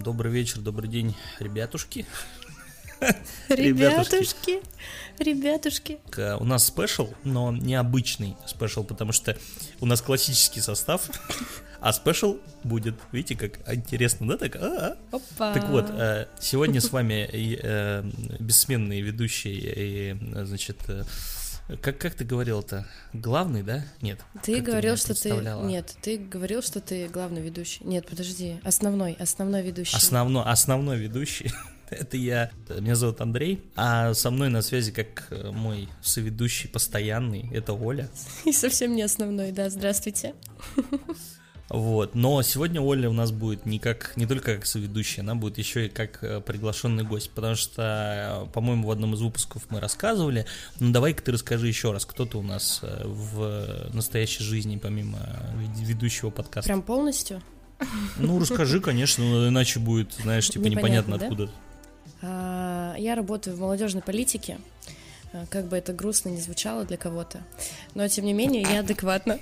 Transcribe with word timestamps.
добрый 0.00 0.32
вечер, 0.32 0.60
добрый 0.60 0.88
день, 0.88 1.14
ребятушки. 1.38 2.06
Ребятушки, 3.48 4.60
ребятушки. 5.18 5.98
У 6.38 6.44
нас 6.44 6.66
special, 6.66 7.08
но 7.24 7.52
необычный 7.52 8.36
special, 8.46 8.84
потому 8.84 9.12
что 9.12 9.36
у 9.80 9.86
нас 9.86 10.02
классический 10.02 10.60
состав, 10.60 11.08
а 11.80 11.92
special 11.92 12.38
будет, 12.62 12.94
видите, 13.12 13.36
как 13.36 13.60
интересно, 13.72 14.28
да? 14.28 14.36
Так, 14.36 14.56
а 14.56 14.58
-а. 14.58 14.98
Опа. 15.12 15.54
так 15.54 15.68
вот, 15.68 15.86
э, 15.90 16.26
сегодня 16.40 16.80
с 16.80 16.92
вами 16.92 17.28
э, 17.32 18.02
бессменные 18.38 19.00
ведущие, 19.00 19.54
и, 19.54 20.44
значит, 20.44 20.78
э, 20.88 21.04
как, 21.76 21.98
как 21.98 22.14
ты 22.14 22.24
говорил-то? 22.24 22.86
Главный, 23.12 23.62
да? 23.62 23.84
Нет. 24.00 24.20
Ты 24.42 24.56
как 24.56 24.66
говорил, 24.66 24.92
меня 24.92 24.96
что 24.96 25.14
ты... 25.14 25.30
Нет, 25.66 25.96
ты 26.02 26.18
говорил, 26.18 26.62
что 26.62 26.80
ты 26.80 27.08
главный 27.08 27.40
ведущий. 27.40 27.84
Нет, 27.84 28.06
подожди. 28.06 28.60
Основной, 28.64 29.14
основной 29.14 29.62
ведущий. 29.62 29.96
Основной, 29.96 30.44
основной 30.44 30.98
ведущий. 30.98 31.52
Это 31.90 32.16
я. 32.16 32.50
Меня 32.68 32.94
зовут 32.94 33.20
Андрей, 33.20 33.62
а 33.74 34.14
со 34.14 34.30
мной 34.30 34.48
на 34.48 34.62
связи 34.62 34.92
как 34.92 35.26
э, 35.30 35.50
мой 35.50 35.88
соведущий 36.02 36.68
постоянный. 36.68 37.50
Это 37.52 37.72
Оля. 37.72 38.08
И 38.44 38.52
совсем 38.52 38.94
не 38.94 39.02
основной, 39.02 39.52
да. 39.52 39.68
Здравствуйте. 39.70 40.34
Вот. 41.70 42.16
Но 42.16 42.42
сегодня 42.42 42.80
Оля 42.80 43.08
у 43.08 43.12
нас 43.12 43.30
будет 43.30 43.64
не 43.64 43.78
как 43.78 44.12
не 44.16 44.26
только 44.26 44.56
как 44.56 44.66
соведущая, 44.66 45.22
она 45.22 45.36
будет 45.36 45.56
еще 45.56 45.86
и 45.86 45.88
как 45.88 46.22
э, 46.22 46.40
приглашенный 46.40 47.04
гость, 47.04 47.30
потому 47.30 47.54
что, 47.54 48.44
э, 48.48 48.52
по-моему, 48.52 48.88
в 48.88 48.90
одном 48.90 49.14
из 49.14 49.20
выпусков 49.20 49.62
мы 49.70 49.78
рассказывали. 49.80 50.46
Ну 50.80 50.90
давай-ка 50.92 51.22
ты 51.22 51.30
расскажи 51.32 51.68
еще 51.68 51.92
раз, 51.92 52.04
кто 52.04 52.26
ты 52.26 52.38
у 52.38 52.42
нас 52.42 52.80
э, 52.82 53.02
в 53.06 53.88
настоящей 53.94 54.42
жизни, 54.42 54.76
помимо 54.82 55.20
вед- 55.54 55.86
ведущего 55.88 56.30
подкаста. 56.30 56.66
Прям 56.68 56.82
полностью? 56.82 57.40
Ну 58.18 58.38
расскажи, 58.40 58.80
конечно, 58.80 59.24
ну, 59.24 59.48
иначе 59.48 59.78
будет, 59.78 60.12
знаешь, 60.14 60.48
типа 60.50 60.64
непонятно, 60.64 61.14
Непонятно, 61.14 61.18
да? 61.18 61.24
откуда. 61.26 61.50
А, 62.22 62.94
Я 62.98 63.14
работаю 63.14 63.56
в 63.56 63.60
молодежной 63.60 64.02
политике. 64.02 64.58
А, 65.32 65.46
Как 65.48 65.66
бы 65.66 65.76
это 65.76 65.92
грустно 65.92 66.30
не 66.30 66.40
звучало 66.40 66.84
для 66.84 66.96
кого-то. 66.96 67.42
Но, 67.94 68.06
тем 68.08 68.24
не 68.24 68.32
менее, 68.32 68.62
я 68.62 68.80
адекватна. 68.80 69.38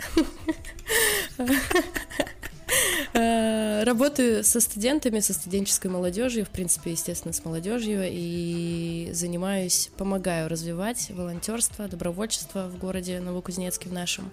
А, 3.15 3.85
Работаю 3.85 4.45
со 4.45 4.61
студентами, 4.61 5.21
со 5.21 5.33
студенческой 5.33 5.89
молодежью, 5.89 6.45
в 6.45 6.51
принципе, 6.51 6.91
естественно, 6.91 7.33
с 7.33 7.45
молодежью, 7.45 8.03
и 8.05 9.11
занимаюсь, 9.13 9.91
помогаю 9.97 10.49
развивать 10.49 11.11
волонтерство, 11.11 11.89
добровольчество 11.89 12.69
в 12.69 12.79
городе 12.79 13.21
Новокузнецке 13.21 13.89
в 13.89 13.93
нашем. 13.93 14.31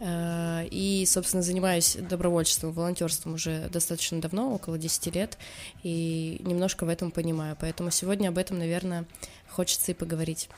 А, 0.00 0.64
И, 0.70 1.06
собственно, 1.06 1.42
занимаюсь 1.42 1.96
добровольчеством, 1.96 2.72
волонтерством 2.72 3.34
уже 3.34 3.68
достаточно 3.72 4.20
давно, 4.20 4.52
около 4.52 4.76
10 4.76 5.14
лет, 5.14 5.38
и 5.82 6.38
немножко 6.44 6.84
в 6.84 6.88
этом 6.90 7.10
понимаю. 7.12 7.56
Поэтому 7.58 7.90
сегодня 7.90 8.28
об 8.28 8.36
этом, 8.36 8.58
наверное, 8.58 9.06
хочется 9.48 9.92
и 9.92 9.94
поговорить. 9.94 10.48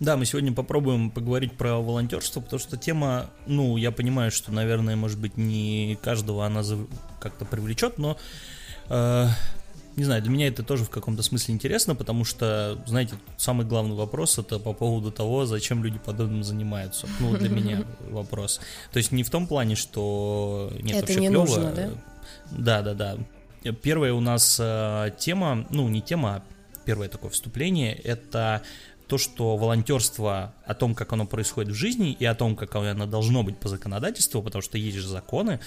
Да, 0.00 0.16
мы 0.16 0.24
сегодня 0.24 0.52
попробуем 0.52 1.10
поговорить 1.10 1.52
про 1.52 1.76
волонтерство, 1.76 2.40
потому 2.40 2.58
что 2.58 2.78
тема, 2.78 3.28
ну, 3.46 3.76
я 3.76 3.92
понимаю, 3.92 4.30
что, 4.30 4.50
наверное, 4.50 4.96
может 4.96 5.18
быть, 5.18 5.36
не 5.36 5.98
каждого 6.02 6.46
она 6.46 6.62
как-то 7.20 7.44
привлечет, 7.44 7.98
но, 7.98 8.16
э, 8.88 9.26
не 9.96 10.04
знаю, 10.04 10.22
для 10.22 10.30
меня 10.30 10.48
это 10.48 10.62
тоже 10.62 10.84
в 10.84 10.90
каком-то 10.90 11.22
смысле 11.22 11.52
интересно, 11.54 11.94
потому 11.94 12.24
что, 12.24 12.82
знаете, 12.86 13.16
самый 13.36 13.66
главный 13.66 13.94
вопрос 13.94 14.38
это 14.38 14.58
по 14.58 14.72
поводу 14.72 15.12
того, 15.12 15.44
зачем 15.44 15.84
люди 15.84 15.98
подобным 15.98 16.44
занимаются. 16.44 17.06
Ну, 17.20 17.36
для 17.36 17.50
меня 17.50 17.84
вопрос. 18.10 18.58
То 18.92 18.96
есть 18.96 19.12
не 19.12 19.22
в 19.22 19.28
том 19.28 19.46
плане, 19.46 19.76
что 19.76 20.72
нет, 20.80 20.96
Это 20.96 21.00
вообще 21.00 21.20
не 21.20 21.28
нужно, 21.28 21.72
да? 21.72 21.90
Да, 22.50 22.82
да, 22.82 22.94
да. 22.94 23.72
Первая 23.82 24.14
у 24.14 24.20
нас 24.20 24.58
э, 24.58 25.10
тема, 25.18 25.66
ну, 25.68 25.90
не 25.90 26.00
тема, 26.00 26.36
а 26.36 26.42
первое 26.84 27.08
такое 27.08 27.30
вступление, 27.30 27.94
это 27.94 28.62
то, 29.10 29.18
что 29.18 29.56
волонтерство, 29.56 30.54
о 30.64 30.74
том, 30.74 30.94
как 30.94 31.12
оно 31.12 31.26
происходит 31.26 31.72
в 31.72 31.74
жизни 31.74 32.12
и 32.12 32.24
о 32.24 32.36
том, 32.36 32.54
как 32.54 32.76
оно 32.76 33.06
должно 33.06 33.42
быть 33.42 33.58
по 33.58 33.68
законодательству, 33.68 34.40
потому 34.40 34.62
что 34.62 34.78
есть 34.78 34.98
же 34.98 35.08
законы, 35.08 35.58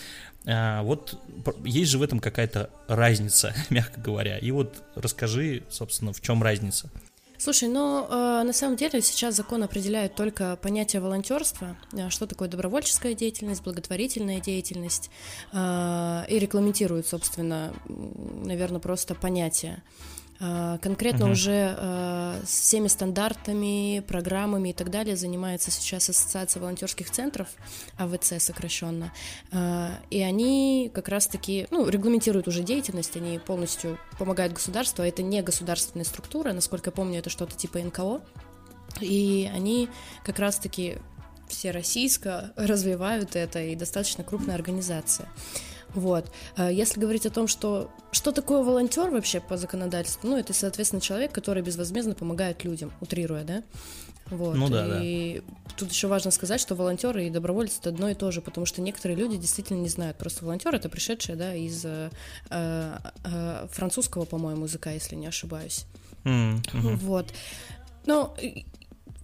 а, 0.46 0.82
вот 0.84 1.20
есть 1.66 1.92
же 1.92 1.98
в 1.98 2.04
этом 2.04 2.22
какая-то 2.22 2.70
разница, 2.88 3.54
мягко 3.70 4.00
говоря. 4.00 4.38
И 4.38 4.50
вот 4.52 4.82
расскажи, 4.96 5.64
собственно, 5.70 6.14
в 6.14 6.22
чем 6.22 6.42
разница. 6.42 6.90
Слушай, 7.38 7.68
ну 7.68 8.08
э, 8.10 8.44
на 8.44 8.54
самом 8.54 8.78
деле 8.78 9.02
сейчас 9.02 9.36
закон 9.36 9.64
определяет 9.64 10.16
только 10.16 10.56
понятие 10.56 11.02
волонтерства, 11.02 11.76
э, 11.92 12.10
что 12.10 12.26
такое 12.26 12.48
добровольческая 12.48 13.14
деятельность, 13.14 13.62
благотворительная 13.62 14.40
деятельность, 14.40 15.10
э, 15.52 16.24
и 16.30 16.40
регламентирует, 16.40 17.06
собственно, 17.06 17.74
наверное, 17.90 18.80
просто 18.80 19.16
понятие. 19.16 19.84
Э, 20.46 20.78
Конкретно 20.82 21.26
Мгм. 21.26 21.32
уже 21.32 21.76
э, 21.78 22.42
с 22.46 22.60
всеми 22.60 22.88
стандартами, 22.90 24.02
программами 24.06 24.70
и 24.70 24.74
так 24.74 24.90
далее 24.90 25.16
занимается 25.16 25.72
сейчас 25.72 26.10
Ассоциация 26.10 26.60
волонтерских 26.60 27.10
центров, 27.10 27.48
АВЦ 27.98 28.34
сокращенно. 28.40 29.14
Э, 29.52 29.92
И 30.10 30.22
они 30.22 30.92
как 30.94 31.08
раз-таки, 31.08 31.68
ну, 31.72 31.88
регламентируют 31.88 32.48
уже 32.50 32.62
деятельность, 32.64 33.16
они 33.16 33.40
полностью 33.40 33.98
помогают 34.20 34.52
государству, 34.54 35.02
а 35.04 35.08
это 35.08 35.24
не 35.24 35.42
государственная 35.42 36.06
структура, 36.06 36.52
насколько 36.52 36.90
я 36.90 36.92
помню, 36.92 37.20
это 37.20 37.30
что-то 37.30 37.56
типа 37.56 37.80
НКО. 37.80 38.22
И 39.00 39.50
они 39.54 39.88
как 40.26 40.40
раз-таки 40.40 40.98
все 41.48 41.72
российско 41.72 42.52
развивают 42.58 43.36
это, 43.38 43.62
и 43.62 43.76
достаточно 43.76 44.24
крупная 44.26 44.56
организация. 44.56 45.30
Вот. 45.94 46.32
А 46.56 46.72
Если 46.72 47.00
говорить 47.00 47.26
о 47.26 47.30
том, 47.30 47.48
что 47.48 47.90
что 48.12 48.32
такое 48.32 48.64
волонтер 48.64 49.10
вообще 49.10 49.40
по 49.40 49.58
законодательству, 49.58 50.30
ну, 50.30 50.38
это, 50.38 50.54
соответственно, 50.54 51.02
человек, 51.02 51.32
который 51.32 51.64
безвозмездно 51.64 52.16
помогает 52.16 52.64
людям, 52.64 52.92
утрируя, 53.02 53.44
да? 53.44 53.64
Вот. 54.28 54.56
Ну 54.56 54.70
да, 54.70 55.00
и 55.02 55.42
тут 55.76 55.92
еще 55.92 56.08
важно 56.08 56.32
сказать, 56.32 56.60
что 56.60 56.76
волонтеры 56.76 57.26
и 57.26 57.30
добровольцы 57.30 57.80
это 57.80 57.90
одно 57.90 58.10
и 58.10 58.14
то 58.14 58.32
же, 58.32 58.42
потому 58.42 58.66
что 58.66 58.82
некоторые 58.82 59.18
люди 59.18 59.38
действительно 59.38 59.80
не 59.80 59.90
знают. 59.90 60.18
Просто 60.18 60.46
волонтер 60.46 60.74
это 60.74 60.90
пришедшая, 60.90 61.36
да, 61.36 61.54
из 61.54 61.84
э, 61.86 62.10
э, 62.50 62.98
э, 63.26 63.68
французского, 63.72 64.26
по-моему, 64.26 64.64
языка, 64.66 64.92
если 64.92 65.16
не 65.16 65.28
ошибаюсь. 65.28 65.86
Мгм. 66.24 66.62
Вот. 66.74 67.34
Ну, 68.06 68.34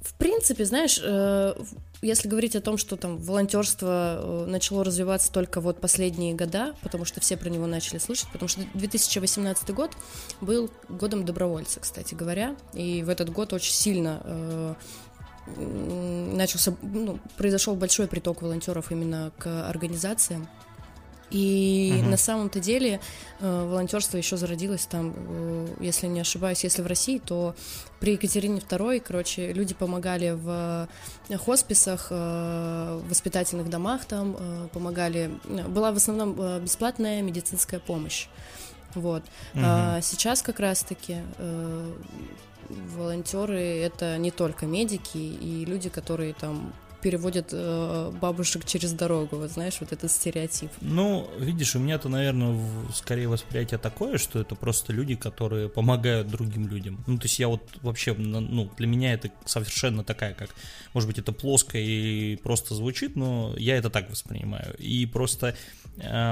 в 0.02 0.14
принципе, 0.14 0.64
знаешь, 0.64 1.00
э, 1.04 1.54
если 2.02 2.30
говорить 2.30 2.56
о 2.56 2.62
том, 2.62 2.78
что 2.78 2.96
там 2.96 3.18
волонтерство 3.18 4.20
э, 4.22 4.46
начало 4.48 4.86
развиваться 4.86 5.32
только 5.32 5.60
вот 5.60 5.82
последние 5.82 6.34
года, 6.34 6.74
потому 6.82 7.04
что 7.04 7.20
все 7.20 7.36
про 7.36 7.50
него 7.50 7.68
начали 7.68 7.98
слышать, 7.98 8.30
потому 8.32 8.48
что 8.48 8.62
2018 8.76 9.70
год 9.72 9.92
был 10.40 10.72
годом 10.88 11.26
добровольца, 11.26 11.82
кстати 11.82 12.16
говоря, 12.16 12.56
и 12.74 13.04
в 13.04 13.10
этот 13.10 13.30
год 13.30 13.52
очень 13.52 13.74
сильно 13.74 14.22
э, 14.24 14.74
начался, 15.58 16.76
ну, 16.82 17.20
произошел 17.38 17.76
большой 17.76 18.08
приток 18.08 18.42
волонтеров 18.42 18.92
именно 18.92 19.32
к 19.38 19.68
организациям. 19.68 20.48
И 21.32 21.94
Мгм. 22.00 22.10
на 22.12 22.18
самом-то 22.18 22.60
деле 22.60 23.00
э, 23.40 23.66
волонтерство 23.70 24.18
еще 24.18 24.36
зародилось 24.38 24.86
там, 24.88 25.14
э, 25.16 25.68
если 25.80 26.08
не 26.08 26.22
ошибаюсь, 26.22 26.64
если 26.64 26.82
в 26.82 26.88
России, 26.88 27.20
то 27.20 27.56
при 28.00 28.14
Екатерине 28.14 28.60
II, 28.60 29.00
короче, 29.00 29.54
люди 29.54 29.74
помогали 29.76 30.32
в 30.32 30.88
хосписах, 31.38 32.08
э, 32.10 33.02
воспитательных 33.08 33.70
домах 33.70 34.06
там, 34.06 34.36
э, 34.40 34.68
помогали. 34.74 35.30
Была 35.68 35.92
в 35.92 35.98
основном 35.98 36.36
э, 36.40 36.60
бесплатная 36.62 37.22
медицинская 37.22 37.80
помощь. 37.80 38.28
Вот. 38.96 39.24
А 39.56 40.02
сейчас 40.02 40.42
как 40.42 40.60
раз-таки 40.60 41.18
э, 41.38 41.94
волонтеры 42.70 43.60
это 43.60 44.18
не 44.18 44.32
только 44.32 44.66
медики 44.66 45.18
и 45.18 45.66
люди, 45.66 45.90
которые 45.90 46.34
там 46.34 46.74
переводят 47.02 47.50
э, 47.52 48.12
бабушек 48.22 48.66
через 48.66 48.92
дорогу, 48.94 49.38
вот 49.38 49.52
знаешь, 49.52 49.78
вот 49.80 49.92
этот 49.92 50.12
стереотип. 50.12 50.70
Ну, 50.82 51.30
видишь, 51.40 51.76
у 51.76 51.80
меня-то, 51.80 52.10
наверное, 52.10 52.50
в- 52.54 52.92
скорее 52.94 53.28
восприятие 53.28 53.78
такое, 53.78 54.18
что 54.18 54.40
это 54.40 54.56
просто 54.56 54.94
люди, 54.94 55.16
которые 55.16 55.70
помогают 55.70 56.28
другим 56.28 56.68
людям. 56.68 57.04
Ну, 57.08 57.18
то 57.18 57.26
есть 57.26 57.40
я 57.40 57.48
вот 57.48 57.62
вообще, 57.82 58.14
ну, 58.14 58.70
для 58.78 58.88
меня 58.88 59.14
это 59.14 59.30
совершенно 59.46 60.04
такая, 60.04 60.34
как, 60.34 60.50
может 60.94 61.08
быть, 61.08 61.20
это 61.20 61.32
плоско 61.32 61.78
и 61.78 62.36
просто 62.38 62.76
звучит, 62.76 63.16
но 63.16 63.54
я 63.58 63.78
это 63.78 63.90
так 63.90 64.10
воспринимаю. 64.10 64.76
И 64.78 65.06
просто 65.06 65.56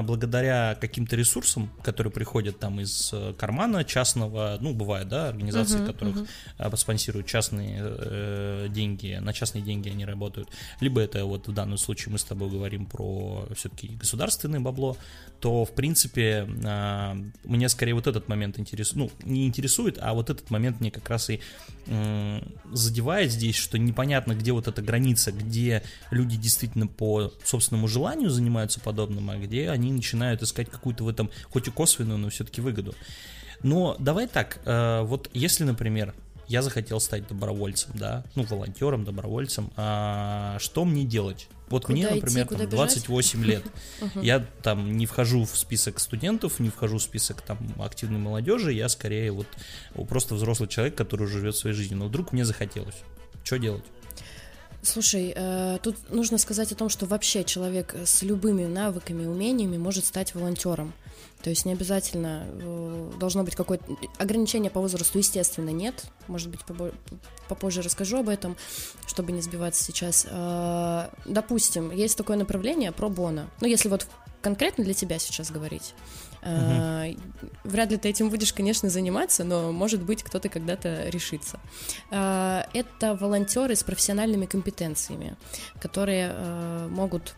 благодаря 0.04 0.78
каким-то 0.80 1.16
ресурсам, 1.16 1.70
которые 1.84 2.12
приходят 2.12 2.60
там 2.60 2.80
из 2.80 3.10
э, 3.12 3.34
кармана 3.38 3.84
частного, 3.84 4.58
ну, 4.62 4.74
бывает, 4.74 5.08
да, 5.10 5.28
организации, 5.28 5.80
Мгм, 5.80 5.88
которых 5.88 6.18
э, 6.58 6.76
спонсируют 6.78 7.28
частные 7.28 7.80
э, 7.82 8.68
деньги, 8.70 9.18
на 9.22 9.34
частные 9.34 9.64
деньги 9.64 9.90
они 9.90 10.06
работают. 10.06 10.50
либо 10.80 11.02
это 11.02 11.26
вот 11.26 11.48
в 11.48 11.54
данном 11.54 11.78
случае 11.78 12.14
мы 12.14 12.20
с 12.20 12.24
тобой 12.24 12.50
говорим 12.50 12.86
про 12.86 13.48
все-таки 13.56 13.90
государственное 13.90 14.60
бабло, 14.60 14.96
то, 15.40 15.66
в 15.66 15.72
принципе, 15.74 16.48
а, 16.66 17.16
мне 17.44 17.70
скорее 17.70 17.94
вот 17.94 18.08
этот 18.08 18.28
момент 18.28 18.58
интересует, 18.60 18.98
ну, 18.98 19.30
не 19.30 19.48
интересует, 19.48 20.00
а 20.02 20.14
вот 20.14 20.30
этот 20.30 20.50
момент 20.50 20.80
мне 20.80 20.92
как 20.92 21.10
раз 21.10 21.30
и 21.30 21.40
задевает 22.74 23.32
здесь, 23.32 23.56
что 23.56 23.78
непонятно, 23.78 24.34
где 24.34 24.52
вот 24.52 24.68
эта 24.68 24.82
граница, 24.82 25.32
где 25.32 25.84
люди 26.12 26.36
действительно 26.36 26.86
по 26.88 27.32
собственному 27.46 27.88
желанию 27.88 28.30
занимаются 28.30 28.82
подобным, 28.82 29.30
а 29.30 29.38
где 29.38 29.57
они 29.66 29.92
начинают 29.92 30.42
искать 30.44 30.70
какую-то 30.70 31.04
в 31.04 31.10
этом, 31.10 31.30
хоть 31.50 31.68
и 31.68 31.72
косвенную, 31.72 32.18
но 32.18 32.30
все-таки 32.30 32.62
выгоду. 32.62 32.96
Но 33.64 33.96
давай 34.00 34.28
так, 34.28 34.60
э, 34.66 35.02
вот 35.04 35.30
если, 35.34 35.64
например, 35.64 36.14
я 36.48 36.62
захотел 36.62 37.00
стать 37.00 37.28
добровольцем, 37.28 37.92
да, 37.96 38.24
ну, 38.36 38.44
волонтером, 38.44 39.04
добровольцем, 39.04 39.72
а 39.76 40.58
что 40.60 40.86
мне 40.86 41.04
делать? 41.04 41.50
Вот 41.70 41.86
куда 41.86 41.98
мне, 41.98 42.10
например, 42.10 42.46
идти, 42.46 42.56
там 42.56 42.70
28 42.70 43.44
лет. 43.44 43.64
Я 44.16 44.46
там 44.64 44.96
не 44.96 45.06
вхожу 45.06 45.44
в 45.44 45.58
список 45.58 46.00
студентов, 46.00 46.62
не 46.62 46.70
вхожу 46.70 46.98
в 46.98 47.02
список 47.02 47.42
там 47.42 47.58
активной 47.78 48.20
молодежи, 48.20 48.72
я 48.72 48.88
скорее 48.88 49.34
вот 49.34 49.48
просто 50.08 50.36
взрослый 50.36 50.70
человек, 50.70 50.96
который 50.96 51.28
живет 51.28 51.58
своей 51.58 51.76
жизнью. 51.76 52.00
Но 52.00 52.08
вдруг 52.08 52.32
мне 52.32 52.46
захотелось. 52.46 52.96
Что 53.44 53.58
делать? 53.58 53.84
Слушай, 54.88 55.34
э, 55.36 55.80
тут 55.84 55.98
нужно 56.10 56.38
сказать 56.38 56.72
о 56.72 56.76
том, 56.76 56.88
что 56.88 57.06
вообще 57.06 57.44
человек 57.44 57.94
с 58.06 58.22
любыми 58.22 58.66
навыками, 58.66 59.26
умениями 59.26 59.78
может 59.78 60.06
стать 60.06 60.34
волонтером. 60.34 60.94
То 61.44 61.50
есть 61.50 61.66
не 61.66 61.74
обязательно 61.74 62.46
э, 62.48 63.12
должно 63.20 63.44
быть 63.44 63.54
какое-то 63.56 63.84
ограничение 64.18 64.72
по 64.72 64.80
возрасту, 64.80 65.18
естественно, 65.18 65.72
нет. 65.72 66.06
Может 66.28 66.50
быть, 66.50 66.62
попозже 67.50 67.82
расскажу 67.82 68.20
об 68.20 68.30
этом, 68.30 68.56
чтобы 69.06 69.34
не 69.34 69.42
сбиваться 69.42 69.84
сейчас. 69.84 70.26
Э, 70.30 71.10
допустим, 71.26 71.92
есть 71.92 72.18
такое 72.18 72.38
направление 72.38 72.94
про 72.94 73.10
бона. 73.10 73.50
Ну, 73.60 73.68
если 73.68 73.90
вот 73.90 74.08
конкретно 74.42 74.84
для 74.84 74.94
тебя 74.94 75.20
сейчас 75.20 75.52
говорить. 75.52 75.94
Угу. 76.42 77.18
Вряд 77.66 77.92
ли 77.92 77.98
ты 77.98 78.10
этим 78.10 78.30
будешь, 78.30 78.54
конечно, 78.54 78.90
заниматься, 78.90 79.44
но, 79.44 79.72
может 79.72 80.02
быть, 80.04 80.24
кто-то 80.24 80.50
когда-то 80.50 81.10
решится. 81.10 81.60
Это 82.10 83.18
волонтеры 83.20 83.76
с 83.76 83.84
профессиональными 83.84 84.46
компетенциями, 84.46 85.36
которые 85.82 86.34
могут 86.90 87.36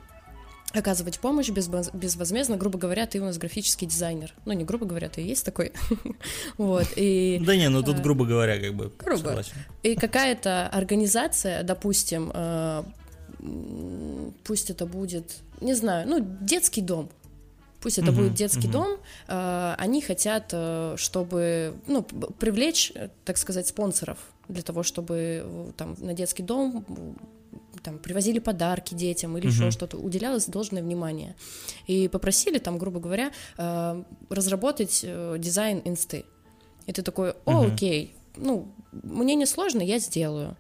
оказывать 0.72 1.20
помощь 1.20 1.50
без, 1.50 1.68
безвозмездно, 1.68 2.56
грубо 2.56 2.78
говоря, 2.78 3.08
ты 3.08 3.20
у 3.20 3.26
нас 3.26 3.38
графический 3.38 3.88
дизайнер. 3.88 4.34
Ну, 4.46 4.54
не 4.54 4.64
грубо 4.64 4.86
говоря, 4.86 5.10
ты 5.10 5.22
есть 5.22 5.44
такой. 5.44 5.72
вот, 6.58 6.88
и... 6.96 7.42
Да 7.44 7.56
не, 7.56 7.70
ну 7.70 7.82
тут, 7.82 8.00
грубо 8.00 8.26
говоря, 8.26 8.60
как 8.60 8.74
бы 8.76 8.92
Грубо. 9.00 9.44
И 9.82 9.96
какая-то 9.96 10.68
организация, 10.68 11.64
допустим, 11.64 12.32
э, 12.34 12.84
пусть 14.44 14.70
это 14.70 14.86
будет, 14.86 15.38
не 15.62 15.74
знаю, 15.74 16.08
ну, 16.08 16.20
детский 16.42 16.82
дом, 16.82 17.10
пусть 17.82 17.98
это 17.98 18.12
будет 18.12 18.34
детский 18.34 18.68
дом, 18.68 18.98
э, 19.28 19.76
они 19.78 20.02
хотят, 20.02 20.50
э, 20.52 20.96
чтобы, 20.98 21.76
ну, 21.88 22.04
привлечь, 22.04 22.94
так 23.26 23.38
сказать, 23.38 23.68
спонсоров 23.68 24.18
для 24.48 24.62
того, 24.62 24.84
чтобы 24.84 25.74
там 25.78 25.96
на 26.00 26.14
детский 26.14 26.44
дом 26.44 26.86
там 27.84 27.98
привозили 27.98 28.40
подарки 28.40 28.94
детям 28.94 29.38
или 29.38 29.48
угу. 29.48 29.54
еще 29.54 29.72
что-то, 29.72 29.98
уделялось 29.98 30.46
должное 30.46 30.84
внимание. 30.84 31.36
И 31.88 32.08
попросили 32.08 32.60
там, 32.60 32.78
грубо 32.78 33.00
говоря, 33.00 33.32
э, 33.58 34.04
разработать 34.30 35.02
э, 35.04 35.38
дизайн 35.40 35.82
инсты. 35.86 36.26
И 36.88 36.92
ты 36.92 37.02
такой, 37.02 37.36
о, 37.46 37.62
угу. 37.62 37.74
окей, 37.74 38.16
ну, 38.36 38.68
мне 38.92 39.36
не 39.36 39.46
сложно, 39.46 39.82
я 39.82 40.00
сделаю. 40.00 40.58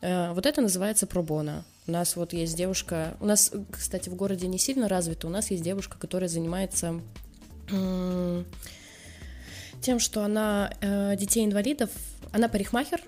Э, 0.00 0.32
вот 0.32 0.46
это 0.46 0.60
называется 0.60 1.06
пробона. 1.06 1.64
У 1.90 1.92
нас 1.92 2.14
вот 2.14 2.32
есть 2.32 2.56
девушка, 2.56 3.16
у 3.18 3.26
нас, 3.26 3.50
кстати, 3.68 4.08
в 4.08 4.14
городе 4.14 4.46
не 4.46 4.58
сильно 4.58 4.88
развито, 4.88 5.26
у 5.26 5.30
нас 5.30 5.50
есть 5.50 5.64
девушка, 5.64 5.98
которая 5.98 6.28
занимается 6.28 7.00
тем, 9.80 9.98
что 9.98 10.22
она 10.22 10.72
детей 11.16 11.44
инвалидов, 11.44 11.90
она 12.32 12.48
парикмахер, 12.48 13.00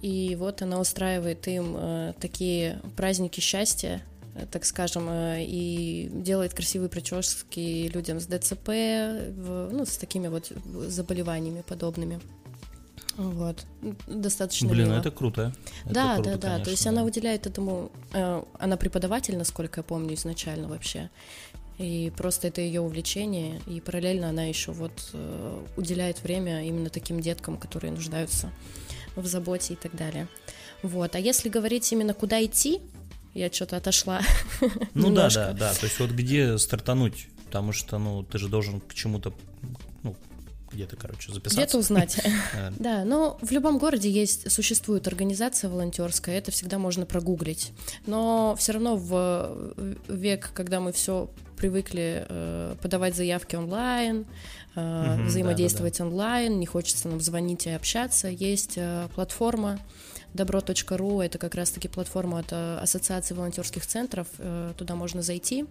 и 0.00 0.36
вот 0.38 0.62
она 0.62 0.80
устраивает 0.80 1.46
им 1.48 1.74
э, 1.76 2.12
такие 2.20 2.80
праздники 2.96 3.40
счастья, 3.40 4.02
э, 4.34 4.46
так 4.50 4.64
скажем, 4.64 5.08
э, 5.08 5.44
и 5.44 6.08
делает 6.12 6.54
красивые 6.54 6.88
прически 6.88 7.88
людям 7.88 8.20
с 8.20 8.26
ДЦП, 8.26 8.68
ну, 9.72 9.84
с 9.84 9.96
такими 9.96 10.28
вот 10.28 10.52
заболеваниями 10.86 11.62
подобными. 11.66 12.20
Вот. 13.16 13.64
Достаточно 14.06 14.68
Блин, 14.68 14.88
мило. 14.88 14.98
это 14.98 15.10
круто. 15.10 15.52
Да, 15.84 16.14
это 16.14 16.22
круто, 16.22 16.30
да, 16.30 16.36
да. 16.36 16.48
Конечно, 16.48 16.64
То 16.64 16.70
есть 16.70 16.84
да. 16.84 16.90
она 16.90 17.04
уделяет 17.04 17.46
этому... 17.46 17.90
Э, 18.12 18.42
она 18.58 18.76
преподаватель, 18.76 19.36
насколько 19.36 19.80
я 19.80 19.84
помню, 19.84 20.14
изначально 20.14 20.68
вообще. 20.68 21.10
И 21.78 22.12
просто 22.16 22.48
это 22.48 22.60
ее 22.60 22.80
увлечение. 22.80 23.60
И 23.66 23.80
параллельно 23.80 24.28
она 24.28 24.44
еще 24.44 24.72
вот 24.72 25.10
э, 25.12 25.64
уделяет 25.76 26.22
время 26.22 26.66
именно 26.66 26.90
таким 26.90 27.20
деткам, 27.20 27.56
которые 27.56 27.92
нуждаются 27.92 28.50
в 29.14 29.26
заботе 29.26 29.74
и 29.74 29.76
так 29.76 29.96
далее. 29.96 30.28
Вот. 30.82 31.14
А 31.16 31.18
если 31.18 31.48
говорить 31.48 31.90
именно 31.92 32.12
куда 32.12 32.44
идти, 32.44 32.80
я 33.34 33.50
что-то 33.50 33.76
отошла. 33.76 34.20
Ну 34.94 35.14
да, 35.14 35.28
да, 35.30 35.52
да. 35.52 35.74
То 35.74 35.84
есть 35.84 35.98
вот 36.00 36.10
где 36.10 36.56
стартануть, 36.58 37.28
потому 37.46 37.72
что, 37.72 37.98
ну, 37.98 38.22
ты 38.22 38.38
же 38.38 38.48
должен 38.48 38.80
к 38.80 38.94
чему-то, 38.94 39.34
ну, 40.02 40.16
где-то, 40.72 40.96
короче, 40.96 41.32
записаться. 41.32 41.60
Где-то 41.60 41.78
узнать. 41.78 42.20
Да, 42.78 43.04
но 43.04 43.38
в 43.42 43.50
любом 43.50 43.78
городе 43.78 44.10
есть, 44.10 44.50
существует 44.50 45.06
организация 45.06 45.70
волонтерская, 45.70 46.36
это 46.36 46.50
всегда 46.50 46.78
можно 46.78 47.06
прогуглить. 47.06 47.72
Но 48.06 48.54
все 48.58 48.72
равно 48.72 48.96
в 48.96 49.74
век, 50.08 50.50
когда 50.54 50.80
мы 50.80 50.92
все 50.92 51.30
привыкли 51.56 52.26
э, 52.28 52.76
подавать 52.82 53.16
заявки 53.16 53.56
онлайн, 53.56 54.26
э, 54.74 55.24
взаимодействовать 55.24 56.00
онлайн, 56.00 56.60
не 56.60 56.66
хочется 56.66 57.08
нам 57.08 57.20
звонить 57.20 57.66
и 57.66 57.70
общаться, 57.70 58.28
есть 58.28 58.74
э, 58.76 59.08
платформа 59.14 59.78
добро.ру, 60.34 61.20
это 61.22 61.38
как 61.38 61.54
раз-таки 61.54 61.88
платформа 61.88 62.40
от 62.40 62.52
Ассоциации 62.52 63.32
волонтерских 63.32 63.86
центров, 63.86 64.26
туда 64.76 64.94
можно 64.94 65.22
зайти 65.22 65.64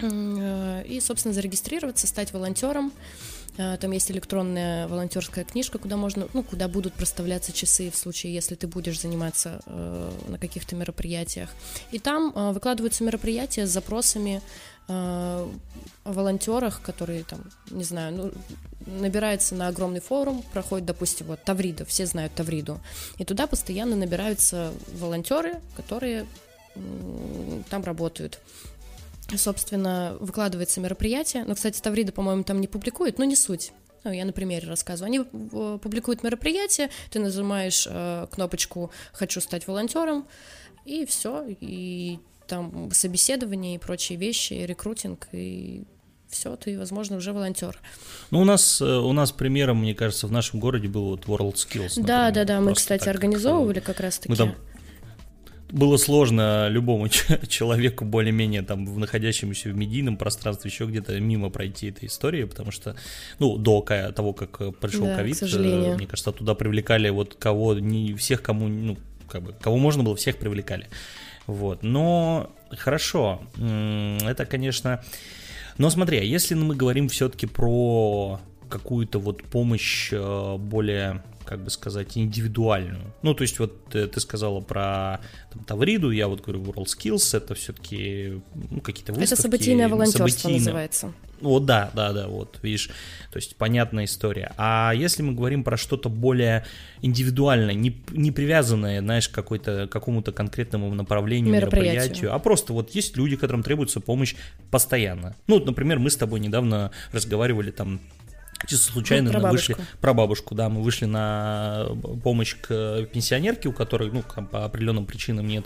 и, 0.00 0.98
собственно, 1.02 1.34
зарегистрироваться, 1.34 2.06
стать 2.06 2.32
волонтером. 2.32 2.92
Э, 3.60 3.76
там 3.76 3.90
есть 3.90 4.10
электронная 4.10 4.88
волонтерская 4.88 5.44
книжка, 5.44 5.78
куда 5.78 5.96
можно, 5.96 6.28
ну, 6.32 6.42
куда 6.42 6.66
будут 6.66 6.94
проставляться 6.94 7.52
часы 7.52 7.90
в 7.90 7.96
случае, 7.96 8.32
если 8.32 8.54
ты 8.54 8.66
будешь 8.66 9.00
заниматься 9.00 9.60
э, 9.66 10.12
на 10.28 10.38
каких-то 10.38 10.76
мероприятиях. 10.76 11.50
И 11.90 11.98
там 11.98 12.32
э, 12.34 12.52
выкладываются 12.52 13.04
мероприятия 13.04 13.66
с 13.66 13.70
запросами 13.70 14.40
о 14.88 15.48
волонтерах, 16.04 16.82
которые 16.82 17.22
там, 17.22 17.44
не 17.70 17.84
знаю, 17.84 18.12
ну, 18.16 18.32
набирается 19.00 19.54
на 19.54 19.68
огромный 19.68 20.00
форум, 20.00 20.42
проходит, 20.52 20.86
допустим, 20.86 21.26
вот 21.26 21.44
Таврида, 21.44 21.84
все 21.84 22.06
знают 22.06 22.34
Тавриду, 22.34 22.80
и 23.16 23.24
туда 23.24 23.46
постоянно 23.46 23.94
набираются 23.94 24.72
волонтеры, 24.98 25.60
которые 25.76 26.26
там 27.68 27.84
работают 27.84 28.40
собственно, 29.36 30.16
выкладывается 30.20 30.80
мероприятие. 30.80 31.44
Но, 31.44 31.54
кстати, 31.54 31.80
Таврида, 31.80 32.12
по-моему, 32.12 32.44
там 32.44 32.60
не 32.60 32.66
публикует, 32.66 33.18
но 33.18 33.24
не 33.24 33.36
суть. 33.36 33.72
Ну, 34.04 34.12
я 34.12 34.24
на 34.24 34.32
примере 34.32 34.66
рассказываю. 34.66 35.08
Они 35.08 35.20
э, 35.20 35.78
публикуют 35.82 36.22
мероприятие, 36.22 36.90
ты 37.10 37.18
нажимаешь 37.18 37.86
э, 37.88 38.26
кнопочку 38.30 38.90
«Хочу 39.12 39.40
стать 39.40 39.66
волонтером», 39.66 40.26
и 40.86 41.04
все, 41.04 41.44
и 41.60 42.18
там 42.46 42.90
собеседование 42.92 43.74
и 43.74 43.78
прочие 43.78 44.18
вещи, 44.18 44.54
и 44.54 44.66
рекрутинг, 44.66 45.28
и 45.32 45.84
все, 46.30 46.56
ты, 46.56 46.78
возможно, 46.78 47.16
уже 47.16 47.32
волонтер. 47.32 47.78
Ну, 48.30 48.40
у 48.40 48.44
нас, 48.44 48.80
э, 48.80 48.84
у 48.84 49.12
нас 49.12 49.32
примером, 49.32 49.78
мне 49.80 49.94
кажется, 49.94 50.26
в 50.26 50.32
нашем 50.32 50.60
городе 50.60 50.88
был 50.88 51.10
вот 51.10 51.26
World 51.26 51.54
Skills. 51.54 51.98
Например. 51.98 52.06
Да, 52.06 52.30
да, 52.30 52.44
да, 52.44 52.60
мы, 52.60 52.74
кстати, 52.74 53.04
так, 53.04 53.14
организовывали 53.14 53.80
как 53.80 54.00
раз-таки. 54.00 54.30
Мы 54.30 54.36
там 54.36 54.54
было 55.72 55.96
сложно 55.96 56.68
любому 56.68 57.08
человеку 57.48 58.04
более-менее 58.04 58.62
там 58.62 58.98
находящемуся 58.98 59.70
в 59.70 59.76
медийном 59.76 60.16
пространстве 60.16 60.70
еще 60.70 60.86
где-то 60.86 61.18
мимо 61.20 61.50
пройти 61.50 61.88
этой 61.88 62.06
истории, 62.06 62.44
потому 62.44 62.70
что, 62.70 62.96
ну, 63.38 63.56
до 63.56 63.80
того, 63.80 64.32
как 64.32 64.60
э, 64.60 64.72
пришел 64.72 65.06
да, 65.06 65.16
ковид, 65.16 65.42
э, 65.42 65.94
мне 65.96 66.06
кажется, 66.06 66.32
туда 66.32 66.54
привлекали 66.54 67.08
вот 67.10 67.34
кого, 67.34 67.74
не 67.74 68.14
всех, 68.14 68.42
кому, 68.42 68.68
ну, 68.68 68.96
как 69.28 69.42
бы, 69.42 69.54
кого 69.60 69.76
можно 69.76 70.02
было, 70.02 70.16
всех 70.16 70.36
привлекали. 70.36 70.88
Вот, 71.46 71.82
но 71.82 72.50
хорошо, 72.70 73.42
это, 73.56 74.46
конечно... 74.48 75.02
Но 75.78 75.88
смотри, 75.88 76.18
а 76.18 76.22
если 76.22 76.54
мы 76.54 76.76
говорим 76.76 77.08
все-таки 77.08 77.46
про 77.46 78.38
какую-то 78.70 79.18
вот 79.18 79.42
помощь 79.44 80.10
э, 80.12 80.56
более 80.56 81.22
как 81.50 81.64
бы 81.64 81.70
сказать, 81.70 82.16
индивидуальную. 82.16 83.12
Ну, 83.22 83.34
то 83.34 83.42
есть 83.42 83.58
вот 83.58 83.94
э, 83.94 84.06
ты 84.06 84.20
сказала 84.20 84.60
про 84.60 85.20
там, 85.52 85.64
Тавриду, 85.64 86.12
я 86.12 86.28
вот 86.28 86.42
говорю 86.42 86.62
WorldSkills, 86.62 87.36
это 87.36 87.54
все-таки 87.56 88.40
ну, 88.70 88.80
какие-то 88.80 89.12
выставки. 89.12 89.32
Это 89.32 89.42
событийное 89.42 89.88
волонтерство 89.88 90.28
событийное. 90.28 90.58
называется. 90.58 91.12
Вот, 91.40 91.64
да, 91.64 91.90
да, 91.94 92.12
да, 92.12 92.28
вот, 92.28 92.58
видишь, 92.62 92.90
то 93.32 93.36
есть 93.38 93.56
понятная 93.56 94.04
история. 94.04 94.52
А 94.58 94.92
если 94.94 95.22
мы 95.22 95.32
говорим 95.32 95.64
про 95.64 95.76
что-то 95.76 96.08
более 96.08 96.66
индивидуальное, 97.00 97.74
не, 97.74 98.00
не 98.10 98.30
привязанное, 98.30 99.00
знаешь, 99.00 99.28
к 99.28 99.32
какой-то, 99.32 99.88
какому-то 99.88 100.32
конкретному 100.32 100.94
направлению, 100.94 101.52
мероприятию. 101.52 101.94
мероприятию, 101.94 102.34
а 102.34 102.38
просто 102.38 102.72
вот 102.74 102.94
есть 102.94 103.16
люди, 103.16 103.36
которым 103.36 103.62
требуется 103.62 104.00
помощь 104.00 104.36
постоянно. 104.70 105.34
Ну, 105.46 105.56
вот, 105.56 105.66
например, 105.66 105.98
мы 105.98 106.10
с 106.10 106.16
тобой 106.16 106.40
недавно 106.40 106.90
разговаривали 107.12 107.70
там 107.70 108.00
Чисто 108.66 108.92
случайно 108.92 109.32
ну, 109.32 109.40
мы 109.40 109.50
вышли 109.50 109.76
про 110.00 110.14
бабушку, 110.14 110.54
да, 110.54 110.68
мы 110.68 110.82
вышли 110.82 111.06
на 111.06 111.88
помощь 112.22 112.56
к 112.56 113.06
пенсионерке, 113.12 113.68
у 113.68 113.72
которой, 113.72 114.10
ну, 114.10 114.22
по 114.22 114.64
определенным 114.64 115.06
причинам 115.06 115.46
нет 115.46 115.64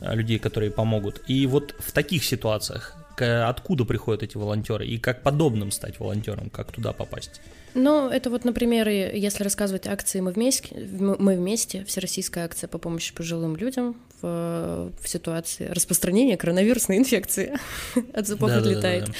э, 0.00 0.14
людей, 0.14 0.38
которые 0.38 0.70
помогут. 0.70 1.22
И 1.26 1.46
вот 1.46 1.74
в 1.78 1.92
таких 1.92 2.24
ситуациях 2.24 2.96
откуда 3.16 3.84
приходят 3.84 4.22
эти 4.24 4.36
волонтеры 4.36 4.86
и 4.86 4.98
как 4.98 5.22
подобным 5.22 5.70
стать 5.70 6.00
волонтером, 6.00 6.50
как 6.50 6.72
туда 6.72 6.92
попасть? 6.92 7.40
Ну, 7.74 8.08
это 8.08 8.30
вот, 8.30 8.44
например, 8.44 8.88
если 8.88 9.42
рассказывать 9.42 9.86
акции 9.86 10.20
«Мы 10.20 10.30
вместе», 10.30 10.74
«Мы 10.74 11.36
вместе», 11.36 11.84
всероссийская 11.84 12.44
акция 12.44 12.68
по 12.68 12.78
помощи 12.78 13.12
пожилым 13.14 13.56
людям 13.56 13.96
в, 14.22 14.90
в 15.02 15.08
ситуации 15.08 15.66
распространения 15.66 16.36
коронавирусной 16.36 16.98
инфекции. 16.98 17.58
От 18.14 18.26
зубов 18.26 18.50
да, 18.50 18.58
отлетает. 18.58 19.06
Да, 19.06 19.10
да, 19.10 19.12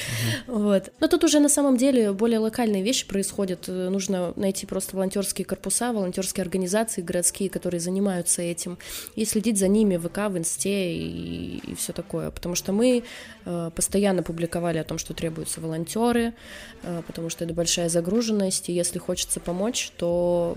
да. 0.47 0.53
Вот. 0.53 0.93
Но 1.01 1.09
тут 1.09 1.25
уже 1.25 1.41
на 1.41 1.49
самом 1.49 1.77
деле 1.77 2.13
более 2.13 2.39
локальные 2.39 2.83
вещи 2.83 3.07
происходят. 3.07 3.67
Нужно 3.69 4.33
найти 4.37 4.67
просто 4.67 4.97
волонтерские 4.97 5.45
корпуса, 5.45 5.93
волонтерские 5.93 6.43
организации 6.43 7.03
городские, 7.03 7.51
которые 7.51 7.81
занимаются 7.81 8.41
этим, 8.41 8.79
и 9.17 9.25
следить 9.25 9.59
за 9.59 9.69
ними 9.69 9.97
в 9.97 10.09
ВК, 10.09 10.31
в 10.31 10.39
Инсте 10.39 10.95
и, 10.95 11.59
и 11.59 11.75
все 11.75 11.93
такое. 11.93 12.31
Потому 12.31 12.55
что 12.55 12.73
мы 12.73 13.03
э, 13.45 13.71
постоянно 13.75 14.23
публиковали 14.23 14.79
о 14.79 14.85
том, 14.85 14.99
что 14.99 15.13
требуются 15.13 15.61
волонтеры, 15.61 16.35
э, 16.83 17.03
потому 17.07 17.29
что 17.31 17.45
это 17.45 17.53
большая 17.53 17.89
загруженность 17.89 18.44
активность, 18.45 18.69
и 18.69 18.73
если 18.73 18.99
хочется 18.99 19.41
помочь, 19.41 19.91
то 19.97 20.57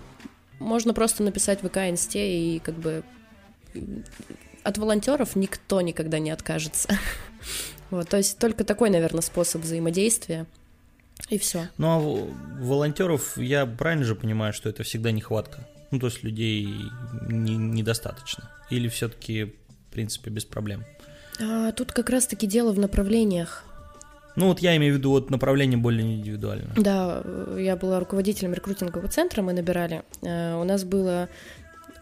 можно 0.60 0.94
просто 0.94 1.24
написать 1.24 1.64
в 1.64 1.70
ВК 1.70 1.78
Инсте, 1.78 2.56
и 2.56 2.60
как 2.60 2.76
бы 2.76 3.04
от 4.64 4.78
волонтеров 4.78 5.36
никто 5.36 5.82
никогда 5.82 6.20
не 6.20 6.32
откажется. 6.32 6.90
Вот, 7.90 8.10
то 8.10 8.18
есть 8.18 8.38
только 8.38 8.66
такой, 8.66 8.90
наверное, 8.90 9.22
способ 9.22 9.62
взаимодействия. 9.62 10.46
И 11.30 11.38
все. 11.38 11.70
Ну 11.78 11.88
а 11.88 12.00
волонтеров 12.62 13.38
я 13.38 13.66
правильно 13.66 14.04
же 14.04 14.14
понимаю, 14.14 14.52
что 14.52 14.68
это 14.68 14.84
всегда 14.84 15.12
нехватка? 15.12 15.66
Ну, 15.92 16.00
то 16.00 16.08
есть 16.08 16.22
людей 16.22 16.68
не, 17.30 17.56
недостаточно. 17.56 18.52
Или 18.70 18.90
все-таки, 18.90 19.46
в 19.46 19.94
принципе, 19.94 20.30
без 20.30 20.44
проблем? 20.44 20.84
А, 21.40 21.72
тут 21.72 21.94
как 21.94 22.10
раз-таки 22.10 22.46
дело 22.46 22.74
в 22.74 22.80
направлениях. 22.80 23.64
Ну 24.38 24.50
вот 24.50 24.60
я 24.60 24.78
имею 24.78 24.94
в 24.94 24.98
виду 24.98 25.10
вот 25.10 25.32
направление 25.32 25.80
более 25.80 26.16
индивидуальное. 26.16 26.72
Да, 26.78 27.24
я 27.58 27.76
была 27.76 28.00
руководителем 28.00 28.54
рекрутингового 28.54 29.10
центра, 29.10 29.42
мы 29.42 29.52
набирали. 29.52 30.04
Э, 30.22 30.56
у 30.62 30.64
нас 30.64 30.84
было 30.84 31.28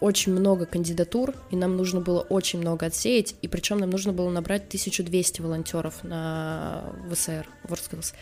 очень 0.01 0.33
много 0.33 0.65
кандидатур, 0.65 1.33
и 1.49 1.55
нам 1.55 1.77
нужно 1.77 2.01
было 2.01 2.19
очень 2.19 2.59
много 2.59 2.87
отсеять, 2.87 3.35
и 3.41 3.47
причем 3.47 3.77
нам 3.79 3.89
нужно 3.89 4.11
было 4.11 4.29
набрать 4.29 4.63
1200 4.67 5.39
волонтеров 5.39 6.03
на 6.03 6.83
ВСР, 7.09 7.47
WorldSkills. 7.63 8.13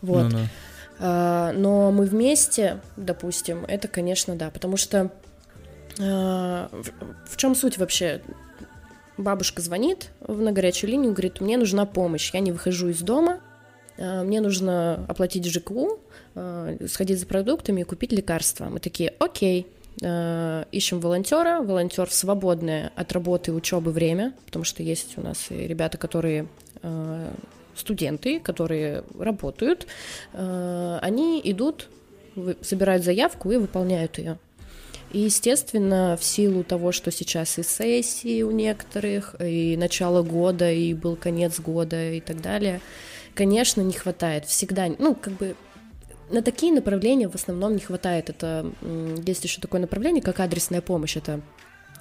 Вот. 0.00 0.32
Ну-ну. 0.32 0.46
Но 0.98 1.92
мы 1.92 2.06
вместе, 2.06 2.80
допустим, 2.96 3.66
это, 3.66 3.86
конечно, 3.86 4.34
да, 4.34 4.50
потому 4.50 4.78
что 4.78 5.10
э, 5.98 6.68
в 7.26 7.36
чем 7.36 7.54
суть 7.54 7.76
вообще? 7.76 8.22
Бабушка 9.22 9.62
звонит 9.62 10.10
на 10.26 10.50
горячую 10.50 10.90
линию, 10.90 11.12
говорит, 11.12 11.40
мне 11.40 11.56
нужна 11.56 11.86
помощь, 11.86 12.32
я 12.34 12.40
не 12.40 12.50
выхожу 12.50 12.88
из 12.88 13.00
дома, 13.02 13.38
э, 13.96 14.24
мне 14.24 14.40
нужно 14.40 15.06
оплатить 15.06 15.46
ЖКУ, 15.46 16.00
э, 16.34 16.88
сходить 16.88 17.20
за 17.20 17.26
продуктами 17.26 17.82
и 17.82 17.84
купить 17.84 18.10
лекарства. 18.10 18.64
Мы 18.64 18.80
такие, 18.80 19.14
окей, 19.20 19.68
э, 20.00 20.64
ищем 20.72 20.98
волонтера, 20.98 21.62
волонтер 21.62 22.08
в 22.08 22.14
свободное 22.14 22.90
от 22.96 23.12
работы 23.12 23.52
и 23.52 23.54
учебы 23.54 23.92
время, 23.92 24.32
потому 24.46 24.64
что 24.64 24.82
есть 24.82 25.16
у 25.16 25.20
нас 25.20 25.46
и 25.50 25.68
ребята, 25.68 25.98
которые 25.98 26.48
студенты, 27.76 28.40
которые 28.40 29.04
работают, 29.16 29.86
они 30.32 31.40
идут, 31.44 31.88
собирают 32.60 33.04
заявку 33.04 33.52
и 33.52 33.56
выполняют 33.56 34.18
ее. 34.18 34.38
И, 35.12 35.18
естественно, 35.18 36.16
в 36.18 36.24
силу 36.24 36.64
того, 36.64 36.90
что 36.90 37.10
сейчас 37.10 37.58
и 37.58 37.62
сессии 37.62 38.42
у 38.42 38.50
некоторых, 38.50 39.36
и 39.40 39.76
начало 39.76 40.22
года, 40.22 40.72
и 40.72 40.94
был 40.94 41.16
конец 41.16 41.60
года 41.60 42.12
и 42.12 42.20
так 42.20 42.40
далее, 42.40 42.80
конечно, 43.34 43.82
не 43.82 43.92
хватает. 43.92 44.46
Всегда, 44.46 44.88
ну, 44.98 45.14
как 45.14 45.34
бы 45.34 45.54
на 46.30 46.40
такие 46.42 46.72
направления 46.72 47.28
в 47.28 47.34
основном 47.34 47.74
не 47.74 47.80
хватает. 47.80 48.30
Это 48.30 48.72
есть 49.26 49.44
еще 49.44 49.60
такое 49.60 49.82
направление, 49.82 50.22
как 50.22 50.40
адресная 50.40 50.80
помощь. 50.80 51.16
Это 51.16 51.42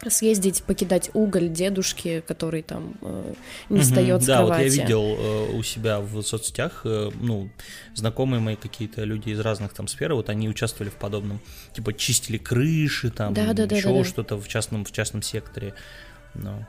съездить, 0.09 0.63
покидать 0.63 1.09
уголь 1.13 1.49
дедушке, 1.49 2.21
который 2.21 2.61
там 2.61 2.95
э, 3.01 3.33
не 3.69 3.77
угу, 3.77 3.83
встает 3.83 4.23
с 4.23 4.25
да, 4.25 4.37
кровати. 4.37 4.57
Да, 4.57 4.63
вот 4.63 4.73
я 4.73 4.81
видел 4.81 5.03
э, 5.03 5.57
у 5.57 5.63
себя 5.63 5.99
в 5.99 6.21
соцсетях, 6.21 6.81
э, 6.85 7.09
ну, 7.19 7.49
знакомые 7.93 8.39
мои 8.39 8.55
какие-то 8.55 9.03
люди 9.03 9.29
из 9.29 9.39
разных 9.39 9.73
там 9.73 9.87
сфер, 9.87 10.13
вот 10.13 10.29
они 10.29 10.49
участвовали 10.49 10.89
в 10.89 10.95
подобном, 10.95 11.39
типа 11.73 11.93
чистили 11.93 12.37
крыши, 12.37 13.11
там, 13.11 13.33
да, 13.33 13.53
да, 13.53 13.63
еще 13.63 13.89
да, 13.89 13.97
да, 13.99 14.03
что-то 14.03 14.37
в 14.37 14.47
частном, 14.47 14.85
в 14.85 14.91
частном 14.91 15.21
секторе, 15.21 15.73
но... 16.33 16.67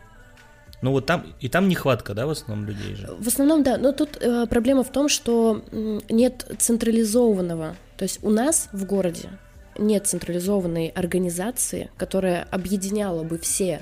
Ну 0.82 0.90
вот 0.90 1.06
там, 1.06 1.24
и 1.38 1.48
там 1.48 1.68
нехватка, 1.68 2.12
да, 2.12 2.26
в 2.26 2.30
основном 2.30 2.66
людей 2.66 2.96
же? 2.96 3.08
В 3.20 3.28
основном, 3.28 3.62
да, 3.62 3.78
но 3.78 3.92
тут 3.92 4.18
э, 4.20 4.46
проблема 4.50 4.82
в 4.82 4.90
том, 4.90 5.08
что 5.08 5.64
нет 6.08 6.44
централизованного, 6.58 7.76
то 7.96 8.02
есть 8.02 8.18
у 8.24 8.30
нас 8.30 8.68
в 8.72 8.84
городе 8.84 9.30
нет 9.78 10.06
централизованной 10.06 10.88
организации, 10.88 11.90
которая 11.96 12.46
объединяла 12.50 13.22
бы 13.22 13.38
все, 13.38 13.80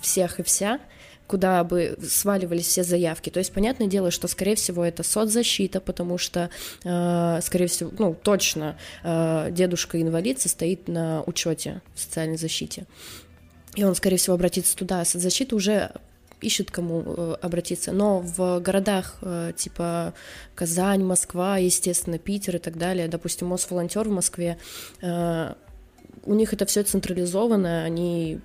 всех 0.00 0.40
и 0.40 0.42
вся, 0.42 0.80
куда 1.26 1.64
бы 1.64 1.98
сваливались 2.08 2.66
все 2.66 2.84
заявки. 2.84 3.30
То 3.30 3.38
есть, 3.38 3.52
понятное 3.52 3.86
дело, 3.88 4.10
что, 4.10 4.28
скорее 4.28 4.54
всего, 4.54 4.84
это 4.84 5.02
соцзащита, 5.02 5.80
потому 5.80 6.18
что, 6.18 6.50
э, 6.84 7.40
скорее 7.42 7.66
всего, 7.66 7.90
ну, 7.98 8.14
точно, 8.14 8.76
э, 9.02 9.48
дедушка-инвалид 9.50 10.40
состоит 10.40 10.88
на 10.88 11.22
учете 11.24 11.82
в 11.94 12.00
социальной 12.00 12.36
защите. 12.36 12.86
И 13.74 13.84
он, 13.84 13.94
скорее 13.94 14.16
всего, 14.16 14.34
обратится 14.34 14.76
туда. 14.76 15.04
Соцзащита 15.04 15.54
уже 15.54 15.90
ищет 16.40 16.70
кому 16.70 17.02
э, 17.06 17.36
обратиться. 17.42 17.92
Но 17.92 18.20
в 18.20 18.60
городах 18.60 19.16
э, 19.22 19.52
типа 19.56 20.14
Казань, 20.54 21.04
Москва, 21.04 21.58
естественно, 21.58 22.18
Питер 22.18 22.56
и 22.56 22.58
так 22.58 22.76
далее, 22.76 23.08
допустим, 23.08 23.48
Мосволонтер 23.48 24.08
в 24.08 24.12
Москве, 24.12 24.58
э, 25.02 25.54
у 26.24 26.34
них 26.34 26.52
это 26.52 26.66
все 26.66 26.82
централизовано, 26.82 27.84
они 27.84 28.40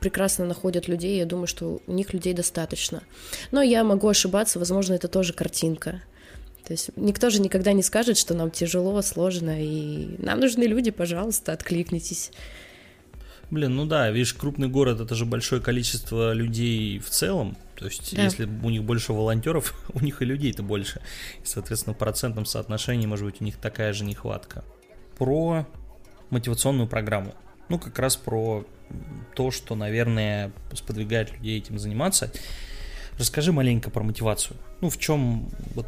прекрасно 0.00 0.44
находят 0.44 0.88
людей, 0.88 1.18
я 1.18 1.26
думаю, 1.26 1.46
что 1.46 1.80
у 1.86 1.92
них 1.92 2.12
людей 2.12 2.34
достаточно. 2.34 3.02
Но 3.52 3.62
я 3.62 3.84
могу 3.84 4.08
ошибаться, 4.08 4.58
возможно, 4.58 4.94
это 4.94 5.08
тоже 5.08 5.32
картинка. 5.32 6.02
То 6.64 6.72
есть 6.72 6.90
никто 6.96 7.30
же 7.30 7.40
никогда 7.40 7.72
не 7.72 7.82
скажет, 7.82 8.16
что 8.18 8.34
нам 8.34 8.50
тяжело, 8.50 9.00
сложно, 9.02 9.62
и 9.62 10.16
нам 10.18 10.40
нужны 10.40 10.64
люди, 10.64 10.90
пожалуйста, 10.90 11.52
откликнитесь. 11.52 12.30
Блин, 13.52 13.76
ну 13.76 13.84
да, 13.84 14.08
видишь, 14.10 14.32
крупный 14.32 14.68
город 14.68 15.02
это 15.02 15.14
же 15.14 15.26
большое 15.26 15.60
количество 15.60 16.32
людей 16.32 16.98
в 16.98 17.10
целом. 17.10 17.54
То 17.76 17.84
есть, 17.84 18.16
да. 18.16 18.22
если 18.22 18.46
у 18.46 18.70
них 18.70 18.82
больше 18.82 19.12
волонтеров, 19.12 19.74
у 19.92 20.00
них 20.00 20.22
и 20.22 20.24
людей-то 20.24 20.62
больше. 20.62 21.02
И, 21.42 21.46
соответственно, 21.46 21.94
в 21.94 21.98
процентном 21.98 22.46
соотношении, 22.46 23.04
может 23.04 23.26
быть, 23.26 23.42
у 23.42 23.44
них 23.44 23.58
такая 23.58 23.92
же 23.92 24.04
нехватка. 24.04 24.64
Про 25.18 25.68
мотивационную 26.30 26.88
программу. 26.88 27.34
Ну, 27.68 27.78
как 27.78 27.98
раз 27.98 28.16
про 28.16 28.64
то, 29.36 29.50
что, 29.50 29.74
наверное, 29.74 30.50
сподвигает 30.72 31.30
людей 31.32 31.58
этим 31.58 31.78
заниматься. 31.78 32.32
Расскажи 33.18 33.52
маленько 33.52 33.90
про 33.90 34.02
мотивацию. 34.02 34.56
Ну, 34.80 34.90
в 34.90 34.98
чем 34.98 35.48
вот 35.74 35.86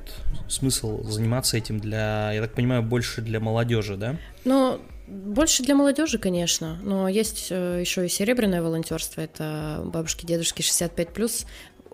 смысл 0.48 1.02
заниматься 1.04 1.56
этим 1.56 1.80
для, 1.80 2.32
я 2.32 2.40
так 2.40 2.54
понимаю, 2.54 2.82
больше 2.82 3.22
для 3.22 3.40
молодежи, 3.40 3.96
да? 3.96 4.16
Ну, 4.44 4.80
больше 5.06 5.62
для 5.62 5.74
молодежи, 5.74 6.18
конечно, 6.18 6.78
но 6.82 7.08
есть 7.08 7.48
э, 7.50 7.78
еще 7.80 8.06
и 8.06 8.08
серебряное 8.08 8.62
волонтерство. 8.62 9.20
Это 9.20 9.82
бабушки, 9.84 10.24
дедушки 10.26 10.62
65 10.62 11.08
плюс. 11.12 11.46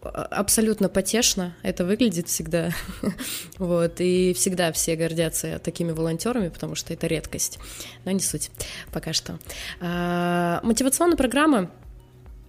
Абсолютно 0.02 0.88
потешно 0.88 1.54
это 1.62 1.84
выглядит 1.84 2.28
всегда. 2.28 2.70
вот, 3.58 4.00
и 4.00 4.32
всегда 4.34 4.72
все 4.72 4.96
гордятся 4.96 5.58
такими 5.58 5.92
волонтерами, 5.92 6.48
потому 6.48 6.74
что 6.74 6.92
это 6.92 7.06
редкость. 7.06 7.58
Но 8.04 8.10
не 8.10 8.20
суть 8.20 8.50
пока 8.92 9.12
что. 9.12 9.38
А, 9.80 10.60
мотивационная 10.62 11.16
программа 11.16 11.70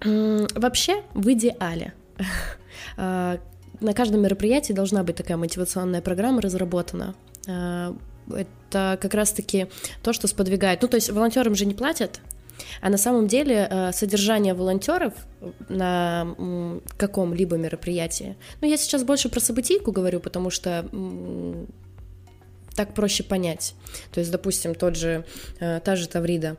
вообще 0.04 1.04
в 1.14 1.32
идеале. 1.32 1.94
а, 2.98 3.40
на 3.80 3.94
каждом 3.94 4.22
мероприятии 4.22 4.74
должна 4.74 5.04
быть 5.04 5.16
такая 5.16 5.38
мотивационная 5.38 6.02
программа 6.02 6.42
разработана. 6.42 7.16
А, 7.48 7.96
это 8.30 8.98
как 9.02 9.14
раз-таки 9.14 9.68
то, 10.04 10.14
что 10.14 10.28
сподвигает. 10.28 10.82
Ну, 10.82 10.88
то 10.88 10.96
есть 10.96 11.10
волонтерам 11.10 11.56
же 11.56 11.66
не 11.66 11.74
платят, 11.74 12.22
а 12.82 12.90
на 12.90 12.98
самом 12.98 13.28
деле 13.28 13.68
э, 13.70 13.92
содержание 13.92 14.54
волонтеров 14.54 15.14
на 15.70 16.36
каком-либо 16.98 17.58
мероприятии, 17.58 18.38
ну, 18.62 18.68
я 18.70 18.78
сейчас 18.78 19.04
больше 19.04 19.30
про 19.30 19.40
событийку 19.40 19.92
говорю, 19.92 20.20
потому 20.20 20.50
что 20.50 20.86
так 22.76 22.94
проще 22.94 23.24
понять. 23.24 23.74
То 24.12 24.20
есть, 24.20 24.32
допустим, 24.32 24.76
тот 24.76 24.96
же, 24.96 25.26
э, 25.60 25.80
та 25.84 25.96
же 25.96 26.08
Таврида, 26.08 26.58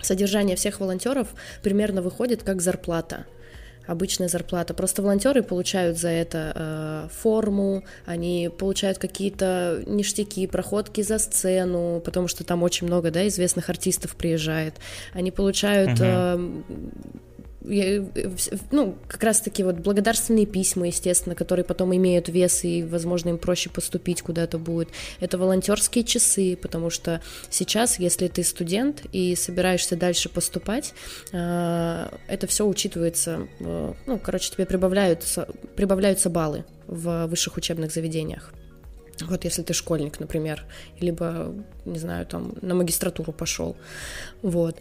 содержание 0.00 0.56
всех 0.56 0.80
волонтеров 0.80 1.28
примерно 1.62 2.02
выходит 2.02 2.42
как 2.42 2.60
зарплата 2.60 3.26
обычная 3.86 4.28
зарплата. 4.28 4.74
Просто 4.74 5.02
волонтеры 5.02 5.42
получают 5.42 5.98
за 5.98 6.08
это 6.08 6.52
э, 6.54 7.08
форму, 7.12 7.84
они 8.04 8.50
получают 8.56 8.98
какие-то 8.98 9.82
ништяки, 9.86 10.46
проходки 10.46 11.02
за 11.02 11.18
сцену, 11.18 12.00
потому 12.04 12.28
что 12.28 12.44
там 12.44 12.62
очень 12.62 12.86
много, 12.86 13.10
да, 13.10 13.26
известных 13.28 13.70
артистов 13.70 14.16
приезжает. 14.16 14.74
Они 15.12 15.30
получают 15.30 16.00
uh-huh. 16.00 16.62
э, 16.66 17.35
ну, 18.70 18.96
как 19.08 19.22
раз-таки 19.22 19.64
вот 19.64 19.76
благодарственные 19.76 20.46
письма, 20.46 20.86
естественно, 20.86 21.34
которые 21.34 21.64
потом 21.64 21.94
имеют 21.94 22.28
вес, 22.28 22.64
и, 22.64 22.82
возможно, 22.84 23.30
им 23.30 23.38
проще 23.38 23.70
поступить 23.70 24.22
куда-то 24.22 24.58
будет. 24.58 24.88
Это 25.20 25.36
волонтерские 25.36 26.04
часы, 26.04 26.56
потому 26.60 26.90
что 26.90 27.20
сейчас, 27.50 27.98
если 27.98 28.28
ты 28.28 28.44
студент 28.44 29.02
и 29.12 29.34
собираешься 29.34 29.96
дальше 29.96 30.28
поступать, 30.28 30.94
а, 31.32 32.12
это 32.28 32.46
все 32.46 32.66
учитывается, 32.66 33.48
ну, 33.58 34.18
короче, 34.22 34.52
тебе 34.52 34.66
прибавляются, 34.66 35.48
прибавляются 35.74 36.30
баллы 36.30 36.64
в 36.86 37.26
высших 37.26 37.56
учебных 37.56 37.92
заведениях. 37.92 38.52
Вот 39.22 39.44
если 39.44 39.62
ты 39.62 39.72
школьник, 39.72 40.20
например, 40.20 40.64
либо, 41.00 41.54
не 41.84 41.98
знаю, 41.98 42.26
там 42.26 42.54
на 42.60 42.74
магистратуру 42.74 43.32
пошел, 43.32 43.76
вот. 44.42 44.76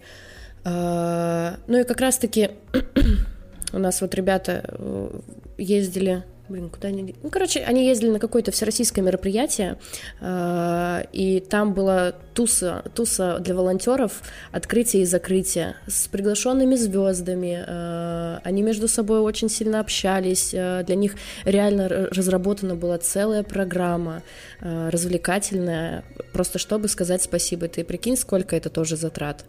А, 0.65 1.57
ну 1.67 1.79
и 1.79 1.83
как 1.83 2.01
раз-таки 2.01 2.51
у 3.73 3.77
нас 3.77 4.01
вот 4.01 4.15
ребята 4.15 4.63
э, 4.67 5.19
ездили 5.57 6.23
Блин, 6.47 6.69
куда 6.69 6.89
они... 6.89 7.15
Ну, 7.23 7.29
короче, 7.31 7.61
они 7.61 7.87
ездили 7.87 8.11
на 8.11 8.19
какое-то 8.19 8.51
всероссийское 8.51 9.03
мероприятие, 9.03 9.79
э, 10.21 11.03
и 11.11 11.39
там 11.39 11.73
была 11.73 12.11
туса, 12.35 12.83
туса 12.93 13.39
для 13.39 13.55
волонтеров, 13.55 14.21
открытие 14.51 15.03
и 15.03 15.05
закрытие 15.05 15.75
с 15.87 16.07
приглашенными 16.07 16.75
звездами. 16.75 17.63
Э, 17.65 18.39
они 18.43 18.61
между 18.61 18.87
собой 18.87 19.21
очень 19.21 19.49
сильно 19.49 19.79
общались. 19.79 20.53
Э, 20.53 20.83
для 20.85 20.95
них 20.95 21.15
реально 21.45 21.89
разработана 21.89 22.75
была 22.75 22.99
целая 22.99 23.41
программа 23.41 24.21
э, 24.61 24.89
развлекательная, 24.89 26.03
просто 26.31 26.59
чтобы 26.59 26.89
сказать 26.89 27.23
спасибо. 27.23 27.67
Ты 27.67 27.83
прикинь, 27.83 28.17
сколько 28.17 28.55
это 28.55 28.69
тоже 28.69 28.97
затрат. 28.97 29.45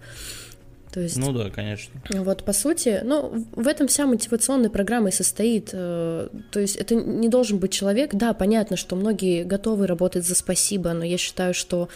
То 0.96 1.02
есть, 1.02 1.18
ну 1.18 1.30
да, 1.30 1.50
конечно. 1.50 1.92
Вот, 2.08 2.42
по 2.42 2.54
сути, 2.54 3.02
ну, 3.04 3.44
в 3.52 3.68
этом 3.68 3.86
вся 3.86 4.06
мотивационная 4.06 4.70
программа 4.70 5.10
и 5.10 5.12
состоит. 5.12 5.68
Э, 5.74 6.28
то 6.50 6.58
есть 6.58 6.76
это 6.76 6.94
не 6.94 7.28
должен 7.28 7.58
быть 7.58 7.70
человек. 7.70 8.14
Да, 8.14 8.32
понятно, 8.32 8.78
что 8.78 8.96
многие 8.96 9.44
готовы 9.44 9.86
работать 9.86 10.26
за 10.26 10.34
спасибо, 10.34 10.94
но 10.94 11.04
я 11.04 11.18
считаю, 11.18 11.52
что 11.52 11.90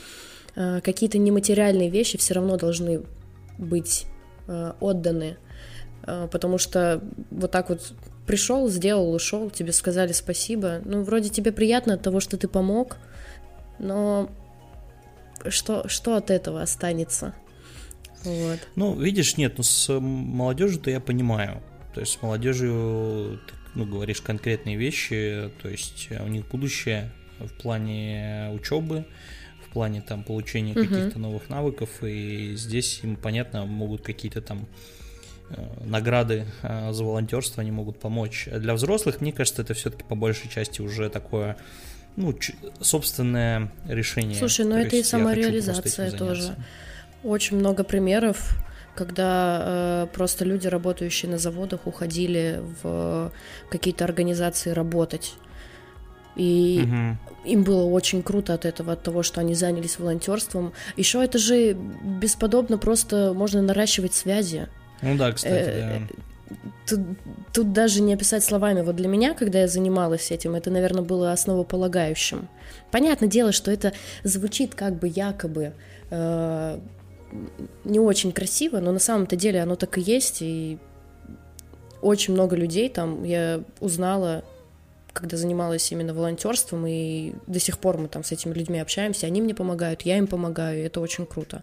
э, 0.54 0.82
какие-то 0.82 1.16
нематериальные 1.16 1.88
вещи 1.88 2.18
все 2.18 2.34
равно 2.34 2.58
должны 2.58 3.00
быть 3.56 4.04
э, 4.48 4.72
отданы. 4.80 5.38
Потому 6.02 6.58
что 6.58 7.02
вот 7.30 7.50
так 7.50 7.70
вот 7.70 7.94
пришел, 8.26 8.68
сделал, 8.68 9.14
ушел, 9.14 9.48
тебе 9.48 9.72
сказали 9.72 10.12
спасибо. 10.12 10.82
Ну, 10.84 11.04
вроде 11.04 11.30
тебе 11.30 11.52
приятно 11.52 11.94
от 11.94 12.02
того, 12.02 12.20
что 12.20 12.36
ты 12.36 12.48
помог, 12.48 12.98
но 13.78 14.28
что, 15.48 15.88
что 15.88 16.16
от 16.16 16.30
этого 16.30 16.60
останется? 16.60 17.34
Вот. 18.24 18.58
Ну, 18.76 18.98
видишь, 18.98 19.36
нет, 19.36 19.54
ну 19.56 19.62
с 19.62 19.98
молодежью-то 19.98 20.90
я 20.90 21.00
понимаю. 21.00 21.62
То 21.94 22.00
есть 22.00 22.12
с 22.12 22.22
молодежью 22.22 23.40
ты 23.46 23.54
ну, 23.74 23.84
говоришь 23.86 24.20
конкретные 24.20 24.76
вещи, 24.76 25.50
то 25.62 25.68
есть 25.68 26.08
у 26.10 26.26
них 26.26 26.46
будущее 26.48 27.10
в 27.38 27.52
плане 27.52 28.50
учебы, 28.52 29.06
в 29.64 29.72
плане 29.72 30.02
там 30.02 30.22
получения 30.24 30.72
угу. 30.72 30.82
каких-то 30.82 31.18
новых 31.18 31.48
навыков, 31.48 31.88
и 32.02 32.54
здесь 32.56 33.00
им, 33.02 33.16
понятно, 33.16 33.64
могут 33.64 34.02
какие-то 34.02 34.42
там 34.42 34.68
э, 35.50 35.84
награды 35.84 36.46
э, 36.62 36.92
за 36.92 37.04
волонтерство 37.04 37.60
они 37.60 37.70
могут 37.70 37.98
помочь. 37.98 38.48
Для 38.52 38.74
взрослых, 38.74 39.20
мне 39.20 39.32
кажется, 39.32 39.62
это 39.62 39.74
все-таки 39.74 40.04
по 40.04 40.14
большей 40.14 40.50
части 40.50 40.82
уже 40.82 41.08
такое 41.08 41.56
ну, 42.16 42.36
собственное 42.80 43.72
решение. 43.86 44.36
Слушай, 44.36 44.66
ну 44.66 44.76
это 44.76 44.96
и 44.96 45.02
самореализация 45.02 46.10
тоже. 46.10 46.56
Очень 47.22 47.58
много 47.58 47.84
примеров, 47.84 48.56
когда 48.94 49.62
э, 49.62 50.06
просто 50.12 50.44
люди, 50.44 50.66
работающие 50.66 51.30
на 51.30 51.38
заводах, 51.38 51.86
уходили 51.86 52.62
в 52.82 53.32
какие-то 53.70 54.04
организации 54.04 54.70
работать. 54.70 55.34
И 56.36 56.82
угу. 56.84 57.18
им 57.44 57.64
было 57.64 57.84
очень 57.84 58.22
круто 58.22 58.54
от 58.54 58.64
этого, 58.64 58.92
от 58.92 59.02
того, 59.02 59.22
что 59.22 59.40
они 59.40 59.54
занялись 59.54 59.98
волонтерством. 59.98 60.72
Еще 60.96 61.22
это 61.22 61.38
же 61.38 61.74
бесподобно, 61.74 62.78
просто 62.78 63.32
можно 63.34 63.60
наращивать 63.60 64.14
связи. 64.14 64.68
Ну 65.02 65.16
да, 65.16 65.32
кстати, 65.32 65.54
э, 65.54 65.98
да. 66.00 66.56
Тут, 66.86 67.00
тут 67.52 67.72
даже 67.72 68.00
не 68.00 68.14
описать 68.14 68.42
словами. 68.42 68.80
Вот 68.80 68.96
для 68.96 69.08
меня, 69.08 69.34
когда 69.34 69.60
я 69.60 69.68
занималась 69.68 70.30
этим, 70.30 70.54
это, 70.54 70.70
наверное, 70.70 71.02
было 71.02 71.32
основополагающим. 71.32 72.48
Понятное 72.90 73.28
дело, 73.28 73.52
что 73.52 73.70
это 73.70 73.92
звучит 74.24 74.74
как 74.74 74.98
бы 74.98 75.08
якобы 75.08 75.74
э, 76.10 76.78
не 77.84 77.98
очень 77.98 78.32
красиво, 78.32 78.80
но 78.80 78.92
на 78.92 78.98
самом-то 78.98 79.36
деле 79.36 79.62
оно 79.62 79.76
так 79.76 79.98
и 79.98 80.00
есть, 80.00 80.42
и 80.42 80.78
очень 82.02 82.34
много 82.34 82.56
людей 82.56 82.88
там 82.88 83.24
я 83.24 83.62
узнала, 83.80 84.44
когда 85.12 85.36
занималась 85.36 85.90
именно 85.92 86.14
волонтерством, 86.14 86.86
и 86.86 87.32
до 87.46 87.60
сих 87.60 87.78
пор 87.78 87.98
мы 87.98 88.08
там 88.08 88.24
с 88.24 88.32
этими 88.32 88.52
людьми 88.54 88.78
общаемся, 88.78 89.26
они 89.26 89.40
мне 89.40 89.54
помогают, 89.54 90.02
я 90.02 90.18
им 90.18 90.26
помогаю, 90.26 90.80
и 90.80 90.82
это 90.82 91.00
очень 91.00 91.26
круто. 91.26 91.62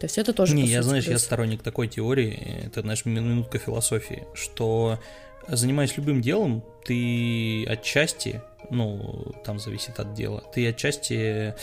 То 0.00 0.04
есть 0.04 0.16
это 0.18 0.32
тоже... 0.32 0.54
Не, 0.54 0.64
я, 0.64 0.82
знаешь, 0.82 1.04
плюс. 1.04 1.14
я 1.14 1.18
сторонник 1.18 1.62
такой 1.62 1.88
теории, 1.88 2.62
это, 2.66 2.82
знаешь, 2.82 3.04
минутка 3.04 3.58
философии, 3.58 4.24
что 4.34 5.00
занимаясь 5.48 5.96
любым 5.96 6.20
делом, 6.20 6.62
ты 6.84 7.64
отчасти, 7.66 8.40
ну, 8.70 9.34
там 9.44 9.58
зависит 9.58 9.98
от 9.98 10.14
дела, 10.14 10.44
ты 10.54 10.68
отчасти 10.68 11.54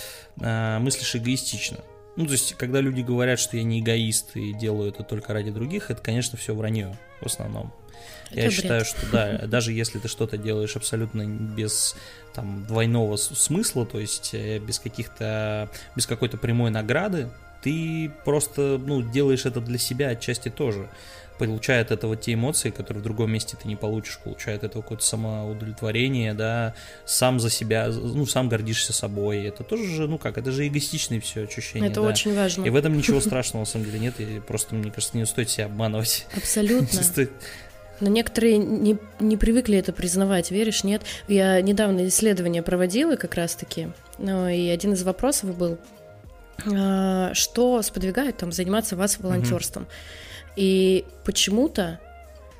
э, 0.41 0.79
мыслишь 0.79 1.15
эгоистично. 1.15 1.77
Ну, 2.15 2.25
то 2.25 2.31
есть, 2.31 2.55
когда 2.55 2.79
люди 2.79 3.01
говорят, 3.01 3.39
что 3.39 3.57
я 3.57 3.63
не 3.63 3.81
эгоист 3.81 4.35
и 4.35 4.53
делаю 4.53 4.89
это 4.89 5.03
только 5.03 5.33
ради 5.33 5.51
других, 5.51 5.91
это, 5.91 6.01
конечно, 6.01 6.37
все 6.37 6.55
вранье 6.55 6.97
в 7.21 7.25
основном. 7.25 7.73
Это 8.31 8.41
я 8.41 8.47
бред. 8.47 8.53
считаю, 8.53 8.85
что 8.85 9.11
да, 9.11 9.37
даже 9.47 9.73
если 9.73 9.99
ты 9.99 10.07
что-то 10.07 10.37
делаешь 10.37 10.75
абсолютно 10.75 11.25
без 11.25 11.95
там 12.33 12.65
двойного 12.65 13.17
смысла, 13.17 13.85
то 13.85 13.99
есть 13.99 14.33
э, 14.33 14.59
без 14.59 14.79
каких-то, 14.79 15.69
без 15.95 16.07
какой-то 16.07 16.37
прямой 16.37 16.71
награды, 16.71 17.29
ты 17.61 18.11
просто, 18.23 18.79
ну, 18.83 19.01
делаешь 19.01 19.45
это 19.45 19.59
для 19.59 19.77
себя 19.77 20.09
отчасти 20.09 20.49
тоже 20.49 20.89
получает 21.37 21.87
от 21.91 21.99
этого 21.99 22.15
те 22.15 22.33
эмоции, 22.33 22.69
которые 22.69 23.01
в 23.01 23.03
другом 23.03 23.31
месте 23.31 23.57
ты 23.61 23.67
не 23.67 23.75
получишь, 23.75 24.19
получает 24.23 24.63
это 24.63 24.81
какое-то 24.81 25.03
самоудовлетворение, 25.03 26.33
да, 26.33 26.73
сам 27.05 27.39
за 27.39 27.49
себя, 27.49 27.87
ну, 27.89 28.25
сам 28.25 28.49
гордишься 28.49 28.93
собой, 28.93 29.43
это 29.43 29.63
тоже 29.63 29.85
же, 29.85 30.07
ну 30.07 30.17
как, 30.17 30.37
это 30.37 30.51
же 30.51 30.67
эгоистичные 30.67 31.19
все 31.19 31.43
ощущения. 31.43 31.87
Это 31.87 32.01
да. 32.01 32.07
очень 32.07 32.35
важно. 32.35 32.65
И 32.65 32.69
в 32.69 32.75
этом 32.75 32.97
ничего 32.97 33.19
страшного, 33.21 33.63
на 33.63 33.65
самом 33.65 33.85
деле, 33.85 33.99
нет, 33.99 34.19
и 34.19 34.39
просто, 34.39 34.75
мне 34.75 34.91
кажется, 34.91 35.17
не 35.17 35.25
стоит 35.25 35.49
себя 35.49 35.65
обманывать. 35.65 36.25
Абсолютно. 36.35 37.01
Но 38.01 38.09
некоторые 38.09 38.57
не, 38.57 38.97
не 39.19 39.37
привыкли 39.37 39.77
это 39.77 39.93
признавать, 39.93 40.51
веришь, 40.51 40.83
нет? 40.83 41.03
Я 41.29 41.61
недавно 41.61 42.07
исследование 42.07 42.61
проводила 42.61 43.15
как 43.15 43.35
раз-таки, 43.35 43.87
ну, 44.17 44.49
и 44.49 44.67
один 44.67 44.93
из 44.93 45.03
вопросов 45.03 45.57
был, 45.57 45.77
а, 46.73 47.33
что 47.33 47.81
сподвигает 47.81 48.37
там 48.37 48.51
заниматься 48.51 48.95
вас 48.97 49.17
волонтерством. 49.19 49.83
Угу. 49.83 49.91
И 50.55 51.05
почему-то 51.23 51.99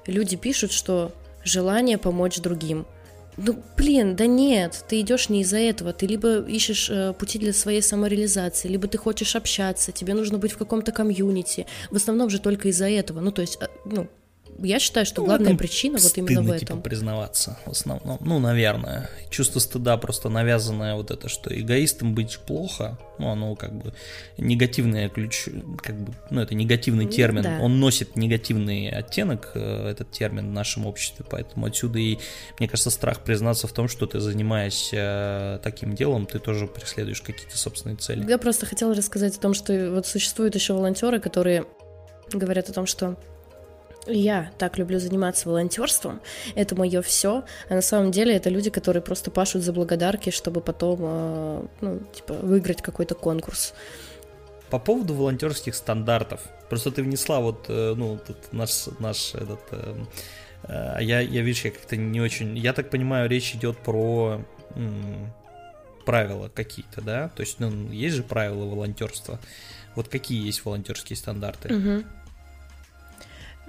люди 0.06 0.36
пишут, 0.36 0.72
что 0.72 1.12
желание 1.44 1.98
помочь 1.98 2.40
другим. 2.40 2.86
Ну, 3.38 3.62
блин, 3.76 4.16
да 4.16 4.28
нет, 4.28 4.86
ты 4.88 5.02
идешь 5.02 5.28
не 5.30 5.42
из-за 5.42 5.58
этого. 5.58 5.92
Ты 5.92 6.08
либо 6.08 6.40
ищешь 6.40 6.90
э, 6.90 7.14
пути 7.14 7.38
для 7.38 7.52
своей 7.52 7.82
самореализации, 7.82 8.70
либо 8.70 8.88
ты 8.88 8.98
хочешь 8.98 9.36
общаться, 9.36 9.92
тебе 9.92 10.14
нужно 10.14 10.38
быть 10.38 10.54
в 10.54 10.58
каком-то 10.58 10.94
комьюнити. 10.94 11.68
В 11.92 11.98
основном 11.98 12.30
же 12.30 12.40
только 12.40 12.70
из-за 12.70 12.90
этого. 12.90 13.20
Ну, 13.20 13.32
то 13.32 13.42
есть, 13.42 13.58
э, 13.62 13.68
ну, 13.84 14.08
я 14.60 14.80
считаю, 14.80 15.06
что 15.06 15.22
ну, 15.22 15.28
главная 15.28 15.56
причина 15.56 15.98
вот 16.00 16.18
именно 16.18 16.42
в 16.42 16.46
типа, 16.46 16.56
этом. 16.56 16.78
Типа, 16.78 16.90
признаваться 16.90 17.58
в 17.66 17.72
основном. 17.72 18.18
Ну, 18.22 18.40
наверное. 18.40 19.10
Чувство 19.30 19.60
стыда 19.60 19.98
просто 19.98 20.30
навязанное 20.30 20.96
вот 20.96 21.12
это, 21.12 21.28
что 21.28 21.58
эгоистом 21.58 22.16
быть 22.16 22.40
плохо, 22.40 22.98
ну, 23.20 23.30
оно 23.30 23.56
как 23.56 23.74
бы 23.74 23.94
негативное 24.38 25.10
ключ, 25.10 25.48
как 25.82 26.00
бы, 26.00 26.14
ну, 26.30 26.42
это 26.42 26.56
негативный 26.56 27.06
термин, 27.06 27.44
да. 27.44 27.60
он 27.62 27.80
носит 27.80 28.16
негативный 28.16 28.90
оттенок, 28.90 29.52
э, 29.56 29.90
этот 29.90 30.12
термин 30.12 30.50
в 30.50 30.54
нашем 30.54 30.86
обществе, 30.86 31.26
поэтому 31.30 31.66
отсюда 31.66 32.00
и, 32.00 32.18
мне 32.60 32.70
кажется, 32.70 32.90
страх 32.90 33.22
признаться 33.22 33.68
в 33.68 33.74
том, 33.74 33.88
что 33.88 34.06
ты 34.06 34.20
занимаясь 34.20 34.90
э, 34.94 35.60
таким 35.64 35.96
делом, 35.96 36.26
ты 36.26 36.40
тоже 36.40 36.68
преследуешь 36.68 37.22
какие-то 37.22 37.58
собственные 37.58 37.98
цели. 37.98 38.26
Я 38.30 38.38
просто 38.38 38.66
хотела 38.66 38.94
рассказать 38.94 39.38
о 39.38 39.40
том, 39.40 39.54
что 39.54 39.92
вот 39.92 40.08
существуют 40.08 40.56
еще 40.56 40.74
волонтеры, 40.74 41.20
которые 41.20 41.66
говорят 42.32 42.70
о 42.70 42.74
том, 42.74 42.86
что 42.86 43.18
я 44.08 44.52
так 44.58 44.78
люблю 44.78 45.00
заниматься 45.00 45.50
волонтерством, 45.50 46.22
это 46.56 46.76
мое 46.76 47.02
все, 47.02 47.44
а 47.70 47.76
на 47.76 47.82
самом 47.82 48.12
деле 48.12 48.36
это 48.36 48.50
люди, 48.50 48.70
которые 48.70 49.02
просто 49.02 49.32
пашут 49.32 49.64
за 49.64 49.74
благодарки, 49.74 50.30
чтобы 50.30 50.62
потом, 50.62 51.00
э, 51.02 51.66
ну, 51.82 52.00
типа, 52.14 52.34
выиграть 52.34 52.82
какой-то 52.82 53.16
конкурс. 53.16 53.74
По 54.70 54.80
поводу 54.80 55.14
волонтерских 55.14 55.76
стандартов, 55.76 56.42
просто 56.70 56.92
ты 56.92 57.04
внесла 57.04 57.40
вот, 57.40 57.66
э, 57.68 57.94
ну, 57.96 58.20
тут 58.26 58.38
наш, 58.52 58.88
наш 59.00 59.36
этот, 59.36 59.62
э, 59.72 60.98
я, 61.02 61.20
я, 61.20 61.42
видишь, 61.42 61.66
я 61.66 61.72
как-то 61.72 61.96
не 61.96 62.22
очень, 62.22 62.58
я 62.58 62.74
так 62.74 62.90
понимаю, 62.90 63.30
речь 63.30 63.54
идет 63.54 63.78
про 63.78 64.42
м, 64.76 65.32
правила 66.06 66.50
какие-то, 66.54 67.02
да, 67.02 67.30
то 67.30 67.42
есть, 67.42 67.60
ну, 67.60 67.92
есть 67.92 68.16
же 68.16 68.24
правила 68.24 68.66
волонтерства, 68.66 69.40
вот 69.96 70.08
какие 70.08 70.46
есть 70.46 70.66
волонтерские 70.66 71.18
стандарты? 71.18 71.74
Угу. 71.74 72.04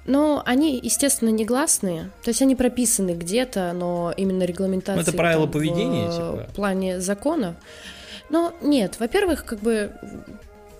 Но 0.06 0.42
они, 0.46 0.78
естественно, 0.80 1.30
негласные, 1.30 2.10
то 2.22 2.28
есть 2.28 2.40
они 2.40 2.54
прописаны 2.54 3.10
где-то, 3.10 3.72
но 3.72 4.12
именно 4.16 4.44
регламентация. 4.44 4.94
Ну, 4.96 5.02
это 5.02 5.12
правила 5.12 5.46
поведения, 5.46 6.08
в 6.08 6.14
типа. 6.14 6.48
плане 6.54 7.00
закона. 7.00 7.56
Но 8.30 8.54
нет, 8.62 8.98
во-первых, 9.00 9.44
как 9.44 9.60
бы 9.60 9.92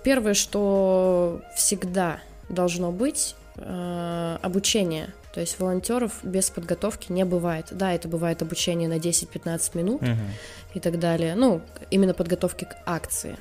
первое, 0.03 0.33
что 0.33 1.41
всегда 1.55 2.19
должно 2.49 2.91
быть 2.91 3.35
э, 3.57 4.37
обучение. 4.41 5.09
То 5.33 5.41
есть 5.41 5.59
волонтеров 5.59 6.13
без 6.23 6.49
подготовки 6.49 7.11
не 7.11 7.25
бывает. 7.25 7.67
Да, 7.71 7.93
это 7.93 8.07
бывает 8.07 8.41
обучение 8.41 8.89
на 8.89 8.97
10-15 8.97 9.77
минут 9.77 10.01
угу. 10.01 10.11
и 10.73 10.79
так 10.79 10.99
далее. 10.99 11.35
Ну, 11.35 11.61
именно 11.91 12.13
подготовки 12.13 12.65
к 12.65 12.75
акции. 12.85 13.37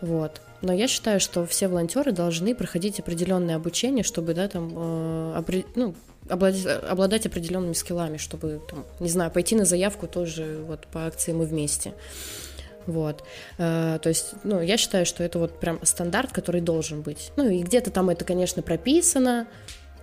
Вот. 0.00 0.40
Но 0.62 0.72
я 0.72 0.86
считаю, 0.86 1.18
что 1.18 1.44
все 1.44 1.66
волонтеры 1.66 2.12
должны 2.12 2.54
проходить 2.54 3.00
определенное 3.00 3.56
обучение, 3.56 4.04
чтобы, 4.04 4.32
да, 4.32 4.48
там, 4.48 4.72
э, 4.74 5.34
обре... 5.36 5.64
ну, 5.74 5.94
обладать, 6.28 6.66
обладать 6.88 7.26
определенными 7.26 7.72
скиллами, 7.72 8.16
чтобы, 8.16 8.62
там, 8.70 8.84
не 9.00 9.08
знаю, 9.08 9.32
пойти 9.32 9.56
на 9.56 9.64
заявку 9.64 10.06
тоже 10.06 10.62
вот 10.66 10.86
по 10.86 11.06
акции 11.06 11.32
мы 11.32 11.46
вместе. 11.46 11.94
Вот. 12.86 13.24
Э, 13.58 13.98
то 14.00 14.08
есть, 14.08 14.34
ну, 14.44 14.60
я 14.60 14.76
считаю, 14.76 15.04
что 15.04 15.24
это 15.24 15.40
вот 15.40 15.58
прям 15.58 15.84
стандарт, 15.84 16.32
который 16.32 16.60
должен 16.60 17.02
быть. 17.02 17.32
Ну, 17.36 17.48
и 17.48 17.62
где-то 17.62 17.90
там 17.90 18.08
это, 18.08 18.24
конечно, 18.24 18.62
прописано, 18.62 19.48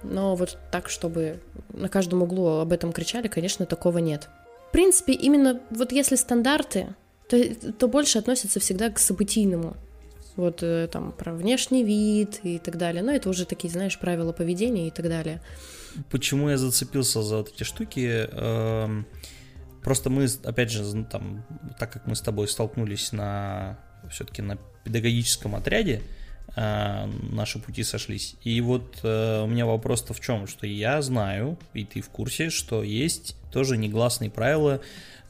но 0.04 0.36
вот 0.36 0.58
так, 0.72 0.90
чтобы 0.90 1.40
на 1.74 1.88
каждом 1.88 2.22
углу 2.22 2.60
об 2.60 2.74
этом 2.74 2.92
кричали, 2.92 3.30
конечно, 3.30 3.66
такого 3.66 4.00
нет. 4.00 4.28
В 4.68 4.72
принципе, 4.72 5.14
именно 5.14 5.62
вот 5.72 5.94
если 5.94 6.16
стандарты, 6.16 6.88
то, 7.30 7.38
то 7.78 7.88
больше 7.88 8.20
относятся 8.20 8.60
всегда 8.60 8.90
к 8.90 9.00
событийному 9.00 9.76
вот 10.36 10.64
э, 10.64 10.88
там 10.92 11.12
про 11.12 11.34
внешний 11.34 11.84
вид 11.84 12.40
и 12.44 12.60
так 12.60 12.78
далее. 12.78 13.04
Но 13.04 13.12
это 13.12 13.30
уже 13.30 13.46
такие, 13.46 13.72
знаешь, 13.72 14.00
правила 14.00 14.32
поведения 14.32 14.88
и 14.88 14.92
так 14.92 15.08
далее. 15.08 15.42
Почему 16.10 16.50
я 16.50 16.58
зацепился 16.58 17.22
за 17.22 17.38
вот 17.38 17.52
эти 17.54 17.64
штуки? 17.64 18.28
Эм, 18.32 19.08
просто 19.84 20.10
мы, 20.10 20.28
опять 20.44 20.72
же, 20.72 20.84
там, 21.06 21.46
так 21.80 21.92
как 21.92 22.08
мы 22.08 22.16
с 22.16 22.22
тобой 22.22 22.48
столкнулись 22.48 23.12
на 23.12 23.80
все-таки 24.10 24.42
на 24.42 24.58
педагогическом 24.84 25.56
отряде, 25.56 26.02
э, 26.56 27.06
наши 27.32 27.60
пути 27.60 27.84
сошлись. 27.84 28.36
И 28.44 28.62
вот 28.62 29.00
э, 29.04 29.42
у 29.42 29.48
меня 29.48 29.66
вопрос-то 29.66 30.14
в 30.14 30.20
чем, 30.20 30.48
что 30.48 30.68
я 30.68 31.02
знаю, 31.02 31.58
и 31.74 31.86
ты 31.86 32.02
в 32.02 32.10
курсе, 32.10 32.50
что 32.50 32.84
есть 32.84 33.36
тоже 33.52 33.78
негласные 33.78 34.30
правила 34.30 34.82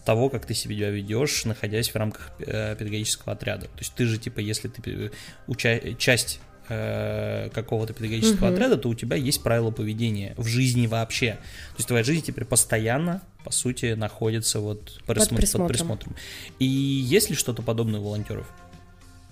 того, 0.06 0.30
как 0.30 0.46
ты 0.46 0.54
себя 0.54 0.90
ведешь, 0.90 1.46
находясь 1.46 1.90
в 1.90 1.96
рамках 1.96 2.32
э, 2.40 2.76
педагогического 2.78 3.34
отряда. 3.34 3.66
То 3.66 3.80
есть 3.80 3.94
ты 3.94 4.06
же, 4.06 4.18
типа, 4.18 4.40
если 4.40 4.68
ты 4.68 5.12
уча- 5.48 5.96
часть 5.98 6.40
э, 6.70 7.50
какого-то 7.54 7.94
педагогического 7.94 8.48
угу. 8.48 8.54
отряда, 8.54 8.78
то 8.78 8.90
у 8.90 8.96
тебя 8.96 9.18
есть 9.18 9.44
правила 9.44 9.72
поведения 9.72 10.34
в 10.38 10.48
жизни 10.48 10.88
вообще. 10.88 11.34
То 11.34 11.76
есть 11.78 11.88
твоя 11.88 12.04
жизнь 12.04 12.24
теперь 12.24 12.46
постоянно, 12.46 13.22
по 13.44 13.52
сути, 13.52 13.94
находится 13.94 14.60
вот 14.60 15.02
под, 15.06 15.18
присмотр- 15.18 15.38
присмотром. 15.38 15.68
под 15.68 15.78
присмотром. 15.78 16.16
И 16.60 16.66
есть 16.66 17.30
ли 17.30 17.36
что-то 17.36 17.62
подобное 17.62 18.00
у 18.00 18.04
волонтеров? 18.04 18.48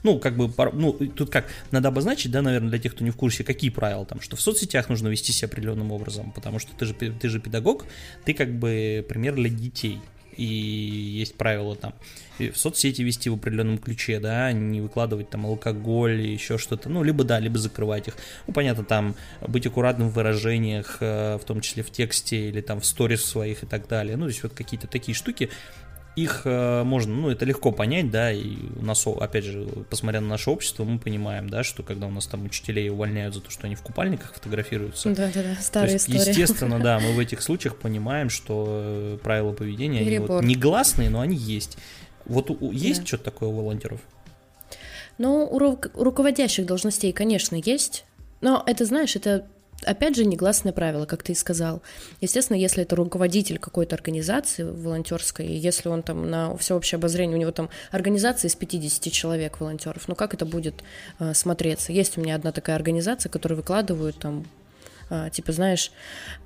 Ну, 0.03 0.19
как 0.19 0.38
бы, 0.38 0.51
ну, 0.73 0.93
тут 0.93 1.32
как, 1.32 1.47
надо 1.71 1.88
обозначить, 1.88 2.32
да, 2.32 2.41
наверное, 2.41 2.69
для 2.69 2.80
тех, 2.80 2.93
кто 2.93 3.03
не 3.03 3.10
в 3.10 3.15
курсе, 3.15 3.43
какие 3.43 3.71
правила 3.71 4.06
там, 4.06 4.21
что 4.21 4.36
в 4.36 4.41
соцсетях 4.41 4.89
нужно 4.89 5.08
вести 5.08 5.32
себя 5.32 5.47
определенным 5.47 5.91
образом, 5.91 6.32
потому 6.32 6.60
что 6.60 6.71
ты 6.77 6.86
же, 6.86 6.93
ты 6.93 7.30
же 7.30 7.39
педагог, 7.39 7.86
ты 8.23 8.34
как 8.34 8.58
бы 8.58 9.06
пример 9.10 9.36
для 9.36 9.49
детей, 9.49 9.99
и 10.38 10.45
есть 10.45 11.36
правила 11.36 11.76
там 11.76 11.93
в 12.39 12.56
соцсети 12.56 13.02
вести 13.02 13.30
в 13.30 13.36
определенном 13.36 13.78
ключе, 13.78 14.19
да, 14.19 14.52
не 14.52 14.82
выкладывать 14.82 15.30
там 15.30 15.45
алкоголь, 15.45 16.21
еще 16.21 16.58
что-то, 16.58 16.89
ну, 16.89 17.04
либо 17.04 17.23
да, 17.23 17.39
либо 17.39 17.58
закрывать 17.58 18.08
их. 18.08 18.15
Ну, 18.45 18.54
понятно, 18.54 18.84
там 18.84 19.15
быть 19.41 19.65
аккуратным 19.65 20.10
в 20.10 20.13
выражениях, 20.13 20.97
э, 21.00 21.38
в 21.38 21.45
том 21.45 21.62
числе 21.62 21.84
в 21.84 21.91
тексте 21.91 22.50
или 22.50 22.62
там 22.62 22.80
в 22.80 22.86
сторис 22.86 23.26
своих 23.26 23.63
и 23.63 23.65
так 23.65 23.88
далее. 23.88 24.15
Ну, 24.17 24.26
то 24.26 24.30
есть 24.30 24.43
вот 24.43 24.54
какие-то 24.54 24.88
такие 24.88 25.15
штуки, 25.15 25.50
их 26.17 26.41
э, 26.45 26.84
можно, 26.84 27.13
ну, 27.13 27.30
это 27.30 27.45
легко 27.45 27.71
понять, 27.71 28.10
да, 28.10 28.32
и 28.32 28.56
у 28.75 28.84
нас, 28.84 29.06
опять 29.06 29.45
же, 29.45 29.67
посмотря 29.88 30.19
на 30.19 30.27
наше 30.27 30.49
общество, 30.49 30.84
мы 30.84 30.97
понимаем, 30.97 31.47
да, 31.47 31.63
что 31.63 31.84
когда 31.84 32.08
у 32.08 32.10
нас 32.10 32.25
там 32.25 32.43
учителей 32.43 32.89
увольняют 32.89 33.36
за 33.36 33.41
то, 33.41 33.51
что 33.51 33.67
они 33.67 33.75
в 33.75 33.84
купальниках 33.84 34.34
фотографируются. 34.34 35.10
Да-да-да, 35.10 35.62
старая 35.62 35.91
есть, 35.91 36.10
история. 36.10 36.32
Естественно, 36.32 36.80
да, 36.80 36.99
мы 36.99 37.13
в 37.13 37.19
этих 37.19 37.43
случаях 37.43 37.75
понимаем, 37.75 38.32
что 38.32 38.65
э, 38.67 39.17
правила 39.21 39.53
поведения, 39.53 39.99
они 39.99 40.17
вот 40.17 40.43
негласные, 40.43 41.12
но 41.12 41.21
они 41.21 41.38
есть. 41.38 41.77
Вот 42.25 42.49
есть 42.73 43.01
да. 43.01 43.06
что-то 43.06 43.25
такое 43.25 43.49
у 43.49 43.53
волонтеров? 43.53 44.01
Ну, 45.19 45.45
у 45.45 45.60
руководящих 45.60 46.65
должностей, 46.65 47.13
конечно, 47.13 47.56
есть. 47.56 48.06
Но 48.41 48.63
это, 48.65 48.86
знаешь, 48.86 49.15
это 49.15 49.45
Опять 49.84 50.16
же, 50.16 50.26
негласное 50.26 50.74
правило, 50.74 51.06
как 51.06 51.22
ты 51.24 51.34
и 51.34 51.36
сказал. 51.36 51.82
Естественно, 52.20 52.58
если 52.58 52.84
это 52.84 52.96
руководитель 52.96 53.60
какой-то 53.60 53.96
организации 53.96 54.63
волонтерской, 54.63 55.46
если 55.46 55.90
он 55.90 56.02
там 56.02 56.30
на 56.30 56.58
всеобщее 56.58 56.98
обозрение, 56.98 57.38
у 57.38 57.40
него 57.40 57.52
там 57.52 57.70
организация 57.92 58.50
из 58.50 58.56
50 58.56 59.12
человек 59.13 59.60
волонтеров, 59.60 60.08
ну 60.08 60.16
как 60.16 60.34
это 60.34 60.46
будет 60.46 60.84
э, 61.20 61.34
смотреться? 61.34 61.92
Есть 61.92 62.18
у 62.18 62.22
меня 62.22 62.36
одна 62.36 62.52
такая 62.52 62.76
организация, 62.76 63.30
которая 63.30 63.58
выкладывают 63.58 64.18
там 64.18 64.46
а, 65.10 65.30
типа, 65.30 65.52
знаешь, 65.54 65.92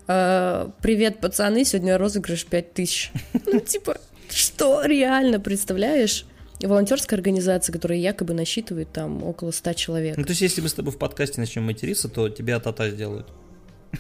а, 0.08 0.72
привет, 0.82 1.20
пацаны, 1.20 1.66
сегодня 1.66 1.98
розыгрыш 1.98 2.46
5000. 2.46 3.12
Ну, 3.46 3.60
типа, 3.60 3.98
что 4.30 4.84
реально, 4.86 5.40
представляешь? 5.40 6.26
Волонтерская 6.68 7.18
организация, 7.18 7.74
которая 7.74 8.00
якобы 8.00 8.34
насчитывает 8.34 8.92
там 8.92 9.24
около 9.24 9.52
100 9.52 9.74
человек. 9.74 10.18
Ну, 10.18 10.24
то 10.24 10.32
есть, 10.32 10.42
если 10.42 10.62
мы 10.62 10.70
с 10.70 10.74
тобой 10.74 10.92
в 10.92 10.98
подкасте 10.98 11.40
начнем 11.40 11.64
материться, 11.64 12.10
то 12.10 12.30
тебя 12.30 12.60
тата 12.60 12.90
сделают. 12.90 13.28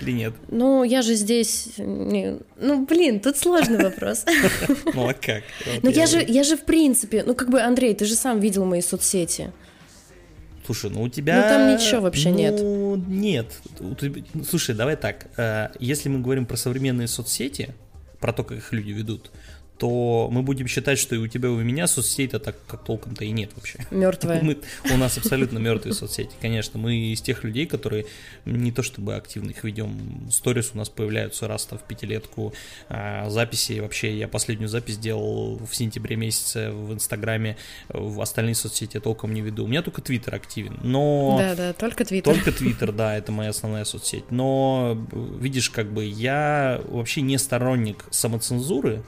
Или 0.00 0.12
нет? 0.12 0.34
Ну, 0.48 0.84
я 0.84 1.02
же 1.02 1.14
здесь... 1.14 1.68
Ну, 1.76 2.86
блин, 2.86 3.20
тут 3.20 3.36
сложный 3.36 3.82
вопрос. 3.82 4.24
Ну, 4.94 5.08
а 5.08 5.14
как? 5.14 5.42
Ну, 5.82 5.90
я 5.90 6.06
же, 6.06 6.24
я 6.26 6.44
же 6.44 6.56
в 6.56 6.64
принципе... 6.64 7.24
Ну, 7.24 7.34
как 7.34 7.50
бы, 7.50 7.60
Андрей, 7.60 7.94
ты 7.94 8.04
же 8.04 8.14
сам 8.14 8.40
видел 8.40 8.64
мои 8.64 8.80
соцсети. 8.80 9.52
Слушай, 10.64 10.90
ну 10.90 11.02
у 11.02 11.08
тебя... 11.08 11.36
Ну 11.36 11.42
там 11.42 11.74
ничего 11.74 12.02
вообще 12.02 12.30
ну, 12.30 12.96
нет. 12.96 13.08
нет. 13.08 14.46
Слушай, 14.48 14.74
давай 14.74 14.96
так. 14.96 15.26
Э, 15.36 15.70
если 15.80 16.08
мы 16.08 16.20
говорим 16.20 16.46
про 16.46 16.56
современные 16.56 17.08
соцсети, 17.08 17.74
про 18.20 18.32
то, 18.32 18.44
как 18.44 18.58
их 18.58 18.72
люди 18.72 18.92
ведут, 18.92 19.32
то 19.78 20.28
мы 20.30 20.42
будем 20.42 20.68
считать, 20.68 20.98
что 20.98 21.14
и 21.16 21.18
у 21.18 21.26
тебя, 21.26 21.48
и 21.48 21.52
у 21.52 21.58
меня 21.58 21.86
соцсетей-то 21.86 22.38
так 22.38 22.56
как 22.66 22.84
толком-то 22.84 23.24
и 23.24 23.30
нет 23.30 23.50
вообще. 23.56 23.80
Мертвые. 23.90 24.40
Мы, 24.42 24.58
у 24.92 24.96
нас 24.96 25.18
абсолютно 25.18 25.58
мертвые 25.58 25.94
соцсети, 25.94 26.30
конечно. 26.40 26.78
Мы 26.78 27.12
из 27.12 27.20
тех 27.20 27.42
людей, 27.42 27.66
которые 27.66 28.06
не 28.44 28.70
то 28.70 28.82
чтобы 28.82 29.16
активно 29.16 29.50
их 29.50 29.64
ведем. 29.64 30.28
Сторис 30.30 30.70
у 30.74 30.78
нас 30.78 30.88
появляются 30.88 31.48
раз 31.48 31.66
в 31.70 31.78
пятилетку. 31.78 32.54
А, 32.88 33.28
записи 33.30 33.80
вообще, 33.80 34.16
я 34.16 34.28
последнюю 34.28 34.68
запись 34.68 34.98
делал 34.98 35.56
в 35.58 35.74
сентябре 35.74 36.16
месяце 36.16 36.70
в 36.70 36.92
Инстаграме. 36.92 37.56
В 37.88 38.20
остальные 38.20 38.54
соцсети 38.54 38.96
я 38.96 39.00
толком 39.00 39.34
не 39.34 39.40
веду. 39.40 39.64
У 39.64 39.66
меня 39.66 39.82
только 39.82 40.00
Твиттер 40.02 40.34
активен. 40.34 40.78
Но... 40.82 41.36
Да, 41.38 41.54
да, 41.54 41.72
только 41.72 42.04
Твиттер. 42.04 42.34
Только 42.34 42.52
Твиттер, 42.52 42.92
да, 42.92 43.16
это 43.16 43.32
моя 43.32 43.50
основная 43.50 43.84
соцсеть. 43.84 44.30
Но, 44.30 44.96
видишь, 45.40 45.70
как 45.70 45.92
бы 45.92 46.04
я 46.04 46.80
вообще 46.86 47.22
не 47.22 47.38
сторонник 47.38 48.04
самоцензуры, 48.10 49.02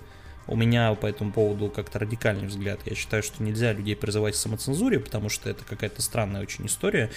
у 0.46 0.56
меня 0.56 0.94
по 0.94 1.06
этому 1.06 1.32
поводу 1.32 1.68
как-то 1.70 1.98
радикальный 1.98 2.46
взгляд. 2.46 2.80
Я 2.84 2.94
считаю, 2.94 3.22
что 3.22 3.42
нельзя 3.42 3.72
людей 3.72 3.96
призывать 3.96 4.34
к 4.34 4.38
самоцензуре, 4.38 5.00
потому 5.00 5.28
что 5.28 5.48
это 5.48 5.64
какая-то 5.64 6.02
странная 6.02 6.42
очень 6.42 6.66
история. 6.66 7.10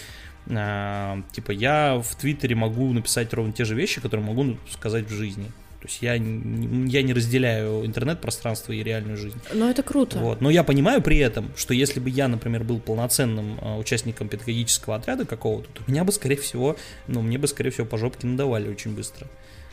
А, 0.49 1.21
типа, 1.31 1.51
я 1.51 2.01
в 2.01 2.15
Твиттере 2.15 2.55
могу 2.55 2.91
написать 2.93 3.33
ровно 3.33 3.51
те 3.51 3.65
же 3.65 3.75
вещи, 3.75 3.99
которые 4.01 4.25
могу 4.25 4.57
сказать 4.69 5.05
в 5.05 5.13
жизни. 5.13 5.51
То 5.81 5.87
есть 5.87 6.01
я, 6.01 6.13
я 6.13 7.03
не 7.03 7.13
разделяю 7.13 7.85
интернет-пространство 7.85 8.73
и 8.73 8.81
реальную 8.81 9.15
жизнь. 9.15 9.39
Но 9.53 9.69
это 9.69 9.83
круто. 9.83 10.17
Вот. 10.17 10.41
Но 10.41 10.49
я 10.49 10.63
понимаю 10.63 11.03
при 11.03 11.17
этом, 11.17 11.51
что 11.55 11.73
если 11.73 11.99
бы 11.99 12.09
я, 12.09 12.27
например, 12.27 12.63
был 12.63 12.79
полноценным 12.79 13.59
э, 13.61 13.77
участником 13.77 14.27
педагогического 14.27 14.95
отряда 14.95 15.25
какого-то, 15.25 15.69
то 15.71 15.83
меня 15.85 16.03
бы, 16.03 16.11
скорее 16.11 16.37
всего, 16.37 16.77
ну, 17.07 17.21
мне 17.21 17.37
бы, 17.37 17.47
скорее 17.47 17.69
всего, 17.69 17.85
по 17.85 17.97
жопке 17.97 18.25
надавали 18.25 18.69
очень 18.69 18.95
быстро. 18.95 19.27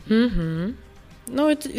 Угу. 0.07 0.75
Ну, 1.27 1.49
это 1.49 1.69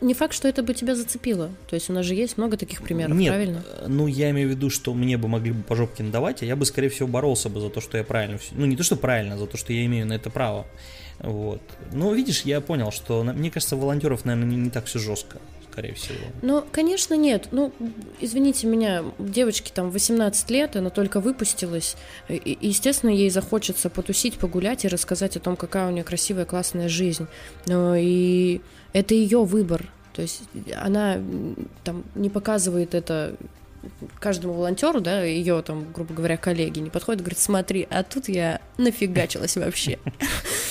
не 0.00 0.14
факт, 0.14 0.34
что 0.34 0.48
это 0.48 0.62
бы 0.62 0.74
тебя 0.74 0.94
зацепило. 0.94 1.50
То 1.68 1.74
есть 1.74 1.90
у 1.90 1.92
нас 1.92 2.06
же 2.06 2.14
есть 2.14 2.38
много 2.38 2.56
таких 2.56 2.82
примеров, 2.82 3.16
Нет, 3.16 3.32
правильно? 3.32 3.64
Ну, 3.86 4.06
я 4.06 4.30
имею 4.30 4.48
в 4.48 4.50
виду, 4.52 4.70
что 4.70 4.94
мне 4.94 5.16
бы 5.16 5.28
могли 5.28 5.52
бы 5.52 5.62
по 5.62 5.74
жопке 5.74 6.02
надавать, 6.02 6.42
а 6.42 6.46
я 6.46 6.56
бы, 6.56 6.64
скорее 6.64 6.88
всего, 6.88 7.08
боролся 7.08 7.48
бы 7.48 7.60
за 7.60 7.70
то, 7.70 7.80
что 7.80 7.98
я 7.98 8.04
правильно... 8.04 8.38
Ну, 8.52 8.66
не 8.66 8.76
то, 8.76 8.82
что 8.82 8.96
правильно, 8.96 9.36
за 9.36 9.46
то, 9.46 9.56
что 9.56 9.72
я 9.72 9.84
имею 9.86 10.06
на 10.06 10.12
это 10.12 10.30
право. 10.30 10.66
Вот. 11.18 11.62
Но, 11.92 12.12
видишь, 12.12 12.42
я 12.42 12.60
понял, 12.60 12.90
что, 12.92 13.24
мне 13.24 13.50
кажется, 13.50 13.76
волонтеров, 13.76 14.24
наверное, 14.24 14.48
не, 14.48 14.56
не 14.56 14.70
так 14.70 14.86
все 14.86 14.98
жестко 14.98 15.38
скорее 15.74 15.94
всего. 15.94 16.18
Ну, 16.40 16.64
конечно, 16.70 17.14
нет. 17.14 17.48
Ну, 17.50 17.72
извините 18.20 18.68
меня, 18.68 19.02
девочке 19.18 19.72
там 19.74 19.90
18 19.90 20.50
лет, 20.50 20.76
она 20.76 20.88
только 20.90 21.18
выпустилась. 21.18 21.96
И, 22.28 22.56
естественно, 22.60 23.10
ей 23.10 23.28
захочется 23.28 23.90
потусить, 23.90 24.38
погулять 24.38 24.84
и 24.84 24.88
рассказать 24.88 25.36
о 25.36 25.40
том, 25.40 25.56
какая 25.56 25.88
у 25.88 25.90
нее 25.90 26.04
красивая, 26.04 26.44
классная 26.44 26.88
жизнь. 26.88 27.26
Но 27.66 27.96
и 27.96 28.60
это 28.92 29.14
ее 29.14 29.42
выбор. 29.42 29.90
То 30.12 30.22
есть 30.22 30.42
она 30.80 31.18
там 31.82 32.04
не 32.14 32.30
показывает 32.30 32.94
это 32.94 33.34
каждому 34.20 34.54
волонтеру, 34.54 35.00
да, 35.00 35.22
ее 35.22 35.62
там, 35.62 35.92
грубо 35.92 36.14
говоря, 36.14 36.36
коллеги 36.36 36.80
не 36.80 36.90
подходят, 36.90 37.20
говорит, 37.20 37.38
смотри, 37.38 37.86
а 37.90 38.02
тут 38.02 38.28
я 38.28 38.60
нафигачилась 38.78 39.56
вообще. 39.56 39.98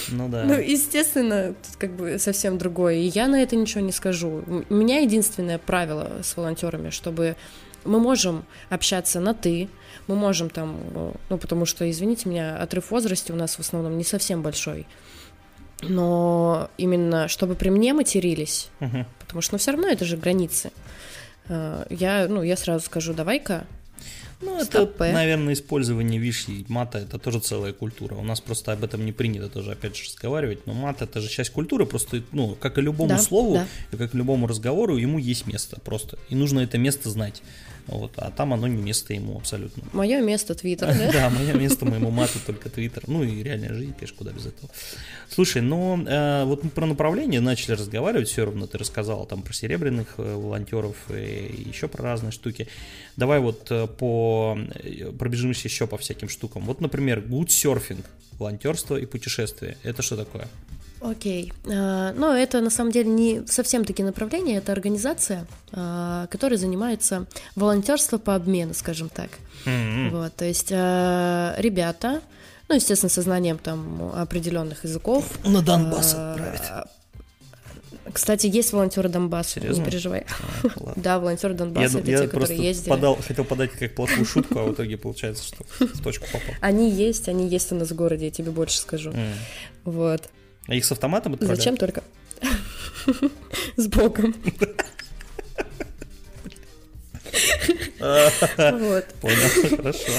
Ну 0.09 0.27
да. 0.27 0.43
Ну, 0.43 0.59
естественно, 0.59 1.55
тут 1.65 1.77
как 1.77 1.95
бы 1.95 2.19
совсем 2.19 2.57
другое. 2.57 2.95
И 2.95 3.05
я 3.05 3.27
на 3.27 3.41
это 3.41 3.55
ничего 3.55 3.79
не 3.79 3.93
скажу. 3.93 4.43
У 4.69 4.73
меня 4.73 4.99
единственное 4.99 5.57
правило 5.57 6.19
с 6.21 6.35
волонтерами, 6.35 6.89
чтобы 6.89 7.37
мы 7.85 7.99
можем 7.99 8.43
общаться 8.69 9.19
на 9.21 9.33
ты, 9.33 9.69
мы 10.07 10.15
можем 10.15 10.49
там, 10.49 10.77
ну, 11.29 11.37
потому 11.37 11.65
что, 11.65 11.89
извините 11.89 12.29
меня, 12.29 12.57
отрыв 12.57 12.85
в 12.85 12.91
возрасте 12.91 13.33
у 13.33 13.35
нас 13.35 13.55
в 13.55 13.59
основном 13.59 13.97
не 13.97 14.03
совсем 14.03 14.41
большой. 14.41 14.85
Но 15.81 16.69
именно 16.77 17.27
чтобы 17.27 17.55
при 17.55 17.69
мне 17.69 17.93
матерились, 17.93 18.69
потому 19.19 19.41
что, 19.41 19.53
ну, 19.53 19.57
все 19.57 19.71
равно 19.71 19.87
это 19.87 20.05
же 20.05 20.17
границы. 20.17 20.71
Э, 21.49 21.85
я, 21.89 22.27
ну, 22.27 22.43
я 22.43 22.57
сразу 22.57 22.85
скажу, 22.85 23.13
давай-ка. 23.13 23.65
Ну, 24.41 24.59
это, 24.59 24.89
наверное, 24.99 25.53
использование 25.53 26.19
виши 26.19 26.65
мата, 26.67 26.99
это 26.99 27.17
тоже 27.17 27.39
целая 27.39 27.71
культура. 27.71 28.15
У 28.15 28.23
нас 28.23 28.41
просто 28.41 28.73
об 28.73 28.83
этом 28.83 29.05
не 29.05 29.13
принято 29.13 29.47
тоже, 29.47 29.71
опять 29.71 29.95
же, 29.95 30.03
разговаривать, 30.05 30.67
но 30.67 30.73
мат 30.73 31.01
это 31.01 31.21
же 31.21 31.29
часть 31.29 31.51
культуры, 31.51 31.85
просто, 31.85 32.21
ну, 32.33 32.55
как 32.59 32.77
и 32.77 32.81
любому 32.81 33.09
да, 33.09 33.17
слову, 33.19 33.55
да. 33.55 33.67
и 33.91 33.95
как 33.95 34.13
и 34.13 34.17
любому 34.17 34.47
разговору, 34.47 34.97
ему 34.97 35.17
есть 35.17 35.47
место 35.47 35.79
просто, 35.79 36.17
и 36.29 36.35
нужно 36.35 36.59
это 36.59 36.77
место 36.77 37.09
знать. 37.09 37.41
Вот, 37.87 38.13
а 38.17 38.31
там 38.31 38.53
оно 38.53 38.67
не 38.67 38.81
место 38.81 39.13
ему 39.13 39.37
абсолютно. 39.37 39.83
Мое 39.91 40.21
место 40.21 40.55
Твиттер, 40.55 40.87
да? 40.97 41.11
Да, 41.11 41.29
мое 41.29 41.53
место 41.53 41.85
моему 41.85 42.11
мату 42.11 42.39
только 42.45 42.69
Твиттер. 42.69 43.03
Ну 43.07 43.23
и 43.23 43.43
реальная 43.43 43.73
жизнь, 43.73 43.93
конечно, 43.93 44.17
куда 44.17 44.31
без 44.31 44.45
этого. 44.45 44.69
Слушай, 45.29 45.61
но 45.61 46.01
э, 46.05 46.45
вот 46.45 46.63
мы 46.63 46.69
про 46.69 46.85
направление 46.85 47.41
начали 47.41 47.73
разговаривать, 47.73 48.29
все 48.29 48.45
равно 48.45 48.67
ты 48.67 48.77
рассказал 48.77 49.25
там 49.25 49.41
про 49.41 49.53
серебряных 49.53 50.15
э, 50.17 50.35
волонтеров 50.35 50.95
и 51.09 51.63
еще 51.67 51.87
про 51.87 52.03
разные 52.03 52.31
штуки. 52.31 52.67
Давай 53.17 53.39
вот 53.39 53.67
э, 53.69 53.87
по 53.87 54.57
пробежимся 55.19 55.67
еще 55.67 55.87
по 55.87 55.97
всяким 55.97 56.29
штукам. 56.29 56.63
Вот, 56.63 56.81
например, 56.81 57.19
surfing, 57.19 58.03
волонтерство 58.33 58.95
и 58.95 59.05
путешествие. 59.05 59.77
Это 59.83 60.01
что 60.01 60.15
такое? 60.17 60.47
Окей. 61.03 61.51
Okay. 61.65 62.13
Но 62.13 62.35
это 62.35 62.61
на 62.61 62.69
самом 62.69 62.91
деле 62.91 63.09
не 63.09 63.45
совсем 63.45 63.83
такие 63.85 64.05
направления, 64.05 64.57
это 64.57 64.71
организация, 64.71 65.45
а, 65.71 66.27
которая 66.27 66.57
занимается 66.57 67.25
волонтерством 67.55 68.19
по 68.19 68.35
обмену, 68.35 68.73
скажем 68.73 69.09
так. 69.09 69.29
Mm-hmm. 69.65 70.09
Вот, 70.11 70.35
то 70.35 70.45
есть 70.45 70.71
а, 70.71 71.55
ребята, 71.57 72.21
ну, 72.69 72.75
естественно, 72.75 73.09
со 73.09 73.21
знанием 73.21 73.57
там 73.57 74.11
определенных 74.15 74.85
языков. 74.85 75.25
На 75.45 75.61
Донбасс 75.61 76.13
отправить. 76.13 76.87
Кстати, 78.11 78.47
есть 78.47 78.73
волонтеры 78.73 79.09
Донбасса, 79.09 79.59
Серьезно? 79.59 79.81
не 79.81 79.89
переживай. 79.89 80.25
А, 80.75 80.93
да, 80.95 81.19
волонтеры 81.19 81.53
Донбасса, 81.53 81.99
это 81.99 82.11
я 82.11 82.17
те, 82.19 82.27
которые 82.27 82.61
ездили. 82.61 82.89
Подал, 82.89 83.15
хотел 83.15 83.45
подать 83.45 83.71
как 83.71 83.95
плохую 83.95 84.25
шутку, 84.25 84.59
а 84.59 84.63
в 84.65 84.73
итоге 84.73 84.97
получается, 84.97 85.43
что 85.43 85.63
в 85.79 86.01
точку 86.01 86.25
попал. 86.31 86.55
Они 86.61 86.89
есть, 86.91 87.27
они 87.27 87.47
есть 87.47 87.71
у 87.71 87.75
нас 87.75 87.91
в 87.91 87.95
городе, 87.95 88.25
я 88.25 88.31
тебе 88.31 88.51
больше 88.51 88.77
скажу. 88.77 89.11
Mm. 89.11 89.33
Вот. 89.85 90.29
А 90.67 90.75
их 90.75 90.85
с 90.85 90.91
автоматом 90.91 91.33
отправляют? 91.33 91.59
Зачем 91.59 91.77
только? 91.77 92.03
С 93.75 93.87
боком. 93.87 94.35
Вот. 97.99 99.05
Понял, 99.21 99.77
хорошо. 99.77 100.11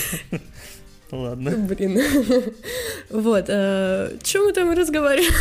Ладно. 1.11 1.51
Блин. 1.51 2.01
Вот. 3.11 3.45
Э, 3.49 4.17
Чем 4.23 4.45
мы 4.45 4.53
там 4.53 4.73
разговариваем? 4.73 5.33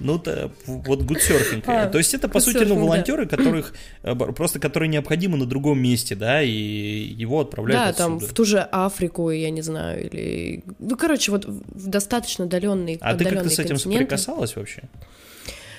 Ну, 0.00 0.20
вот 0.66 1.02
гудсерфинг. 1.02 1.64
А, 1.66 1.86
То 1.86 1.98
есть 1.98 2.14
это, 2.14 2.28
по 2.28 2.40
сути, 2.40 2.64
ну, 2.64 2.76
волонтеры, 2.76 3.26
которых 3.26 3.74
э, 4.02 4.14
просто 4.14 4.58
которые 4.58 4.88
необходимы 4.88 5.36
на 5.36 5.46
другом 5.46 5.78
месте, 5.80 6.14
да, 6.14 6.42
и 6.42 6.50
его 6.50 7.40
отправляют 7.40 7.96
Да, 7.96 8.04
там 8.04 8.18
в 8.18 8.32
ту 8.32 8.44
же 8.44 8.60
Африку, 8.60 9.30
я 9.30 9.50
не 9.50 9.62
знаю, 9.62 10.10
или... 10.10 10.64
Ну, 10.78 10.96
короче, 10.96 11.30
вот 11.30 11.44
в 11.44 11.88
достаточно 11.88 12.44
удаленные 12.44 12.98
А 13.00 13.14
ты 13.14 13.24
как-то 13.24 13.48
с 13.48 13.58
этим 13.58 13.76
соприкасалась 13.76 14.56
вообще? 14.56 14.82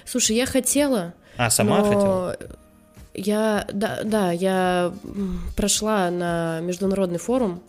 Слушай, 0.05 0.35
я 0.37 0.45
хотела. 0.45 1.13
А, 1.37 1.49
сама 1.49 1.79
но... 1.79 1.85
хотела? 1.85 2.37
Я, 3.13 3.65
да, 3.71 4.01
да, 4.03 4.31
я 4.31 4.93
прошла 5.55 6.09
на 6.11 6.59
международный 6.61 7.17
форум 7.17 7.61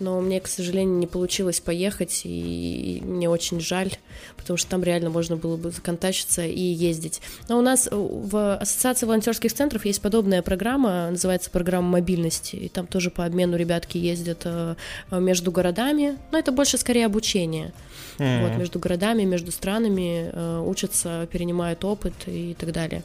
но 0.00 0.20
мне, 0.20 0.40
к 0.40 0.48
сожалению, 0.48 0.96
не 0.98 1.06
получилось 1.06 1.60
поехать, 1.60 2.22
и 2.24 3.00
мне 3.04 3.28
очень 3.28 3.60
жаль, 3.60 3.92
потому 4.36 4.56
что 4.56 4.70
там 4.70 4.82
реально 4.82 5.10
можно 5.10 5.36
было 5.36 5.56
бы 5.56 5.70
законтачиться 5.70 6.44
и 6.44 6.60
ездить. 6.60 7.20
Но 7.48 7.58
у 7.58 7.62
нас 7.62 7.88
в 7.90 8.56
Ассоциации 8.56 9.06
волонтерских 9.06 9.52
центров 9.52 9.84
есть 9.84 10.00
подобная 10.00 10.42
программа, 10.42 11.10
называется 11.10 11.50
программа 11.50 11.88
мобильности, 11.88 12.56
и 12.56 12.68
там 12.68 12.86
тоже 12.86 13.10
по 13.10 13.24
обмену 13.24 13.56
ребятки 13.56 13.98
ездят 13.98 14.42
э, 14.44 14.74
между 15.12 15.52
городами, 15.52 16.18
но 16.32 16.38
это 16.38 16.52
больше 16.52 16.78
скорее 16.78 17.06
обучение. 17.06 17.72
Mm-hmm. 18.18 18.48
Вот, 18.48 18.58
между 18.58 18.78
городами, 18.78 19.22
между 19.22 19.52
странами 19.52 20.30
э, 20.32 20.64
учатся, 20.66 21.28
перенимают 21.30 21.84
опыт 21.84 22.14
и 22.26 22.54
так 22.58 22.72
далее. 22.72 23.02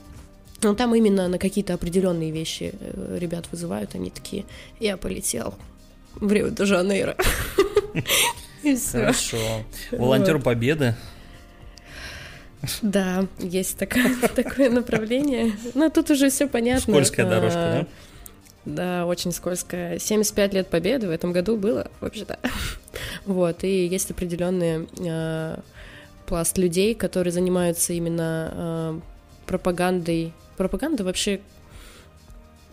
Но 0.61 0.73
там 0.73 0.95
именно 0.95 1.27
на 1.27 1.37
какие-то 1.37 1.73
определенные 1.73 2.31
вещи 2.31 2.73
э, 2.79 3.17
ребят 3.19 3.45
вызывают, 3.51 3.95
они 3.95 4.09
такие, 4.09 4.45
я 4.79 4.97
полетел, 4.97 5.53
в 6.15 6.31
Рио-де-Жанейро. 6.31 7.15
Хорошо. 8.91 9.37
Волонтер 9.91 10.39
Победы. 10.39 10.95
Да, 12.81 13.27
есть 13.39 13.77
такое, 13.77 14.15
такое 14.35 14.69
направление. 14.69 15.53
Но 15.73 15.89
тут 15.89 16.09
уже 16.09 16.29
все 16.29 16.47
понятно. 16.47 16.81
Скользкая 16.81 17.29
дорожка, 17.29 17.55
да? 17.55 17.87
Да, 18.65 19.05
очень 19.05 19.31
скользкая. 19.31 19.99
75 19.99 20.53
лет 20.53 20.69
победы 20.69 21.07
в 21.07 21.11
этом 21.11 21.31
году 21.31 21.55
было, 21.55 21.91
вообще-то. 22.01 22.39
Вот, 23.25 23.63
и 23.63 23.85
есть 23.85 24.09
определенный 24.09 24.87
э, 24.99 25.57
пласт 26.25 26.57
людей, 26.57 26.95
которые 26.95 27.31
занимаются 27.31 27.93
именно 27.93 28.51
э, 28.53 28.99
пропагандой. 29.45 30.33
Пропаганда 30.57 31.03
вообще 31.03 31.41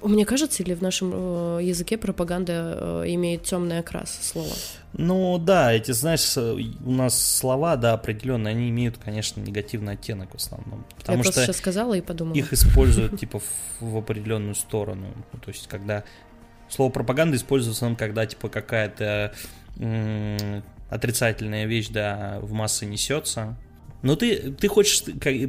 мне 0.08 0.24
кажется, 0.24 0.62
или 0.62 0.74
в 0.74 0.82
нашем 0.82 1.12
э, 1.12 1.60
языке 1.62 1.96
пропаганда 1.98 3.02
э, 3.02 3.04
имеет 3.08 3.42
темный 3.42 3.78
окрас 3.78 4.18
слова? 4.22 4.54
Ну 4.94 5.38
да, 5.38 5.72
эти, 5.72 5.92
знаешь, 5.92 6.36
у 6.36 6.90
нас 6.90 7.18
слова, 7.18 7.76
да, 7.76 7.94
определенные, 7.94 8.52
они 8.52 8.68
имеют, 8.68 8.98
конечно, 8.98 9.40
негативный 9.40 9.94
оттенок 9.94 10.32
в 10.32 10.36
основном. 10.36 10.84
Потому 10.98 11.18
Я 11.18 11.24
что 11.24 11.32
просто 11.32 11.46
сейчас 11.46 11.56
сказала 11.56 11.94
и 11.94 12.00
подумала. 12.00 12.36
Их 12.36 12.52
используют 12.52 13.18
типа 13.18 13.40
в, 13.80 13.96
определенную 13.96 14.54
сторону. 14.54 15.06
Ну, 15.32 15.38
то 15.38 15.48
есть, 15.50 15.66
когда 15.68 16.04
слово 16.68 16.90
пропаганда 16.90 17.36
используется, 17.36 17.94
когда 17.98 18.26
типа 18.26 18.48
какая-то 18.48 19.32
отрицательная 20.90 21.64
вещь, 21.64 21.88
да, 21.88 22.38
в 22.42 22.52
массы 22.52 22.84
несется, 22.84 23.56
но 24.02 24.16
ты, 24.16 24.52
ты 24.52 24.68
хочешь, 24.68 25.04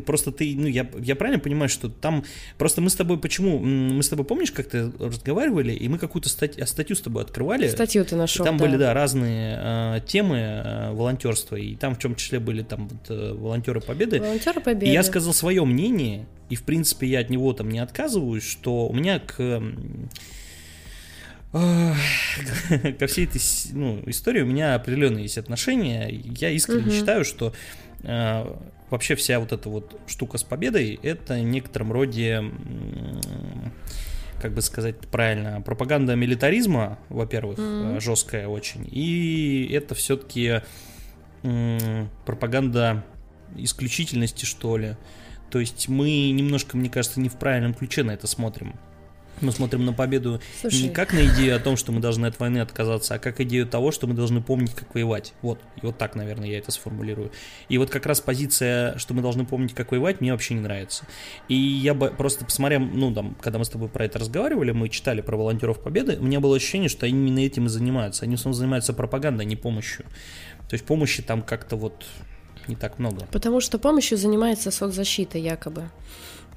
просто 0.06 0.32
ты, 0.32 0.54
ну, 0.56 0.68
я, 0.68 0.90
я 1.00 1.16
правильно 1.16 1.40
понимаю, 1.40 1.70
что 1.70 1.90
там, 1.90 2.24
просто 2.58 2.82
мы 2.82 2.90
с 2.90 2.96
тобой, 2.96 3.18
почему, 3.18 3.60
мы 3.60 4.02
с 4.02 4.10
тобой, 4.10 4.26
помнишь, 4.26 4.52
как 4.52 4.68
ты 4.68 4.92
разговаривали, 5.00 5.74
и 5.74 5.90
мы 5.90 5.98
какую-то 5.98 6.30
стать, 6.30 6.58
статью 6.70 6.96
с 6.96 7.02
тобой 7.02 7.24
открывали. 7.24 7.68
Статью 7.68 8.06
ты 8.06 8.16
нашел, 8.16 8.46
Там 8.46 8.58
да. 8.58 8.66
были, 8.66 8.78
да, 8.78 8.94
разные 8.94 9.60
э, 9.60 10.00
темы 10.06 10.38
э, 10.38 10.92
волонтерства, 10.94 11.56
и 11.56 11.76
там 11.76 11.96
в 11.96 12.00
том 12.00 12.16
числе 12.16 12.40
были 12.40 12.62
там 12.62 12.88
вот, 12.88 13.10
э, 13.10 13.34
волонтеры 13.34 13.82
Победы. 13.82 14.20
Волонтеры 14.20 14.62
Победы. 14.62 14.86
И 14.86 14.92
я 14.92 15.04
сказал 15.04 15.34
свое 15.34 15.66
мнение, 15.66 16.28
и, 16.50 16.56
в 16.56 16.64
принципе, 16.64 17.08
я 17.08 17.20
от 17.20 17.30
него 17.30 17.54
там 17.54 17.70
не 17.70 17.80
отказываюсь, 17.80 18.44
что 18.44 18.88
у 18.88 18.94
меня 18.94 19.20
к 19.20 19.62
ко 23.00 23.06
всей 23.06 23.26
этой 23.26 23.40
ну, 23.74 24.02
истории 24.08 24.42
у 24.42 24.46
меня 24.46 24.74
определенные 24.74 25.24
есть 25.24 25.38
отношения. 25.38 26.10
Я 26.10 26.50
искренне 26.50 26.88
угу. 26.88 26.92
считаю, 26.92 27.24
что 27.24 27.54
вообще 28.04 29.16
вся 29.16 29.40
вот 29.40 29.52
эта 29.52 29.70
вот 29.70 30.00
штука 30.08 30.38
с 30.38 30.44
победой 30.44 31.00
это 31.02 31.36
в 31.36 31.44
некотором 31.44 31.92
роде, 31.92 32.44
как 34.42 34.54
бы 34.54 34.62
сказать 34.62 35.00
правильно, 35.00 35.62
пропаганда 35.62 36.16
милитаризма, 36.16 37.00
во-первых, 37.10 37.58
mm 37.58 38.00
жесткая 38.02 38.48
очень, 38.48 38.88
и 38.92 39.70
это 39.72 39.96
все-таки 39.96 40.62
э, 41.44 42.06
пропаганда 42.26 43.04
исключительности, 43.56 44.46
что 44.46 44.78
ли. 44.78 44.98
То 45.50 45.60
есть 45.60 45.88
мы 45.88 46.32
немножко, 46.32 46.76
мне 46.76 46.90
кажется, 46.90 47.20
не 47.20 47.30
в 47.30 47.38
правильном 47.38 47.74
ключе 47.74 48.04
на 48.04 48.12
это 48.12 48.28
смотрим. 48.28 48.74
Мы 49.42 49.52
смотрим 49.52 49.86
на 49.86 49.94
победу 49.94 50.42
Слушай. 50.62 50.84
не 50.84 50.90
как 50.90 51.14
на 51.14 51.26
идею 51.26 51.56
о 51.56 51.60
том, 51.60 51.76
что 51.76 51.92
мы 51.92 52.00
должны 52.00 52.26
от 52.28 52.40
войны 52.40 52.60
отказаться, 52.60 53.16
а 53.16 53.20
как 53.20 53.42
идею 53.42 53.68
того, 53.68 53.92
что 53.92 54.08
мы 54.08 54.14
должны 54.14 54.42
помнить, 54.42 54.74
как 54.74 54.94
воевать. 54.94 55.34
Вот, 55.42 55.60
и 55.82 55.86
вот 55.86 55.98
так, 55.98 56.16
наверное, 56.16 56.48
я 56.50 56.60
это 56.60 56.72
сформулирую. 56.72 57.32
И 57.70 57.78
вот 57.78 57.90
как 57.90 58.06
раз 58.06 58.22
позиция, 58.22 58.98
что 58.98 59.14
мы 59.14 59.22
должны 59.22 59.46
помнить, 59.46 59.74
как 59.74 59.92
воевать, 59.92 60.22
мне 60.22 60.32
вообще 60.32 60.54
не 60.54 60.62
нравится. 60.62 61.06
И 61.48 61.56
я 61.56 61.94
бы 61.94 62.10
просто 62.10 62.46
посмотря, 62.46 62.80
ну, 62.80 63.14
там, 63.14 63.36
когда 63.42 63.60
мы 63.60 63.66
с 63.66 63.70
тобой 63.70 63.90
про 63.90 64.06
это 64.06 64.20
разговаривали, 64.20 64.72
мы 64.72 64.90
читали 64.90 65.22
про 65.22 65.36
волонтеров 65.36 65.82
победы, 65.82 66.18
у 66.20 66.24
меня 66.24 66.40
было 66.40 66.56
ощущение, 66.56 66.90
что 66.90 67.06
они 67.06 67.18
именно 67.18 67.40
этим 67.40 67.66
и 67.66 67.70
занимаются. 67.70 68.26
Они 68.26 68.36
в 68.36 68.40
основном 68.40 68.58
занимаются 68.58 68.94
пропагандой, 68.94 69.46
а 69.46 69.46
не 69.46 69.56
помощью. 69.56 70.06
То 70.70 70.76
есть 70.76 70.86
помощи 70.86 71.22
там 71.22 71.42
как-то 71.42 71.76
вот 71.76 72.06
не 72.68 72.76
так 72.76 73.00
много. 73.00 73.28
Потому 73.32 73.62
что 73.62 73.78
помощью 73.78 74.18
занимается 74.18 74.72
соцзащита 74.72 75.38
якобы 75.38 75.90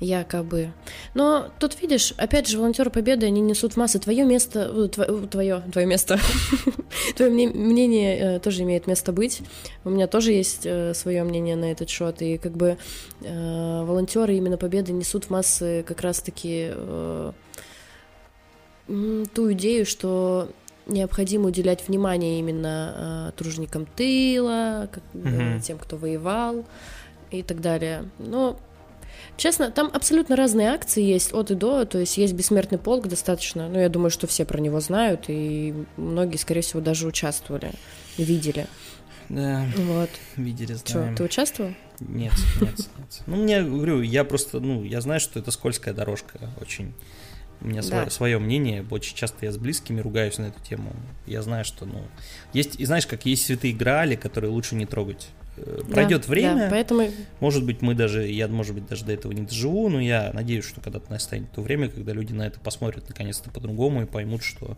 якобы. 0.00 0.72
Но 1.14 1.50
тут 1.58 1.80
видишь, 1.80 2.12
опять 2.16 2.48
же, 2.48 2.58
волонтеры 2.58 2.90
Победы, 2.90 3.26
они 3.26 3.40
несут 3.40 3.74
в 3.74 3.76
массы. 3.76 3.98
Твое 3.98 4.24
место, 4.24 4.88
твое, 4.88 5.62
твое 5.72 5.86
место, 5.86 6.18
твое 7.16 7.30
мнение 7.30 8.36
э, 8.36 8.40
тоже 8.40 8.62
имеет 8.62 8.86
место 8.86 9.12
быть. 9.12 9.42
У 9.84 9.90
меня 9.90 10.06
тоже 10.06 10.32
есть 10.32 10.62
э, 10.64 10.92
свое 10.94 11.24
мнение 11.24 11.56
на 11.56 11.72
этот 11.72 11.88
счет, 11.88 12.20
и 12.22 12.38
как 12.38 12.52
бы 12.52 12.76
э, 13.22 13.84
волонтеры 13.84 14.36
именно 14.36 14.56
Победы 14.56 14.92
несут 14.92 15.24
в 15.24 15.30
массы 15.30 15.84
как 15.86 16.00
раз-таки 16.00 16.72
ту 18.86 19.52
идею, 19.52 19.84
что 19.84 20.48
необходимо 20.86 21.48
уделять 21.48 21.86
внимание 21.88 22.38
именно 22.38 23.32
труженикам 23.36 23.86
тыла, 23.86 24.88
тем, 25.62 25.78
кто 25.78 25.96
воевал 25.96 26.64
и 27.30 27.42
так 27.42 27.60
далее. 27.60 28.08
Но 28.18 28.58
Честно, 29.36 29.70
там 29.70 29.90
абсолютно 29.92 30.34
разные 30.34 30.68
акции 30.68 31.02
есть 31.02 31.34
от 31.34 31.50
и 31.50 31.54
до, 31.54 31.84
то 31.84 31.98
есть 31.98 32.16
есть 32.16 32.32
бессмертный 32.32 32.78
полк 32.78 33.06
достаточно, 33.06 33.68
ну, 33.68 33.78
я 33.78 33.88
думаю, 33.88 34.10
что 34.10 34.26
все 34.26 34.46
про 34.46 34.58
него 34.58 34.80
знают, 34.80 35.26
и 35.28 35.74
многие, 35.96 36.38
скорее 36.38 36.62
всего, 36.62 36.80
даже 36.80 37.06
участвовали, 37.06 37.72
видели. 38.16 38.66
Да, 39.28 39.66
вот. 39.76 40.10
видели, 40.36 40.72
знаем. 40.74 41.14
Что, 41.14 41.16
ты 41.16 41.24
участвовал? 41.24 41.74
Нет, 42.00 42.32
нет, 42.60 42.78
нет. 42.78 43.22
Ну, 43.26 43.36
мне, 43.36 43.62
говорю, 43.62 44.00
я 44.00 44.24
просто, 44.24 44.60
ну, 44.60 44.82
я 44.84 45.00
знаю, 45.00 45.20
что 45.20 45.38
это 45.38 45.50
скользкая 45.50 45.92
дорожка 45.92 46.38
очень. 46.60 46.94
У 47.60 47.68
меня 47.68 47.80
да. 47.80 47.88
свое, 47.88 48.10
свое 48.10 48.38
мнение, 48.38 48.86
очень 48.90 49.16
часто 49.16 49.46
я 49.46 49.52
с 49.52 49.56
близкими 49.56 50.00
ругаюсь 50.00 50.38
на 50.38 50.46
эту 50.46 50.60
тему. 50.60 50.92
Я 51.26 51.42
знаю, 51.42 51.64
что, 51.64 51.86
ну, 51.86 52.04
есть, 52.52 52.78
и 52.78 52.84
знаешь, 52.84 53.06
как 53.06 53.26
есть 53.26 53.46
святые 53.46 53.74
грали, 53.74 54.14
которые 54.14 54.50
лучше 54.50 54.74
не 54.74 54.86
трогать. 54.86 55.28
Пройдет 55.90 56.22
да, 56.22 56.28
время, 56.28 56.56
да, 56.56 56.68
поэтому... 56.70 57.08
может 57.40 57.64
быть, 57.64 57.80
мы 57.80 57.94
даже, 57.94 58.26
я, 58.26 58.46
может 58.46 58.74
быть, 58.74 58.86
даже 58.86 59.04
до 59.04 59.12
этого 59.12 59.32
не 59.32 59.42
доживу, 59.42 59.88
но 59.88 60.00
я 60.00 60.30
надеюсь, 60.34 60.64
что 60.64 60.80
когда-то 60.80 61.10
настанет 61.10 61.50
то 61.52 61.62
время, 61.62 61.88
когда 61.88 62.12
люди 62.12 62.32
на 62.32 62.46
это 62.46 62.60
посмотрят 62.60 63.08
наконец-то 63.08 63.50
по-другому 63.50 64.02
и 64.02 64.06
поймут, 64.06 64.42
что 64.42 64.76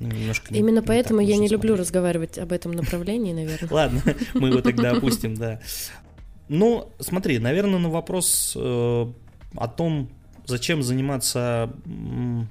ну, 0.00 0.08
немножко 0.08 0.52
не, 0.52 0.60
Именно 0.60 0.80
не 0.80 0.86
поэтому 0.86 1.20
я 1.20 1.28
не 1.28 1.48
смотреть. 1.48 1.52
люблю 1.52 1.76
разговаривать 1.76 2.38
об 2.38 2.52
этом 2.52 2.72
направлении, 2.72 3.32
наверное. 3.32 3.68
Ладно, 3.72 4.02
мы 4.34 4.48
его 4.48 4.60
тогда 4.60 4.90
опустим, 4.90 5.34
да. 5.34 5.60
Ну, 6.48 6.92
смотри, 7.00 7.38
наверное, 7.38 7.78
на 7.78 7.88
вопрос 7.88 8.54
э, 8.54 8.60
о 8.60 9.68
том, 9.68 10.10
зачем 10.44 10.82
заниматься 10.82 11.72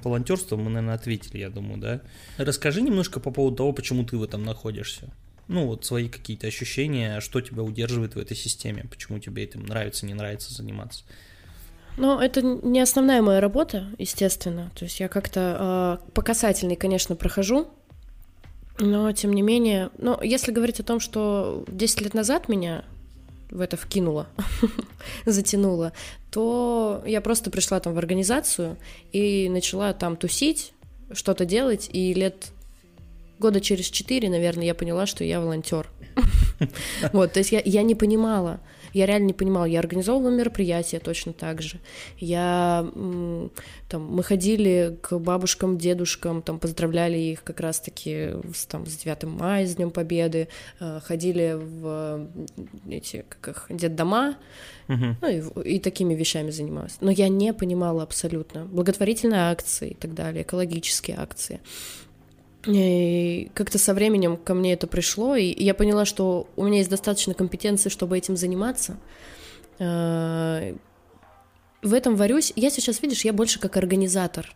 волонтерством, 0.04 0.64
мы, 0.64 0.72
наверное, 0.72 0.96
ответили, 0.96 1.38
я 1.38 1.50
думаю, 1.52 1.80
да. 1.80 2.02
Расскажи 2.38 2.82
немножко 2.82 3.20
по 3.20 3.30
поводу 3.30 3.58
того, 3.58 3.72
почему 3.72 4.04
ты 4.04 4.18
в 4.18 4.24
этом 4.24 4.44
находишься 4.44 5.14
ну, 5.48 5.68
вот 5.68 5.86
свои 5.86 6.10
какие-то 6.10 6.48
ощущения, 6.48 7.20
что 7.20 7.42
тебя 7.42 7.64
удерживает 7.64 8.16
в 8.16 8.20
этой 8.20 8.38
системе, 8.38 8.86
почему 8.90 9.20
тебе 9.20 9.44
этим 9.44 9.66
нравится, 9.66 10.06
не 10.06 10.14
нравится 10.14 10.54
заниматься. 10.54 11.04
Ну, 11.98 12.20
это 12.20 12.42
не 12.42 12.80
основная 12.80 13.22
моя 13.22 13.40
работа, 13.40 13.88
естественно. 13.98 14.72
То 14.76 14.86
есть 14.86 15.00
я 15.00 15.08
как-то 15.08 16.00
э, 16.06 16.12
по 16.12 16.22
касательной, 16.22 16.76
конечно, 16.76 17.16
прохожу, 17.16 17.68
но 18.80 19.12
тем 19.12 19.34
не 19.34 19.42
менее, 19.44 19.92
ну, 20.00 20.20
если 20.22 20.52
говорить 20.52 20.80
о 20.80 20.84
том, 20.84 21.00
что 21.00 21.64
10 21.68 22.02
лет 22.02 22.14
назад 22.16 22.50
меня 22.50 22.86
в 23.52 23.62
это 23.62 23.78
вкинуло, 23.78 24.28
затянуло, 25.26 25.94
то 26.32 27.04
я 27.06 27.22
просто 27.22 27.52
пришла 27.52 27.80
там 27.80 27.94
в 27.94 28.00
организацию 28.00 28.78
и 29.12 29.48
начала 29.50 29.94
там 29.94 30.18
тусить, 30.18 30.74
что-то 31.12 31.46
делать, 31.46 31.90
и 31.94 32.16
лет 32.16 32.53
года 33.40 33.60
через 33.62 33.86
четыре, 33.86 34.30
наверное, 34.30 34.66
я 34.66 34.76
поняла, 34.76 35.06
что 35.06 35.24
я 35.24 35.40
волонтер. 35.40 35.90
Вот, 37.12 37.34
то 37.34 37.40
есть 37.40 37.52
я, 37.52 37.62
я 37.66 37.84
не 37.84 37.96
понимала, 37.96 38.62
я 38.94 39.08
реально 39.08 39.28
не 39.28 39.34
понимала. 39.34 39.66
Я 39.66 39.80
организовывала 39.80 40.30
мероприятия 40.30 41.00
точно 41.00 41.34
так 41.34 41.62
же. 41.62 41.80
Я 42.18 42.88
там, 43.90 44.06
мы 44.06 44.24
ходили 44.24 44.98
к 45.02 45.18
бабушкам, 45.18 45.78
дедушкам, 45.78 46.42
там 46.42 46.60
поздравляли 46.60 47.18
их 47.18 47.44
как 47.44 47.60
раз-таки 47.60 48.30
с, 48.54 48.66
там, 48.66 48.86
с 48.86 48.98
9 48.98 49.24
мая, 49.24 49.66
с 49.66 49.76
Днем 49.76 49.92
Победы, 49.92 50.48
э, 50.80 51.00
ходили 51.04 51.58
в 51.60 52.30
эти, 52.90 53.26
как 53.28 53.48
их, 53.48 53.78
детдома, 53.78 54.38
ну 54.88 55.28
и, 55.28 55.76
и 55.76 55.80
такими 55.80 56.14
вещами 56.14 56.52
занималась. 56.52 56.98
Но 57.02 57.10
я 57.10 57.30
не 57.30 57.54
понимала 57.54 58.04
абсолютно. 58.04 58.66
Благотворительные 58.66 59.50
акции 59.50 59.92
и 59.92 59.96
так 59.96 60.14
далее, 60.14 60.44
экологические 60.44 61.18
акции. 61.18 61.62
И 62.66 63.52
как-то 63.54 63.78
со 63.78 63.94
временем 63.94 64.38
ко 64.38 64.54
мне 64.54 64.74
это 64.74 64.88
пришло, 64.88 65.36
и 65.36 65.64
я 65.64 65.74
поняла, 65.74 66.06
что 66.06 66.48
у 66.56 66.64
меня 66.64 66.78
есть 66.78 66.90
достаточно 66.90 67.34
компетенции, 67.34 67.90
чтобы 67.90 68.18
этим 68.18 68.38
заниматься. 68.38 68.98
А, 69.80 70.74
в 71.82 71.94
этом 71.94 72.16
варюсь. 72.16 72.54
Я 72.56 72.70
сейчас, 72.70 73.02
видишь, 73.02 73.26
я 73.26 73.34
больше 73.34 73.60
как 73.60 73.76
организатор. 73.78 74.56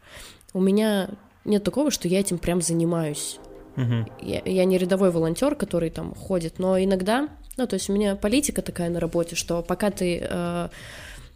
У 0.54 0.62
меня 0.62 1.10
нет 1.44 1.64
такого, 1.64 1.92
что 1.92 2.08
я 2.08 2.20
этим 2.20 2.38
прям 2.38 2.62
занимаюсь. 2.62 3.40
Угу. 3.76 4.06
Я, 4.22 4.42
я 4.46 4.66
не 4.66 4.78
рядовой 4.78 5.12
волонтер, 5.12 5.56
который 5.56 5.90
там 5.90 6.16
ходит, 6.16 6.58
но 6.58 6.80
иногда, 6.80 7.30
ну, 7.58 7.68
то 7.68 7.76
есть 7.76 7.90
у 7.90 7.94
меня 7.94 8.16
политика 8.16 8.62
такая 8.62 8.90
на 8.90 9.00
работе, 9.00 9.36
что 9.36 9.62
пока 9.62 9.92
ты 9.92 10.20
э, 10.24 10.70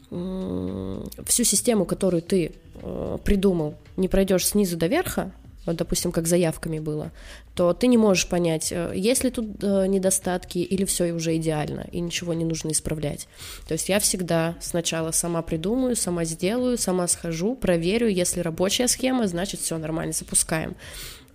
э, 0.10 1.04
всю 1.26 1.44
систему, 1.44 1.86
которую 1.86 2.24
ты 2.24 2.54
э, 2.82 3.18
придумал, 3.24 3.76
не 3.96 4.08
пройдешь 4.08 4.48
снизу 4.48 4.76
до 4.76 4.88
верха, 4.88 5.32
вот, 5.66 5.76
допустим, 5.76 6.12
как 6.12 6.28
заявками 6.28 6.80
было, 6.80 7.12
то 7.56 7.74
ты 7.74 7.88
не 7.88 7.98
можешь 7.98 8.28
понять, 8.28 8.72
э, 8.72 8.94
есть 8.96 9.24
ли 9.24 9.30
тут 9.30 9.64
э, 9.64 9.86
недостатки 9.88 10.58
или 10.58 10.86
все 10.86 11.14
уже 11.14 11.36
идеально, 11.38 11.88
и 11.92 12.00
ничего 12.00 12.34
не 12.34 12.46
нужно 12.46 12.72
исправлять. 12.72 13.28
То 13.68 13.74
есть 13.74 13.90
я 13.90 14.00
всегда 14.00 14.56
сначала 14.60 15.12
сама 15.12 15.42
придумаю, 15.42 15.96
сама 15.96 16.26
сделаю, 16.26 16.78
сама 16.78 17.08
схожу, 17.08 17.56
проверю, 17.56 18.08
если 18.08 18.40
рабочая 18.40 18.88
схема, 18.88 19.28
значит 19.28 19.60
все 19.60 19.78
нормально, 19.78 20.14
запускаем. 20.14 20.76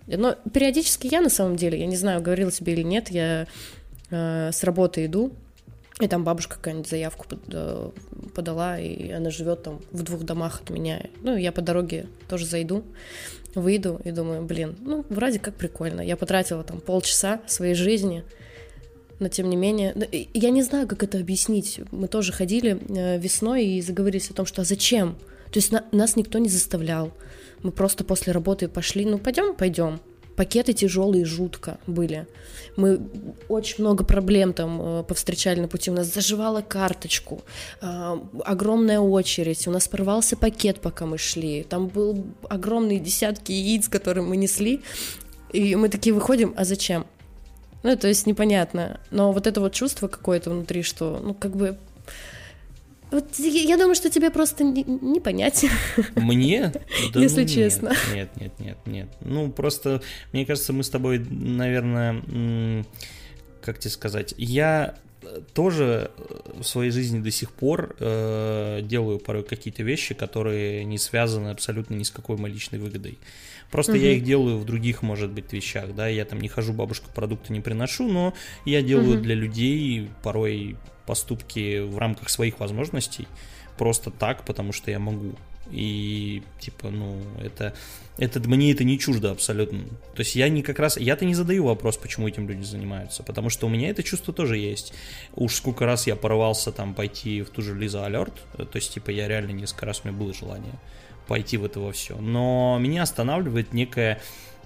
Но 0.07 0.35
периодически 0.53 1.07
я 1.07 1.21
на 1.21 1.29
самом 1.29 1.55
деле, 1.55 1.79
я 1.79 1.85
не 1.85 1.97
знаю, 1.97 2.21
говорила 2.21 2.51
тебе 2.51 2.73
или 2.73 2.83
нет, 2.83 3.09
я 3.09 3.47
э, 4.09 4.51
с 4.51 4.63
работы 4.63 5.05
иду, 5.05 5.31
и 5.99 6.07
там 6.07 6.23
бабушка 6.23 6.55
какая-нибудь 6.55 6.89
заявку 6.89 7.25
э, 7.51 7.89
подала, 8.35 8.79
и 8.79 9.09
она 9.11 9.31
живет 9.31 9.63
там 9.63 9.81
в 9.91 10.03
двух 10.03 10.23
домах 10.23 10.61
от 10.61 10.69
меня. 10.69 11.01
Ну, 11.23 11.35
я 11.35 11.51
по 11.51 11.61
дороге 11.61 12.07
тоже 12.29 12.45
зайду 12.45 12.83
выйду 13.55 13.99
и 14.03 14.11
думаю, 14.11 14.43
блин, 14.43 14.75
ну, 14.81 15.05
вроде 15.09 15.39
как 15.39 15.55
прикольно. 15.55 16.01
Я 16.01 16.17
потратила 16.17 16.63
там 16.63 16.79
полчаса 16.79 17.41
своей 17.47 17.73
жизни, 17.73 18.23
но 19.19 19.29
тем 19.29 19.49
не 19.49 19.55
менее, 19.55 19.95
я 20.33 20.49
не 20.49 20.63
знаю, 20.63 20.87
как 20.87 21.03
это 21.03 21.17
объяснить. 21.17 21.81
Мы 21.91 22.07
тоже 22.07 22.31
ходили 22.31 22.79
э, 22.89 23.17
весной 23.17 23.65
и 23.65 23.81
заговорились 23.81 24.29
о 24.29 24.33
том, 24.33 24.45
что 24.45 24.61
а 24.61 24.65
зачем? 24.65 25.17
То 25.51 25.59
есть 25.59 25.71
на, 25.71 25.85
нас 25.91 26.15
никто 26.15 26.39
не 26.39 26.49
заставлял. 26.49 27.11
Мы 27.63 27.71
просто 27.71 28.03
после 28.03 28.33
работы 28.33 28.67
пошли, 28.67 29.05
ну 29.05 29.17
пойдем, 29.17 29.55
пойдем 29.55 29.99
пакеты 30.37 30.73
тяжелые 30.73 31.25
жутко 31.25 31.79
были. 31.87 32.27
Мы 32.77 33.01
очень 33.49 33.83
много 33.83 34.05
проблем 34.05 34.53
там 34.53 34.79
э, 34.81 35.03
повстречали 35.03 35.59
на 35.59 35.67
пути. 35.67 35.91
У 35.91 35.93
нас 35.93 36.13
заживала 36.13 36.61
карточку, 36.61 37.41
э, 37.81 38.17
огромная 38.45 38.99
очередь, 38.99 39.67
у 39.67 39.71
нас 39.71 39.87
порвался 39.87 40.37
пакет, 40.37 40.79
пока 40.79 41.05
мы 41.05 41.17
шли. 41.17 41.63
Там 41.63 41.87
был 41.87 42.23
огромные 42.49 42.99
десятки 42.99 43.51
яиц, 43.51 43.89
которые 43.89 44.23
мы 44.23 44.37
несли. 44.37 44.81
И 45.51 45.75
мы 45.75 45.89
такие 45.89 46.13
выходим, 46.13 46.53
а 46.55 46.65
зачем? 46.65 47.05
Ну, 47.83 47.95
то 47.97 48.07
есть 48.07 48.27
непонятно. 48.27 48.99
Но 49.11 49.31
вот 49.31 49.47
это 49.47 49.59
вот 49.59 49.73
чувство 49.73 50.07
какое-то 50.07 50.51
внутри, 50.51 50.83
что, 50.83 51.19
ну, 51.23 51.33
как 51.33 51.55
бы 51.55 51.77
Вот 53.11 53.39
я 53.39 53.77
думаю, 53.77 53.95
что 53.95 54.09
тебе 54.09 54.29
просто 54.29 54.63
не, 54.63 54.83
не 54.83 55.19
понять. 55.19 55.65
Мне? 56.15 56.73
Да 57.13 57.21
Если 57.21 57.43
ну, 57.43 57.47
честно. 57.47 57.93
Нет, 58.13 58.29
нет, 58.39 58.59
нет, 58.59 58.77
нет. 58.85 59.09
Ну, 59.21 59.49
просто, 59.51 60.01
мне 60.33 60.45
кажется, 60.45 60.73
мы 60.73 60.83
с 60.83 60.89
тобой, 60.89 61.19
наверное, 61.19 62.85
как 63.61 63.79
тебе 63.79 63.91
сказать, 63.91 64.33
я 64.37 64.95
тоже 65.53 66.11
в 66.59 66.63
своей 66.63 66.91
жизни 66.91 67.19
до 67.19 67.31
сих 67.31 67.51
пор 67.51 67.95
э, 67.99 68.81
делаю 68.83 69.19
порой 69.19 69.43
какие-то 69.43 69.83
вещи, 69.83 70.13
которые 70.13 70.83
не 70.85 70.97
связаны 70.97 71.49
абсолютно 71.49 71.95
ни 71.95 72.03
с 72.03 72.11
какой 72.11 72.37
моей 72.37 72.53
личной 72.53 72.79
выгодой. 72.79 73.17
Просто 73.71 73.93
угу. 73.93 74.01
я 74.01 74.13
их 74.13 74.23
делаю 74.23 74.57
в 74.57 74.65
других, 74.65 75.01
может 75.01 75.31
быть, 75.31 75.51
вещах, 75.51 75.93
да, 75.93 76.07
я 76.07 76.23
там 76.25 76.39
не 76.39 76.47
хожу, 76.47 76.73
бабушку 76.73 77.09
продукты 77.13 77.51
не 77.51 77.59
приношу, 77.59 78.07
но 78.07 78.33
я 78.65 78.81
делаю 78.81 79.15
угу. 79.15 79.23
для 79.23 79.35
людей 79.35 80.09
порой 80.23 80.77
поступки 81.07 81.79
в 81.79 81.97
рамках 81.97 82.29
своих 82.29 82.59
возможностей, 82.59 83.27
просто 83.77 84.11
так, 84.11 84.43
потому 84.45 84.71
что 84.71 84.91
я 84.91 84.99
могу. 84.99 85.33
И 85.71 86.43
типа, 86.59 86.89
ну, 86.91 87.19
это, 87.41 87.73
это 88.17 88.39
мне 88.47 88.71
это 88.71 88.83
не 88.83 88.97
чуждо 88.99 89.31
абсолютно. 89.31 89.79
То 90.13 90.19
есть 90.19 90.35
я 90.35 90.47
не 90.47 90.61
как 90.61 90.79
раз, 90.79 90.97
я-то 90.97 91.25
не 91.25 91.35
задаю 91.35 91.65
вопрос, 91.65 91.97
почему 91.97 92.27
этим 92.27 92.47
люди 92.47 92.63
занимаются, 92.63 93.23
потому 93.23 93.49
что 93.49 93.67
у 93.67 93.69
меня 93.69 93.89
это 93.89 94.03
чувство 94.03 94.33
тоже 94.33 94.57
есть. 94.57 94.93
Уж 95.35 95.55
сколько 95.55 95.85
раз 95.85 96.07
я 96.07 96.15
порвался 96.15 96.71
там 96.71 96.93
пойти 96.93 97.41
в 97.41 97.49
ту 97.49 97.61
же 97.61 97.75
Лиза 97.75 98.05
Алерт, 98.05 98.33
то 98.55 98.75
есть 98.75 98.93
типа 98.93 99.09
я 99.09 99.27
реально 99.27 99.51
несколько 99.51 99.85
раз 99.85 100.01
у 100.03 100.07
меня 100.07 100.17
было 100.17 100.33
желание 100.33 100.79
пойти 101.27 101.57
в 101.57 101.65
это 101.65 101.79
во 101.79 101.91
все. 101.91 102.15
Но 102.15 102.77
меня 102.79 103.03
останавливает 103.03 103.73
некая 103.73 104.21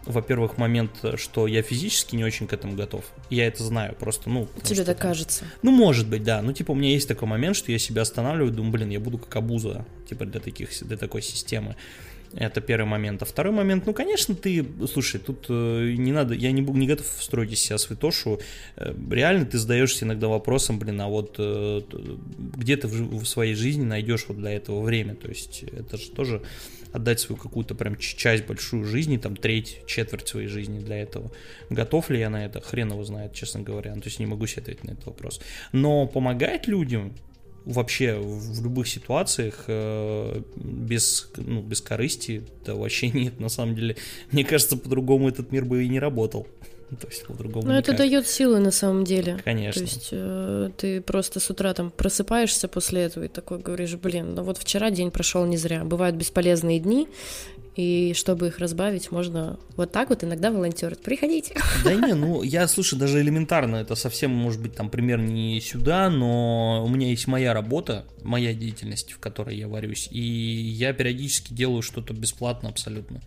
во-первых, 0.06 0.58
момент, 0.58 0.91
что 1.16 1.47
я 1.47 1.62
физически 1.62 2.16
не 2.16 2.24
очень 2.24 2.47
к 2.47 2.54
этому 2.54 2.76
готов. 2.76 3.06
Я 3.30 3.47
это 3.47 3.64
знаю, 3.64 3.95
просто, 3.95 4.30
ну... 4.30 4.47
Тебе 4.64 4.84
так 4.84 4.97
кажется? 4.97 5.45
Ну, 5.62 5.72
может 5.72 6.08
быть, 6.08 6.24
да. 6.24 6.41
Ну, 6.41 6.54
типа, 6.54 6.72
у 6.72 6.76
меня 6.76 6.89
есть 6.89 7.08
такой 7.08 7.28
момент, 7.28 7.56
что 7.56 7.72
я 7.72 7.80
себя 7.80 8.02
останавливаю, 8.02 8.52
думаю, 8.52 8.72
блин, 8.72 8.89
я 8.89 8.99
буду 8.99 9.18
как 9.18 9.36
обуза, 9.36 9.86
типа, 10.10 10.26
для 10.26 10.39
таких, 10.39 10.70
для 10.86 10.97
такой 10.97 11.22
системы. 11.22 11.76
Это 12.34 12.62
первый 12.62 12.86
момент. 12.86 13.22
А 13.22 13.26
второй 13.26 13.54
момент, 13.54 13.86
ну, 13.86 13.93
конечно, 13.93 14.36
ты, 14.36 14.66
слушай, 14.91 15.20
тут 15.20 15.47
э, 15.49 15.95
не 15.97 16.14
надо, 16.14 16.34
я 16.34 16.52
не, 16.52 16.62
не 16.62 16.88
готов 16.88 17.06
строить 17.20 17.52
из 17.52 17.60
себя 17.60 17.78
святошу. 17.78 18.39
Э, 18.78 18.95
реально 19.12 19.45
ты 19.45 19.58
задаешься 19.58 20.06
иногда 20.06 20.30
вопросом, 20.30 20.80
блин, 20.80 21.02
а 21.02 21.08
вот 21.08 21.36
э, 21.38 21.82
где 22.56 22.78
ты 22.78 22.88
в, 22.88 23.24
в 23.24 23.26
своей 23.26 23.54
жизни 23.54 23.84
найдешь 23.84 24.26
вот 24.30 24.38
для 24.38 24.52
этого 24.52 24.82
время? 24.82 25.16
То 25.16 25.28
есть 25.28 25.64
это 25.64 25.97
же 25.97 26.12
тоже 26.12 26.41
отдать 26.92 27.20
свою 27.20 27.42
какую-то 27.42 27.76
прям 27.76 27.98
часть 27.98 28.46
большую 28.46 28.86
жизни, 28.86 29.18
там 29.18 29.36
треть, 29.36 29.82
четверть 29.86 30.28
своей 30.28 30.48
жизни 30.48 30.80
для 30.80 30.98
этого. 30.98 31.32
Готов 31.70 32.10
ли 32.10 32.20
я 32.20 32.30
на 32.30 32.46
это? 32.46 32.62
Хрен 32.62 32.92
его 32.92 33.04
знает, 33.04 33.34
честно 33.34 33.62
говоря. 33.62 33.94
Ну, 33.96 34.02
то 34.02 34.08
есть 34.08 34.20
не 34.20 34.26
могу 34.26 34.48
себе 34.48 34.64
ответить 34.64 34.84
на 34.84 34.92
этот 34.92 35.06
вопрос. 35.06 35.42
Но 35.72 36.08
помогать 36.08 36.68
людям, 36.68 37.14
вообще 37.66 38.18
в 38.20 38.64
любых 38.64 38.88
ситуациях 38.88 39.66
э, 39.68 40.42
без, 40.56 41.30
ну, 41.38 41.62
без 41.62 41.82
корысти, 41.82 42.44
да 42.66 42.76
вообще 42.76 43.10
нет, 43.14 43.39
на 43.39 43.50
самом 43.50 43.76
деле. 43.76 43.96
Мне 44.32 44.44
кажется, 44.44 44.78
по-другому 44.78 45.30
этот 45.30 45.52
мир 45.52 45.66
бы 45.66 45.84
и 45.84 45.89
не 45.89 46.00
работал. 46.00 46.48
То 47.00 47.08
есть 47.08 47.26
по-другому. 47.26 47.68
Ну, 47.68 47.74
это 47.74 47.96
дает 47.96 48.28
силы 48.28 48.60
на 48.60 48.72
самом 48.72 49.06
деле. 49.06 49.38
Конечно. 49.46 49.80
То 49.80 49.88
есть 49.88 50.10
э, 50.12 50.70
ты 50.78 51.02
просто 51.02 51.39
с 51.39 51.50
утра 51.50 51.74
там 51.74 51.89
просыпаешься 51.89 52.68
после 52.68 53.04
этого 53.04 53.24
и 53.26 53.28
такой 53.28 53.60
говоришь, 53.60 53.96
блин, 53.96 54.36
ну 54.36 54.44
вот 54.44 54.58
вчера 54.58 54.92
день 54.92 55.12
прошел 55.12 55.46
не 55.46 55.58
зря. 55.58 55.86
Бывают 55.86 56.18
бесполезные 56.18 56.80
дни, 56.80 57.08
и 57.76 58.14
чтобы 58.16 58.48
их 58.48 58.60
разбавить, 58.60 59.12
можно 59.12 59.58
вот 59.78 59.92
так 59.92 60.10
вот 60.10 60.24
иногда 60.24 60.52
волонтерить. 60.52 61.02
Приходите. 61.02 61.56
Да 61.86 61.94
не, 61.94 62.14
ну 62.14 62.44
я, 62.44 62.68
слушай, 62.68 63.00
даже 63.00 63.22
элементарно, 63.22 63.78
это 63.78 63.96
совсем 63.96 64.32
может 64.32 64.62
быть 64.62 64.76
там 64.76 64.89
пример 64.89 65.20
не 65.20 65.62
сюда, 65.62 66.10
но 66.10 66.84
у 66.86 66.89
меня 66.89 67.08
есть 67.08 67.28
моя 67.28 67.54
работа, 67.54 68.06
моя 68.24 68.54
деятельность, 68.54 69.14
в 69.14 69.20
которой 69.20 69.56
я 69.56 69.70
варюсь, 69.70 70.10
и 70.12 70.20
я 70.20 70.92
периодически 70.92 71.54
делаю 71.54 71.82
что-то 71.82 72.14
бесплатно 72.14 72.70
абсолютно 72.70 73.22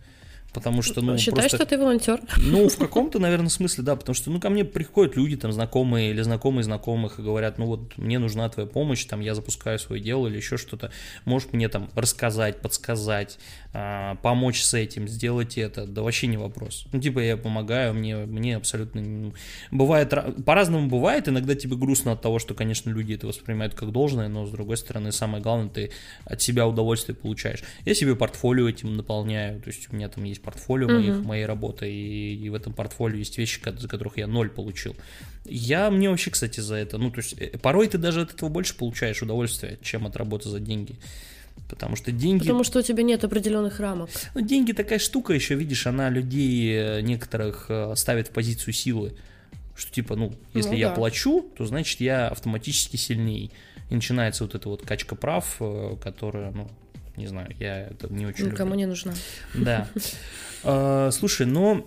потому 0.55 0.81
что, 0.81 1.01
ну, 1.01 1.17
Считаешь, 1.17 1.51
просто... 1.51 1.57
что 1.57 1.65
ты 1.65 1.77
волонтер? 1.77 2.21
Ну, 2.37 2.69
в 2.69 2.77
каком-то, 2.77 3.19
наверное, 3.19 3.49
смысле, 3.49 3.83
да, 3.83 3.97
потому 3.97 4.15
что, 4.15 4.31
ну, 4.31 4.39
ко 4.39 4.49
мне 4.49 4.63
приходят 4.63 5.17
люди, 5.17 5.35
там, 5.35 5.51
знакомые 5.51 6.11
или 6.11 6.21
знакомые 6.21 6.63
знакомых 6.63 7.19
и 7.19 7.21
говорят, 7.21 7.57
ну, 7.57 7.65
вот, 7.65 7.97
мне 7.97 8.17
нужна 8.17 8.47
твоя 8.47 8.67
помощь, 8.67 9.03
там, 9.05 9.19
я 9.19 9.35
запускаю 9.35 9.77
свое 9.77 10.01
дело 10.01 10.27
или 10.27 10.37
еще 10.37 10.55
что-то, 10.55 10.91
можешь 11.25 11.49
мне, 11.51 11.67
там, 11.67 11.89
рассказать, 11.93 12.61
подсказать, 12.61 13.37
а, 13.73 14.15
помочь 14.21 14.63
с 14.63 14.73
этим, 14.73 15.05
сделать 15.09 15.57
это, 15.57 15.85
да 15.85 16.01
вообще 16.01 16.27
не 16.27 16.37
вопрос. 16.37 16.85
Ну, 16.93 17.01
типа, 17.01 17.19
я 17.19 17.35
помогаю, 17.35 17.93
мне, 17.93 18.15
мне 18.15 18.55
абсолютно... 18.55 19.01
Ну, 19.01 19.33
бывает, 19.69 20.13
по-разному 20.45 20.87
бывает, 20.87 21.27
иногда 21.27 21.55
тебе 21.55 21.75
грустно 21.75 22.13
от 22.13 22.21
того, 22.21 22.39
что, 22.39 22.53
конечно, 22.53 22.89
люди 22.89 23.15
это 23.15 23.27
воспринимают 23.27 23.73
как 23.73 23.91
должное, 23.91 24.29
но, 24.29 24.45
с 24.45 24.51
другой 24.51 24.77
стороны, 24.77 25.11
самое 25.11 25.43
главное, 25.43 25.69
ты 25.69 25.91
от 26.23 26.41
себя 26.41 26.65
удовольствие 26.65 27.17
получаешь. 27.17 27.63
Я 27.83 27.93
себе 27.93 28.15
портфолио 28.15 28.69
этим 28.69 28.95
наполняю, 28.95 29.59
то 29.59 29.67
есть 29.67 29.91
у 29.91 29.95
меня 29.95 30.07
там 30.07 30.23
есть 30.23 30.41
портфолио 30.45 30.87
mm-hmm. 30.87 30.93
моих, 30.93 31.25
моей 31.25 31.45
работы, 31.45 31.91
и, 31.91 32.35
и 32.35 32.49
в 32.49 32.53
этом 32.53 32.73
портфолио 32.73 33.17
есть 33.17 33.37
вещи, 33.37 33.59
за 33.77 33.87
которых 33.87 34.17
я 34.17 34.27
ноль 34.27 34.49
получил. 34.49 34.95
Я, 35.43 35.91
мне 35.91 36.09
вообще, 36.09 36.31
кстати, 36.31 36.59
за 36.59 36.75
это, 36.75 36.97
ну, 36.97 37.11
то 37.11 37.19
есть, 37.19 37.33
э, 37.33 37.57
порой 37.57 37.87
ты 37.87 37.97
даже 37.97 38.21
от 38.21 38.33
этого 38.33 38.49
больше 38.49 38.75
получаешь 38.75 39.21
удовольствие, 39.21 39.77
чем 39.81 40.05
от 40.05 40.15
работы 40.15 40.49
за 40.49 40.59
деньги. 40.59 40.95
Потому 41.69 41.95
что 41.95 42.11
деньги... 42.11 42.43
Потому 42.43 42.63
что 42.63 42.79
у 42.79 42.81
тебя 42.81 43.03
нет 43.03 43.23
определенных 43.23 43.79
рамок. 43.79 44.09
Ну, 44.33 44.41
деньги 44.41 44.71
такая 44.71 44.99
штука 44.99 45.33
еще, 45.33 45.55
видишь, 45.55 45.87
она 45.87 46.09
людей 46.09 46.75
э, 46.75 47.01
некоторых 47.01 47.65
э, 47.69 47.93
ставит 47.95 48.27
в 48.27 48.31
позицию 48.31 48.73
силы. 48.73 49.13
Что 49.75 49.91
типа, 49.91 50.15
ну, 50.15 50.33
если 50.53 50.69
ну, 50.69 50.75
я 50.75 50.89
да. 50.89 50.95
плачу, 50.95 51.45
то 51.57 51.65
значит 51.65 51.99
я 51.99 52.27
автоматически 52.27 52.97
сильней. 52.97 53.51
И 53.89 53.95
начинается 53.95 54.43
вот 54.43 54.55
эта 54.55 54.69
вот 54.69 54.83
качка 54.83 55.15
прав, 55.15 55.59
которая, 56.01 56.51
ну, 56.51 56.69
не 57.17 57.27
знаю, 57.27 57.55
я 57.59 57.87
это 57.87 58.11
не 58.11 58.25
очень 58.25 58.45
Никому 58.45 58.71
люблю. 58.71 58.79
не 58.79 58.85
нужна. 58.85 59.13
Да. 59.53 59.87
А, 60.63 61.11
слушай, 61.11 61.45
но 61.45 61.85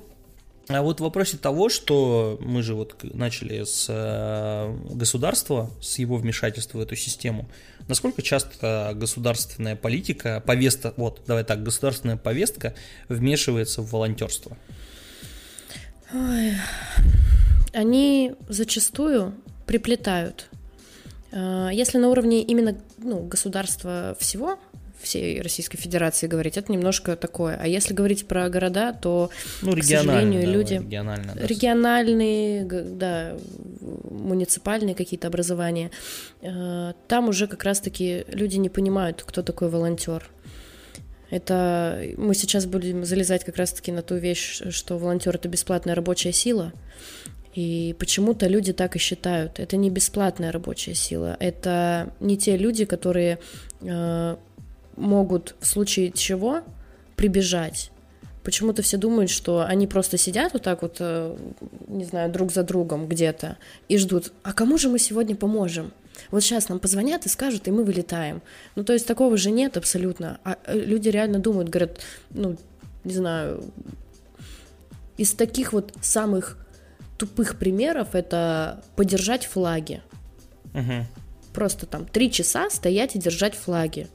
а 0.69 0.83
вот 0.83 1.01
в 1.01 1.03
вопросе 1.03 1.39
того, 1.39 1.71
что 1.71 2.39
мы 2.43 2.63
же 2.63 2.75
вот 2.75 3.03
начали 3.15 3.65
с 3.65 3.87
э, 3.89 4.95
государства, 4.95 5.71
с 5.81 5.99
его 5.99 6.17
вмешательства 6.17 6.79
в 6.79 6.81
эту 6.83 6.95
систему, 6.95 7.49
насколько 7.89 8.21
часто 8.21 8.93
государственная 8.95 9.77
политика, 9.77 10.43
повестка, 10.45 10.93
вот, 10.99 11.23
давай 11.27 11.45
так, 11.45 11.63
государственная 11.63 12.19
повестка 12.19 12.75
вмешивается 13.09 13.81
в 13.81 13.91
волонтерство? 13.91 14.59
Ой. 16.13 16.53
Они 17.73 18.35
зачастую 18.49 19.35
приплетают. 19.67 20.51
А, 21.33 21.71
если 21.71 21.97
на 21.97 22.09
уровне 22.09 22.43
именно 22.43 22.79
ну, 22.99 23.23
государства 23.23 24.17
всего, 24.21 24.59
всей 25.01 25.41
Российской 25.41 25.79
Федерации 25.79 26.27
говорить, 26.27 26.57
это 26.57 26.73
немножко 26.73 27.17
такое. 27.17 27.59
А 27.61 27.67
если 27.67 27.95
говорить 27.95 28.27
про 28.27 28.49
города, 28.49 28.93
то, 28.93 29.31
ну, 29.63 29.73
к 29.73 29.83
сожалению, 29.83 30.43
да, 30.43 30.49
люди... 30.49 30.75
Регионально, 30.75 31.35
да. 31.35 31.47
Региональные, 31.47 32.65
да, 32.65 33.37
муниципальные 33.81 34.95
какие-то 34.95 35.29
образования, 35.29 35.91
э, 36.43 36.93
там 37.07 37.29
уже 37.29 37.47
как 37.47 37.65
раз-таки 37.65 38.25
люди 38.29 38.57
не 38.57 38.69
понимают, 38.69 39.23
кто 39.25 39.43
такой 39.43 39.69
волонтер. 39.69 40.29
Это 41.31 42.03
мы 42.17 42.35
сейчас 42.35 42.67
будем 42.67 43.05
залезать 43.05 43.45
как 43.45 43.57
раз-таки 43.57 43.93
на 43.93 44.03
ту 44.03 44.17
вещь, 44.17 44.63
что 44.71 44.97
волонтер 44.97 45.35
это 45.35 45.49
бесплатная 45.49 45.95
рабочая 45.95 46.33
сила. 46.33 46.73
И 47.55 47.97
почему-то 47.99 48.47
люди 48.47 48.73
так 48.73 48.97
и 48.97 48.99
считают. 48.99 49.59
Это 49.59 49.77
не 49.77 49.91
бесплатная 49.91 50.53
рабочая 50.53 50.95
сила. 50.95 51.37
Это 51.41 52.13
не 52.21 52.39
те 52.39 52.57
люди, 52.57 52.85
которые 52.85 53.41
э, 53.81 54.37
могут 54.99 55.55
в 55.61 55.67
случае 55.67 56.11
чего 56.13 56.63
прибежать. 57.17 57.91
Почему-то 58.43 58.83
все 58.83 58.97
думают, 58.97 59.31
что 59.31 59.65
они 59.67 59.87
просто 59.87 60.17
сидят 60.17 60.53
вот 60.53 60.63
так 60.63 60.83
вот, 60.83 60.97
э, 61.01 61.37
не 61.87 62.05
знаю, 62.05 62.33
друг 62.33 62.51
за 62.51 62.63
другом 62.63 63.07
где-то 63.07 63.59
и 63.89 63.99
ждут, 63.99 64.33
а 64.43 64.53
кому 64.53 64.79
же 64.79 64.89
мы 64.89 64.99
сегодня 64.99 65.37
поможем? 65.37 65.93
Вот 66.31 66.43
сейчас 66.43 66.69
нам 66.69 66.79
позвонят 66.79 67.27
и 67.27 67.29
скажут, 67.29 67.69
и 67.69 67.71
мы 67.71 67.85
вылетаем. 67.85 68.41
Ну, 68.75 68.85
то 68.85 68.93
есть 68.93 69.07
такого 69.07 69.37
же 69.37 69.51
нет 69.51 69.77
абсолютно. 69.77 70.39
А 70.45 70.57
э, 70.65 70.79
люди 70.79 71.09
реально 71.09 71.41
думают, 71.41 71.69
говорят, 71.69 72.01
ну, 72.31 72.57
не 73.05 73.13
знаю, 73.13 73.65
из 75.17 75.33
таких 75.33 75.73
вот 75.73 75.93
самых 76.01 76.57
тупых 77.19 77.59
примеров 77.59 78.15
это 78.15 78.83
подержать 78.97 79.45
флаги. 79.45 80.01
Угу. 80.75 81.07
Просто 81.53 81.87
там 81.87 82.07
три 82.07 82.31
часа 82.31 82.71
стоять 82.71 83.17
и 83.17 83.19
держать 83.19 83.55
флаги 83.55 84.09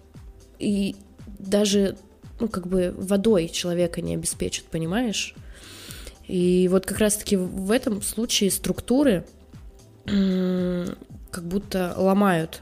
и 0.59 0.95
даже, 1.39 1.97
ну, 2.39 2.47
как 2.47 2.67
бы 2.67 2.93
водой 2.97 3.47
человека 3.49 4.01
не 4.01 4.13
обеспечит, 4.15 4.65
понимаешь? 4.65 5.35
И 6.27 6.67
вот 6.71 6.85
как 6.85 6.99
раз-таки 6.99 7.35
в 7.35 7.71
этом 7.71 8.01
случае 8.01 8.51
структуры 8.51 9.25
как 10.05 11.43
будто 11.45 11.93
ломают 11.97 12.61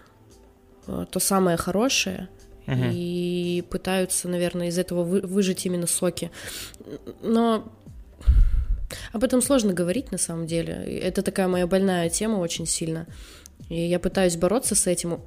э, 0.88 1.06
то 1.10 1.20
самое 1.20 1.58
хорошее 1.58 2.30
угу. 2.68 2.78
и 2.92 3.64
пытаются, 3.70 4.28
наверное, 4.30 4.68
из 4.68 4.78
этого 4.78 5.04
вы, 5.04 5.22
выжить 5.22 5.66
именно 5.66 5.88
соки. 5.88 6.32
Но 7.22 7.72
об 9.12 9.24
этом 9.24 9.42
сложно 9.42 9.74
говорить 9.74 10.12
на 10.12 10.18
самом 10.18 10.48
деле. 10.48 10.74
Это 10.74 11.22
такая 11.22 11.48
моя 11.48 11.68
больная 11.68 12.10
тема 12.10 12.38
очень 12.38 12.66
сильно. 12.66 13.08
И 13.70 13.82
я 13.88 14.00
пытаюсь 14.00 14.38
бороться 14.38 14.76
с 14.76 14.88
этим 14.88 15.22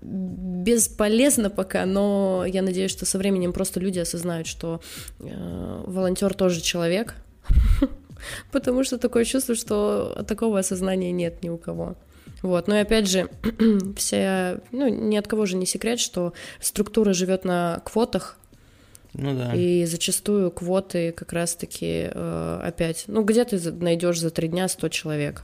бесполезно 0.00 1.50
пока, 1.50 1.86
но 1.86 2.44
я 2.46 2.62
надеюсь, 2.62 2.90
что 2.90 3.06
со 3.06 3.18
временем 3.18 3.52
просто 3.52 3.80
люди 3.80 3.98
осознают, 3.98 4.46
что 4.46 4.80
э, 5.20 5.82
волонтер 5.86 6.34
тоже 6.34 6.60
человек, 6.60 7.14
потому 8.52 8.84
что 8.84 8.98
такое 8.98 9.24
чувство, 9.24 9.54
что 9.54 10.24
такого 10.26 10.58
осознания 10.58 11.12
нет 11.12 11.42
ни 11.42 11.48
у 11.48 11.58
кого. 11.58 11.96
Вот, 12.42 12.68
но 12.68 12.76
и 12.76 12.82
опять 12.82 13.08
же, 13.08 13.28
вся, 13.96 14.60
ну, 14.70 14.88
ни 14.88 15.16
от 15.16 15.26
кого 15.26 15.46
же 15.46 15.56
не 15.56 15.66
секрет, 15.66 15.98
что 15.98 16.32
структура 16.60 17.12
живет 17.12 17.44
на 17.44 17.80
квотах, 17.84 18.36
ну 19.14 19.34
да. 19.34 19.54
И 19.54 19.84
зачастую 19.86 20.50
квоты 20.50 21.12
как 21.12 21.32
раз-таки 21.32 22.10
э, 22.12 22.60
опять, 22.62 23.04
ну 23.06 23.24
где 23.24 23.44
ты 23.44 23.58
найдешь 23.72 24.20
за 24.20 24.30
три 24.30 24.48
дня 24.48 24.68
100 24.68 24.88
человек? 24.90 25.42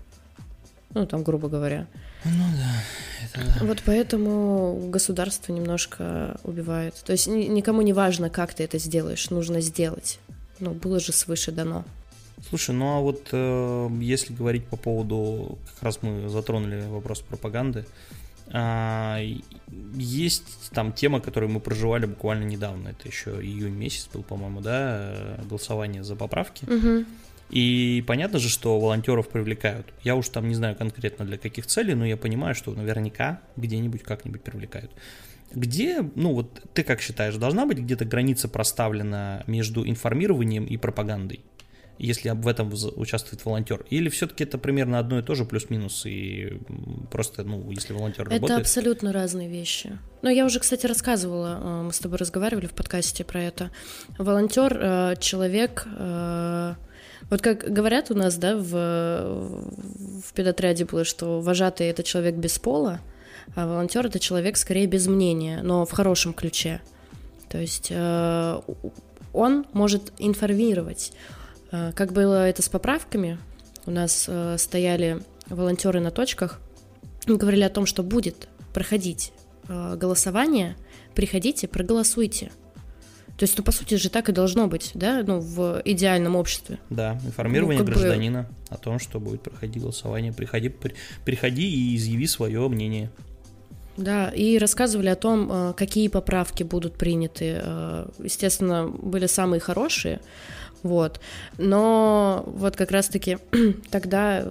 Ну 0.93 1.07
там, 1.07 1.25
грубо 1.25 1.49
говоря. 1.49 1.89
Ну 2.25 2.45
да, 2.57 2.83
это 3.25 3.47
да. 3.47 3.67
Вот 3.67 3.83
поэтому 3.85 4.89
государство 4.89 5.53
немножко 5.53 6.39
убивает. 6.43 6.95
То 7.05 7.13
есть 7.13 7.27
никому 7.27 7.83
не 7.83 7.93
важно, 7.93 8.31
как 8.31 8.55
ты 8.55 8.65
это 8.65 8.79
сделаешь, 8.79 9.31
нужно 9.31 9.61
сделать. 9.61 10.19
Ну, 10.61 10.71
было 10.71 11.01
же 11.01 11.13
свыше 11.13 11.53
дано. 11.53 11.85
Слушай, 12.49 12.75
ну 12.75 12.97
а 12.97 13.01
вот 13.01 13.29
э, 13.33 13.89
если 14.01 14.33
говорить 14.33 14.67
по 14.67 14.77
поводу, 14.77 15.59
как 15.75 15.83
раз 15.83 15.99
мы 16.03 16.29
затронули 16.29 16.85
вопрос 16.89 17.21
пропаганды, 17.21 17.87
а, 18.53 19.19
есть 19.95 20.71
там 20.73 20.93
тема, 20.93 21.21
которую 21.21 21.51
мы 21.51 21.61
проживали 21.61 22.07
буквально 22.07 22.45
недавно, 22.45 22.89
это 22.89 23.09
еще 23.09 23.31
июнь 23.41 23.73
месяц 23.75 24.09
был, 24.13 24.23
по-моему, 24.23 24.61
да, 24.61 25.39
голосование 25.49 26.05
за 26.05 26.15
поправки. 26.15 26.65
Угу. 26.67 27.05
И 27.51 28.03
понятно 28.07 28.39
же, 28.39 28.49
что 28.49 28.79
волонтеров 28.81 29.29
привлекают. 29.29 29.93
Я 30.03 30.17
уж 30.17 30.29
там 30.29 30.49
не 30.49 30.55
знаю 30.55 30.77
конкретно 30.77 31.25
для 31.25 31.39
каких 31.39 31.67
целей, 31.67 31.95
но 31.95 32.05
я 32.05 32.17
понимаю, 32.17 32.55
что 32.55 32.73
наверняка 32.73 33.41
где-нибудь 33.57 34.03
как-нибудь 34.03 34.43
привлекают. 34.43 34.91
Где, 35.53 36.03
ну 36.15 36.33
вот 36.33 36.63
ты 36.73 36.83
как 36.83 37.01
считаешь, 37.01 37.37
должна 37.37 37.67
быть 37.67 37.79
где-то 37.79 38.05
граница 38.05 38.49
проставлена 38.49 39.45
между 39.47 39.89
информированием 39.89 40.65
и 40.65 40.77
пропагандой? 40.77 41.41
если 41.99 42.31
в 42.31 42.49
этом 42.49 42.73
участвует 42.97 43.45
волонтер? 43.45 43.85
Или 43.91 44.09
все-таки 44.09 44.45
это 44.45 44.59
примерно 44.59 44.99
одно 44.99 45.19
и 45.19 45.23
то 45.23 45.35
же, 45.35 45.45
плюс-минус, 45.45 46.07
и 46.07 46.59
просто, 47.11 47.45
ну, 47.45 47.71
если 47.71 47.93
волонтер 47.93 48.23
это 48.23 48.35
работает... 48.35 48.51
Это 48.51 48.61
абсолютно 48.61 49.13
разные 49.13 49.49
вещи. 49.49 49.99
Но 50.23 50.31
я 50.31 50.45
уже, 50.45 50.61
кстати, 50.61 50.87
рассказывала, 50.87 51.61
э, 51.63 51.83
мы 51.85 51.93
с 51.93 51.99
тобой 51.99 52.19
разговаривали 52.19 52.67
в 52.67 52.73
подкасте 52.73 53.25
про 53.25 53.43
это. 53.43 53.71
Волонтер 54.19 54.77
э,— 54.77 55.15
человек... 55.21 55.87
Э, 57.25 57.31
вот 57.31 57.43
как 57.43 57.73
говорят 57.73 58.11
у 58.11 58.15
нас, 58.15 58.37
да, 58.37 58.57
в, 58.57 58.71
в 58.71 60.33
педотряде 60.35 60.85
было, 60.85 61.05
что 61.05 61.41
вожатый— 61.41 61.87
это 61.89 62.03
человек 62.03 62.35
без 62.37 62.59
пола, 62.59 63.01
а 63.55 63.67
волонтер— 63.67 64.07
это 64.09 64.19
человек 64.19 64.57
скорее 64.57 64.87
без 64.87 65.07
мнения, 65.07 65.61
но 65.63 65.85
в 65.85 65.93
хорошем 65.93 66.33
ключе. 66.33 66.81
То 67.49 67.59
есть 67.59 67.93
он 69.33 69.67
может 69.73 70.13
информировать, 70.19 71.13
Э, 71.75 71.93
как 71.93 72.13
было 72.13 72.49
это 72.49 72.63
с 72.63 72.69
поправками, 72.69 73.39
у 73.87 73.91
нас 73.91 74.27
э, 74.29 74.57
стояли 74.59 75.23
волонтеры 75.49 76.01
на 76.01 76.11
точках 76.11 76.61
говорили 77.27 77.63
о 77.63 77.71
том, 77.71 77.87
что 77.87 78.03
будет 78.03 78.49
проходить 78.73 79.33
э, 79.69 79.97
голосование, 79.97 80.77
приходите, 81.15 81.67
проголосуйте. 81.67 82.53
То 83.37 83.45
есть, 83.45 83.59
ну, 83.59 83.65
по 83.65 83.73
сути 83.73 83.97
же 83.97 84.11
так 84.11 84.29
и 84.29 84.33
должно 84.33 84.69
быть, 84.69 84.93
да, 84.95 85.25
ну, 85.27 85.41
в 85.41 85.83
идеальном 85.85 86.37
обществе. 86.37 86.79
Да, 86.91 87.19
информирование 87.25 87.83
ну, 87.83 87.87
гражданина 87.87 88.43
бы... 88.43 88.75
о 88.75 88.79
том, 88.79 88.99
что 88.99 89.19
будет 89.19 89.43
проходить 89.43 89.83
голосование. 89.83 90.33
Приходи, 90.33 90.69
при, 90.69 90.95
приходи 91.25 91.69
и 91.69 91.97
изъяви 91.97 92.27
свое 92.27 92.69
мнение. 92.69 93.11
Да, 93.97 94.29
и 94.31 94.59
рассказывали 94.59 95.09
о 95.09 95.17
том, 95.17 95.75
какие 95.77 96.09
поправки 96.09 96.65
будут 96.65 96.95
приняты. 96.95 97.63
Естественно, 98.19 98.89
были 98.89 99.27
самые 99.27 99.61
хорошие, 99.61 100.21
вот. 100.83 101.21
Но 101.59 102.45
вот 102.47 102.77
как 102.77 102.91
раз-таки 102.91 103.39
тогда 103.91 104.47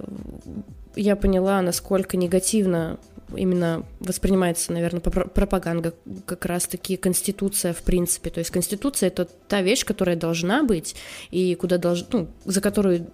я 0.96 1.16
поняла, 1.16 1.62
насколько 1.62 2.16
негативно 2.16 2.98
именно 3.36 3.84
воспринимается, 4.00 4.72
наверное, 4.72 5.00
пропаганда, 5.00 5.94
как 6.26 6.46
раз-таки 6.46 6.96
Конституция 6.96 7.72
в 7.72 7.82
принципе. 7.82 8.30
То 8.30 8.38
есть 8.38 8.50
Конституция— 8.50 9.06
это 9.08 9.24
та 9.24 9.62
вещь, 9.62 9.84
которая 9.84 10.16
должна 10.16 10.62
быть, 10.62 10.94
и 11.30 11.54
куда 11.54 11.78
долж... 11.78 12.04
ну, 12.12 12.28
за 12.44 12.60
которую 12.60 13.06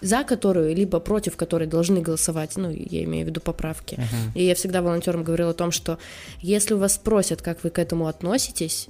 за 0.00 0.22
которую, 0.22 0.74
либо 0.74 1.00
против 1.00 1.36
которой 1.36 1.66
должны 1.66 2.00
голосовать, 2.00 2.56
ну, 2.56 2.70
я 2.70 3.04
имею 3.04 3.24
в 3.24 3.28
виду 3.28 3.40
поправки. 3.40 3.94
Uh-huh. 3.94 4.32
И 4.34 4.44
я 4.44 4.54
всегда 4.54 4.82
волонтерам 4.82 5.24
говорила 5.24 5.50
о 5.50 5.54
том, 5.54 5.70
что 5.70 5.98
если 6.40 6.74
у 6.74 6.78
вас 6.78 6.94
спросят, 6.94 7.40
как 7.40 7.64
вы 7.64 7.70
к 7.70 7.78
этому 7.78 8.06
относитесь, 8.06 8.88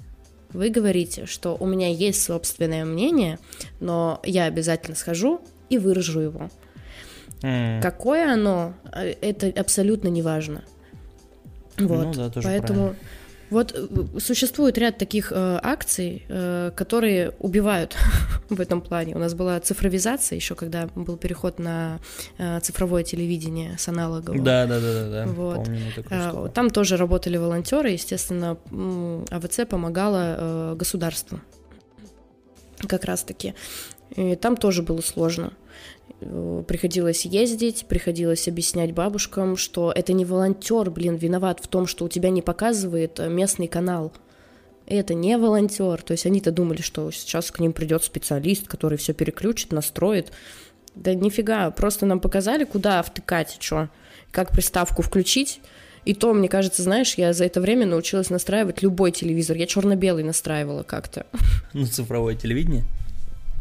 вы 0.53 0.71
говорите, 0.71 1.27
что 1.27 1.57
у 1.59 1.67
меня 1.67 1.89
есть 1.89 2.23
собственное 2.23 2.85
мнение, 2.85 3.39
но 3.81 4.21
я 4.25 4.45
обязательно 4.45 4.97
схожу 4.97 5.41
и 5.69 5.79
выражу 5.79 6.21
его. 6.21 6.51
Mm. 7.45 7.83
Какое 7.83 8.33
оно, 8.33 8.75
э, 8.93 9.15
это 9.21 9.49
абсолютно 9.61 10.09
не 10.09 10.23
важно. 10.23 10.63
Вот, 11.79 12.07
ну, 12.07 12.15
да, 12.15 12.31
тоже 12.31 12.49
поэтому 12.49 12.81
правильно. 12.81 12.99
Вот 13.51 13.73
э, 13.73 14.19
существует 14.21 14.79
ряд 14.79 14.99
таких 14.99 15.31
э, 15.31 15.61
акций, 15.63 16.25
э, 16.29 16.71
которые 16.75 17.33
убивают 17.39 17.97
в 18.49 18.61
этом 18.61 18.81
плане. 18.81 19.15
У 19.15 19.19
нас 19.19 19.35
была 19.35 19.61
цифровизация 19.61 20.37
еще, 20.37 20.55
когда 20.55 20.89
был 20.95 21.17
переход 21.17 21.59
на 21.59 22.01
э, 22.39 22.61
цифровое 22.61 23.05
телевидение 23.05 23.77
с 23.79 23.89
аналогового. 23.89 24.43
Да, 24.43 24.67
да, 24.67 24.81
да, 24.81 24.93
да, 24.93 25.11
да. 25.11 25.27
Вот. 25.27 25.57
Помню, 25.57 25.81
а, 26.11 26.49
там 26.49 26.71
тоже 26.71 26.97
работали 26.97 27.37
волонтеры, 27.37 27.91
естественно, 27.91 28.57
АВЦ 29.31 29.61
помогала 29.69 30.37
э, 30.37 30.75
государству 30.77 31.41
как 32.89 33.05
раз-таки. 33.05 33.55
И 34.17 34.37
там 34.37 34.57
тоже 34.57 34.83
было 34.83 35.01
сложно. 35.01 35.53
Э, 36.21 36.63
приходилось 36.67 37.25
ездить, 37.25 37.87
приходилось 37.87 38.49
объяснять 38.49 38.93
бабушкам, 38.93 39.57
что 39.57 39.93
это 39.95 40.13
не 40.13 40.25
волонтер, 40.25 40.91
блин, 40.91 41.17
виноват 41.17 41.61
в 41.63 41.69
том, 41.69 41.87
что 41.87 42.05
у 42.05 42.09
тебя 42.09 42.31
не 42.31 42.43
показывает 42.43 43.21
э, 43.21 43.29
местный 43.29 43.69
канал. 43.69 44.13
Это 44.87 45.15
не 45.15 45.37
волонтер. 45.39 46.03
То 46.03 46.13
есть 46.13 46.27
они-то 46.27 46.51
думали, 46.51 46.83
что 46.83 47.11
сейчас 47.11 47.51
к 47.51 47.59
ним 47.59 47.73
придет 47.73 48.05
специалист, 48.05 48.69
который 48.69 48.99
все 48.99 49.13
переключит, 49.15 49.73
настроит. 49.73 50.33
Да 50.95 51.15
нифига, 51.15 51.71
просто 51.71 52.07
нам 52.07 52.21
показали, 52.21 52.65
куда 52.65 53.03
втыкать, 53.03 53.57
что, 53.61 53.89
как 54.31 54.53
приставку 54.53 55.03
включить. 55.03 55.61
И 56.05 56.15
то, 56.15 56.35
мне 56.35 56.49
кажется, 56.49 56.83
знаешь, 56.83 57.15
я 57.15 57.33
за 57.33 57.47
это 57.47 57.63
время 57.63 57.87
научилась 57.87 58.29
настраивать 58.29 58.83
любой 58.83 59.11
телевизор. 59.11 59.57
Я 59.57 59.67
черно-белый 59.67 60.23
настраивала 60.23 60.83
как-то. 60.83 61.27
На 61.73 61.87
цифровое 61.87 62.37
телевидение? 62.37 62.85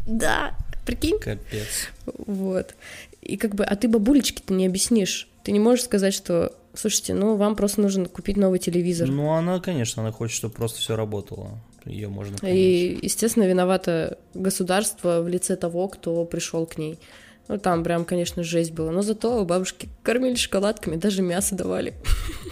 Да, 0.06 0.54
Прикинь? 0.84 1.18
Капец. 1.18 1.88
Вот. 2.06 2.74
И 3.22 3.36
как 3.36 3.54
бы, 3.54 3.64
а 3.64 3.74
ты 3.76 3.88
бабулечке-то 3.88 4.52
не 4.52 4.66
объяснишь. 4.66 5.28
Ты 5.42 5.52
не 5.52 5.60
можешь 5.60 5.84
сказать, 5.84 6.14
что, 6.14 6.52
слушайте, 6.74 7.14
ну 7.14 7.36
вам 7.36 7.56
просто 7.56 7.80
нужно 7.80 8.06
купить 8.06 8.36
новый 8.36 8.58
телевизор. 8.58 9.08
Ну 9.08 9.32
она, 9.32 9.60
конечно, 9.60 10.02
она 10.02 10.12
хочет, 10.12 10.36
чтобы 10.36 10.54
просто 10.54 10.78
все 10.78 10.96
работало. 10.96 11.58
Ее 11.84 12.08
можно 12.08 12.36
понять. 12.38 12.56
И, 12.56 12.98
естественно, 13.02 13.44
виновато 13.44 14.18
государство 14.32 15.20
в 15.20 15.28
лице 15.28 15.56
того, 15.56 15.88
кто 15.88 16.24
пришел 16.24 16.66
к 16.66 16.78
ней. 16.78 16.98
Ну, 17.46 17.58
там 17.58 17.84
прям, 17.84 18.06
конечно, 18.06 18.42
жесть 18.42 18.72
была. 18.72 18.90
Но 18.90 19.02
зато 19.02 19.44
бабушки 19.44 19.88
кормили 20.02 20.34
шоколадками, 20.34 20.96
даже 20.96 21.20
мясо 21.20 21.54
давали. 21.54 21.94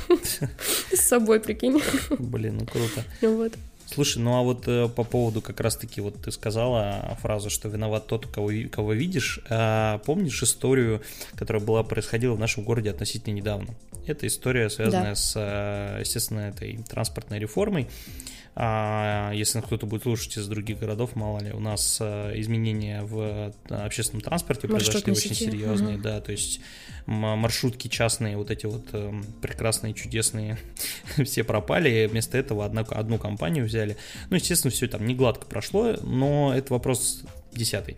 С 0.93 1.01
собой, 1.01 1.41
прикинь. 1.41 1.81
Блин, 2.19 2.59
ну 2.59 2.67
круто. 2.67 3.05
Вот. 3.23 3.53
Слушай, 3.95 4.19
ну 4.23 4.39
а 4.39 4.43
вот 4.43 4.67
э, 4.67 4.89
по 4.89 5.05
поводу 5.05 5.43
как 5.43 5.61
раз-таки 5.61 6.01
вот 6.01 6.23
ты 6.23 6.33
сказала 6.33 7.17
фразу, 7.21 7.51
что 7.51 7.69
виноват 7.69 8.07
тот, 8.07 8.27
кого, 8.27 8.51
кого 8.71 8.93
видишь. 8.93 9.41
А, 9.51 9.99
помнишь 9.99 10.43
историю, 10.43 11.03
которая 11.35 11.63
была 11.63 11.83
происходила 11.83 12.35
в 12.35 12.39
нашем 12.39 12.65
городе 12.65 12.91
относительно 12.91 13.35
недавно? 13.35 13.75
Это 14.07 14.27
история, 14.27 14.71
связанная 14.71 15.11
да. 15.11 15.15
с, 15.15 15.35
э, 15.37 16.01
естественно, 16.01 16.41
этой 16.41 16.79
транспортной 16.89 17.39
реформой. 17.39 17.89
А 18.55 19.33
если 19.33 19.63
кто-то 19.63 19.87
будет 19.87 20.03
слушать 20.03 20.37
из 20.37 20.47
других 20.47 20.79
городов, 20.79 21.17
мало 21.17 21.39
ли, 21.39 21.53
у 21.53 21.59
нас 21.59 21.99
э, 22.03 22.39
изменения 22.39 23.03
в 23.03 23.19
э, 23.71 23.75
общественном 23.75 24.21
транспорте 24.21 24.69
произошли 24.69 25.11
очень 25.11 25.35
серьезные, 25.35 25.95
угу. 25.95 26.03
да, 26.03 26.21
то 26.21 26.33
есть 26.33 26.61
маршрутки 27.07 27.89
частные, 27.89 28.37
вот 28.37 28.51
эти 28.51 28.67
вот 28.67 28.85
эм, 28.93 29.25
прекрасные, 29.41 29.95
чудесные, 29.95 30.59
все 31.25 31.45
пропали, 31.45 32.07
вместо 32.07 32.37
этого 32.37 32.67
одна, 32.67 32.83
одну 32.83 33.17
компанию 33.17 33.65
взяли. 33.65 33.97
Ну, 34.29 34.37
естественно, 34.37 34.71
все 34.71 34.87
там 34.87 35.07
не 35.07 35.15
гладко 35.15 35.47
прошло, 35.47 35.95
но 36.03 36.53
это 36.55 36.75
вопрос 36.75 37.23
десятый. 37.53 37.97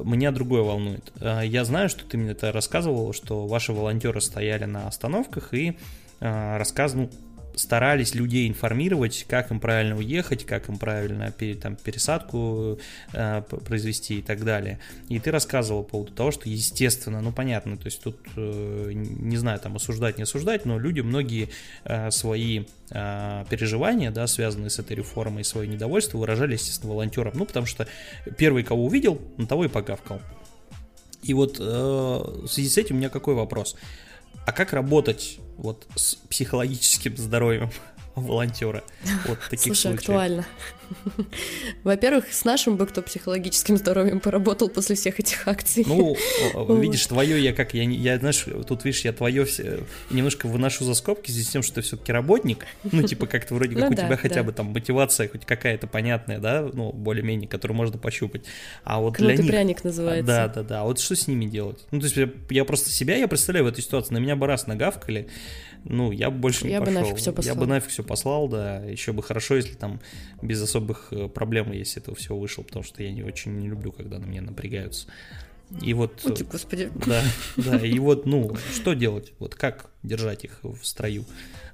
Меня 0.00 0.30
другое 0.30 0.62
волнует. 0.62 1.12
Э, 1.20 1.40
я 1.44 1.64
знаю, 1.64 1.88
что 1.88 2.04
ты 2.04 2.18
мне 2.18 2.30
это 2.30 2.52
рассказывал, 2.52 3.12
что 3.12 3.48
ваши 3.48 3.72
волонтеры 3.72 4.20
стояли 4.20 4.64
на 4.64 4.86
остановках 4.86 5.52
и 5.54 5.76
рассказывали, 6.20 7.06
ну, 7.06 7.31
старались 7.54 8.14
людей 8.14 8.48
информировать, 8.48 9.24
как 9.28 9.50
им 9.50 9.60
правильно 9.60 9.96
уехать, 9.96 10.44
как 10.44 10.68
им 10.68 10.78
правильно 10.78 11.30
пере, 11.30 11.54
там, 11.54 11.76
пересадку 11.76 12.78
э, 13.12 13.42
произвести 13.42 14.18
и 14.18 14.22
так 14.22 14.44
далее. 14.44 14.78
И 15.08 15.18
ты 15.18 15.30
рассказывал 15.30 15.84
по 15.84 15.90
поводу 15.90 16.12
того, 16.12 16.30
что 16.30 16.48
естественно, 16.48 17.20
ну 17.20 17.32
понятно, 17.32 17.76
то 17.76 17.86
есть 17.86 18.02
тут 18.02 18.16
э, 18.36 18.92
не 18.92 19.36
знаю, 19.36 19.60
там 19.60 19.76
осуждать, 19.76 20.16
не 20.16 20.24
осуждать, 20.24 20.64
но 20.64 20.78
люди 20.78 21.00
многие 21.00 21.48
э, 21.84 22.10
свои 22.10 22.64
э, 22.90 23.44
переживания, 23.48 24.10
да, 24.10 24.26
связанные 24.26 24.70
с 24.70 24.78
этой 24.78 24.96
реформой, 24.96 25.44
свое 25.44 25.68
недовольство 25.68 26.18
выражали, 26.18 26.54
естественно, 26.54 26.92
волонтерам. 26.92 27.32
Ну, 27.36 27.44
потому 27.44 27.66
что 27.66 27.86
первый, 28.38 28.62
кого 28.62 28.84
увидел, 28.84 29.20
на 29.36 29.46
того 29.46 29.64
и 29.64 29.68
погавкал. 29.68 30.20
И 31.22 31.34
вот 31.34 31.58
э, 31.60 31.62
в 31.62 32.48
связи 32.48 32.68
с 32.68 32.78
этим 32.78 32.96
у 32.96 32.98
меня 32.98 33.08
какой 33.08 33.34
вопрос? 33.34 33.76
А 34.44 34.52
как 34.52 34.72
работать 34.72 35.38
вот 35.56 35.86
с 35.96 36.14
психологическим 36.14 37.16
здоровьем 37.16 37.70
волонтера. 38.14 38.84
Вот 39.26 39.38
таких 39.50 39.74
Слушай, 39.74 39.92
случаев. 39.92 40.00
актуально. 40.00 40.46
Во-первых, 41.84 42.32
с 42.32 42.44
нашим 42.44 42.76
бы 42.76 42.86
кто 42.86 43.02
психологическим 43.02 43.76
здоровьем 43.76 44.20
поработал 44.20 44.68
после 44.68 44.96
всех 44.96 45.20
этих 45.20 45.46
акций. 45.48 45.84
Ну, 45.86 46.16
видишь, 46.80 47.06
твое 47.06 47.42
я 47.42 47.52
как, 47.52 47.74
я, 47.74 47.84
я, 47.84 48.18
знаешь, 48.18 48.46
тут, 48.66 48.84
видишь, 48.84 49.04
я 49.04 49.12
твое 49.12 49.44
все, 49.44 49.80
немножко 50.10 50.46
выношу 50.46 50.84
за 50.84 50.94
скобки 50.94 51.30
здесь 51.30 51.48
тем, 51.48 51.62
что 51.62 51.76
ты 51.76 51.80
все-таки 51.82 52.12
работник, 52.12 52.66
ну, 52.84 53.02
типа, 53.02 53.26
как-то 53.26 53.54
вроде 53.54 53.74
как 53.74 53.84
ну, 53.84 53.90
у 53.90 53.94
да, 53.94 54.06
тебя 54.06 54.16
хотя 54.16 54.36
да. 54.36 54.42
бы 54.42 54.52
там 54.52 54.66
мотивация 54.66 55.28
хоть 55.28 55.46
какая-то 55.46 55.86
понятная, 55.86 56.38
да, 56.38 56.68
ну, 56.72 56.92
более-менее, 56.92 57.48
которую 57.48 57.76
можно 57.76 57.98
пощупать. 57.98 58.44
А 58.84 59.00
вот 59.00 59.16
Кнут 59.16 59.32
для 59.32 59.42
них... 59.42 59.50
пряник 59.50 59.84
называется. 59.84 60.26
Да, 60.26 60.48
да, 60.48 60.62
да. 60.62 60.80
А 60.82 60.84
вот 60.84 61.00
что 61.00 61.16
с 61.16 61.26
ними 61.26 61.46
делать? 61.46 61.78
Ну, 61.90 62.00
то 62.00 62.06
есть 62.06 62.16
я, 62.16 62.28
я 62.50 62.64
просто 62.64 62.90
себя, 62.90 63.16
я 63.16 63.28
представляю 63.28 63.64
в 63.64 63.68
этой 63.68 63.82
ситуации, 63.82 64.14
на 64.14 64.18
меня 64.18 64.36
бы 64.36 64.46
раз 64.46 64.66
нагавкали, 64.66 65.28
ну, 65.84 66.12
я 66.12 66.30
бы 66.30 66.38
больше 66.38 66.66
не 66.66 66.72
я 66.72 66.80
пошел. 66.80 66.94
Бы 66.94 67.00
нафиг 67.00 67.16
все 67.16 67.32
послал. 67.32 67.54
Я 67.54 67.60
бы 67.60 67.66
нафиг 67.66 67.90
все 67.90 68.02
послал, 68.02 68.48
да. 68.48 68.84
Еще 68.84 69.12
бы 69.12 69.22
хорошо, 69.22 69.56
если 69.56 69.74
там 69.74 70.00
без 70.40 70.62
особых 70.62 71.08
э, 71.12 71.28
проблем, 71.28 71.72
если 71.72 72.00
этого 72.00 72.16
всего 72.16 72.38
вышел, 72.38 72.64
потому 72.64 72.84
что 72.84 73.02
я 73.02 73.10
не 73.10 73.22
очень 73.22 73.58
не 73.58 73.68
люблю, 73.68 73.92
когда 73.92 74.18
на 74.18 74.24
меня 74.24 74.42
напрягаются. 74.42 75.08
И 75.80 75.94
вот... 75.94 76.24
Ути, 76.24 76.44
господи. 76.44 76.90
Да, 77.06 77.22
да, 77.56 77.78
и 77.78 77.98
вот, 77.98 78.26
ну, 78.26 78.54
что 78.74 78.92
делать? 78.92 79.32
Вот 79.38 79.54
как 79.54 79.90
держать 80.02 80.44
их 80.44 80.58
в 80.62 80.84
строю 80.84 81.24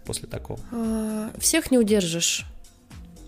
после 0.04 0.28
такого? 0.28 0.60
А, 0.72 1.32
всех 1.38 1.70
не 1.70 1.78
удержишь. 1.78 2.46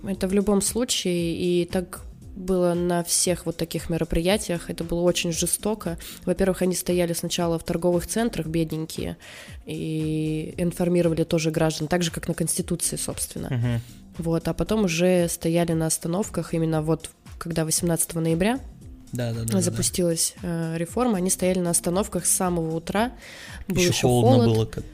Это 0.07 0.29
в 0.29 0.33
любом 0.33 0.63
случае, 0.63 1.35
и 1.37 1.65
так 1.67 2.03
было 2.41 2.75
на 2.75 3.05
всех 3.05 3.47
вот 3.47 3.57
таких 3.57 3.91
мероприятиях. 3.91 4.71
Это 4.71 4.83
было 4.85 5.01
очень 5.01 5.33
жестоко. 5.33 5.99
Во-первых, 6.25 6.63
они 6.63 6.75
стояли 6.75 7.13
сначала 7.13 7.59
в 7.59 7.65
торговых 7.65 8.07
центрах, 8.07 8.47
бедненькие, 8.47 9.17
и 9.67 10.55
информировали 10.57 11.25
тоже 11.25 11.51
граждан, 11.51 11.87
так 11.89 12.03
же, 12.03 12.11
как 12.11 12.29
на 12.29 12.35
Конституции, 12.35 12.97
собственно. 12.97 13.49
Угу. 13.49 14.25
Вот, 14.25 14.49
а 14.49 14.55
потом 14.55 14.85
уже 14.85 15.29
стояли 15.29 15.73
на 15.73 15.87
остановках 15.87 16.55
именно 16.55 16.83
вот, 16.83 17.11
когда 17.39 17.65
18 17.65 18.15
ноября 18.15 18.61
да, 19.13 19.33
да, 19.33 19.45
да, 19.45 19.61
запустилась 19.61 20.35
да. 20.43 20.75
Э, 20.75 20.79
реформа, 20.79 21.17
они 21.17 21.31
стояли 21.31 21.59
на 21.59 21.71
остановках 21.71 22.27
с 22.27 22.31
самого 22.31 22.77
утра. 22.77 23.13
Был 23.67 23.77
еще, 23.77 23.89
еще 23.89 24.03
холодно 24.03 24.45
холод. 24.45 24.57
было. 24.57 24.65
Как... 24.67 24.85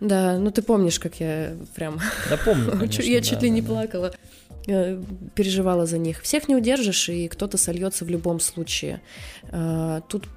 Да, 0.00 0.38
ну 0.38 0.50
ты 0.50 0.62
помнишь, 0.62 0.98
как 0.98 1.20
я 1.20 1.56
прям... 1.74 2.00
Да 2.30 2.36
помню, 2.36 2.72
конечно, 2.78 3.02
Я 3.02 3.20
чуть 3.20 3.38
да, 3.38 3.40
ли 3.40 3.48
да, 3.48 3.54
не 3.54 3.62
да. 3.62 3.68
плакала. 3.68 4.14
Э, 4.70 5.02
переживала 5.34 5.86
за 5.86 5.96
них. 5.96 6.20
Всех 6.20 6.46
не 6.46 6.54
удержишь, 6.54 7.08
и 7.08 7.26
кто-то 7.28 7.56
сольется 7.56 8.04
в 8.04 8.10
любом 8.10 8.38
случае. 8.38 9.00
Э, 9.44 10.02
тут 10.08 10.28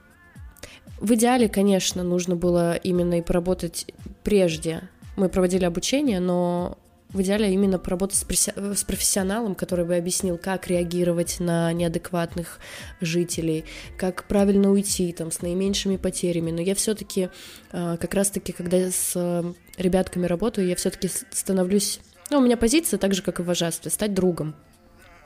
в 1.02 1.14
идеале, 1.16 1.50
конечно, 1.50 2.02
нужно 2.04 2.38
было 2.38 2.76
именно 2.76 3.18
и 3.18 3.22
поработать 3.22 3.88
прежде. 4.24 4.84
Мы 5.18 5.28
проводили 5.28 5.66
обучение, 5.66 6.22
но 6.22 6.78
в 7.10 7.22
идеале 7.22 7.54
именно 7.54 7.78
поработать 7.78 8.16
с, 8.16 8.84
профессионалом, 8.86 9.54
который 9.54 9.84
бы 9.84 9.98
объяснил, 9.98 10.38
как 10.38 10.68
реагировать 10.70 11.42
на 11.42 11.74
неадекватных 11.74 12.60
жителей, 13.02 13.66
как 13.98 14.30
правильно 14.30 14.72
уйти 14.72 15.12
там 15.12 15.32
с 15.32 15.42
наименьшими 15.42 15.98
потерями. 15.98 16.52
Но 16.52 16.62
я 16.62 16.76
все-таки 16.76 17.28
э, 17.74 17.98
как 18.00 18.14
раз-таки, 18.14 18.54
когда 18.54 18.78
с 18.90 19.44
ребятками 19.78 20.26
работаю, 20.26 20.68
я 20.68 20.78
все-таки 20.78 21.10
становлюсь 21.32 22.00
ну, 22.32 22.40
у 22.40 22.42
меня 22.42 22.58
позиция, 22.58 22.98
так 22.98 23.14
же, 23.14 23.22
как 23.22 23.40
и 23.40 23.44
в 23.44 23.46
вожатстве, 23.46 23.92
стать 23.92 24.14
другом. 24.14 24.56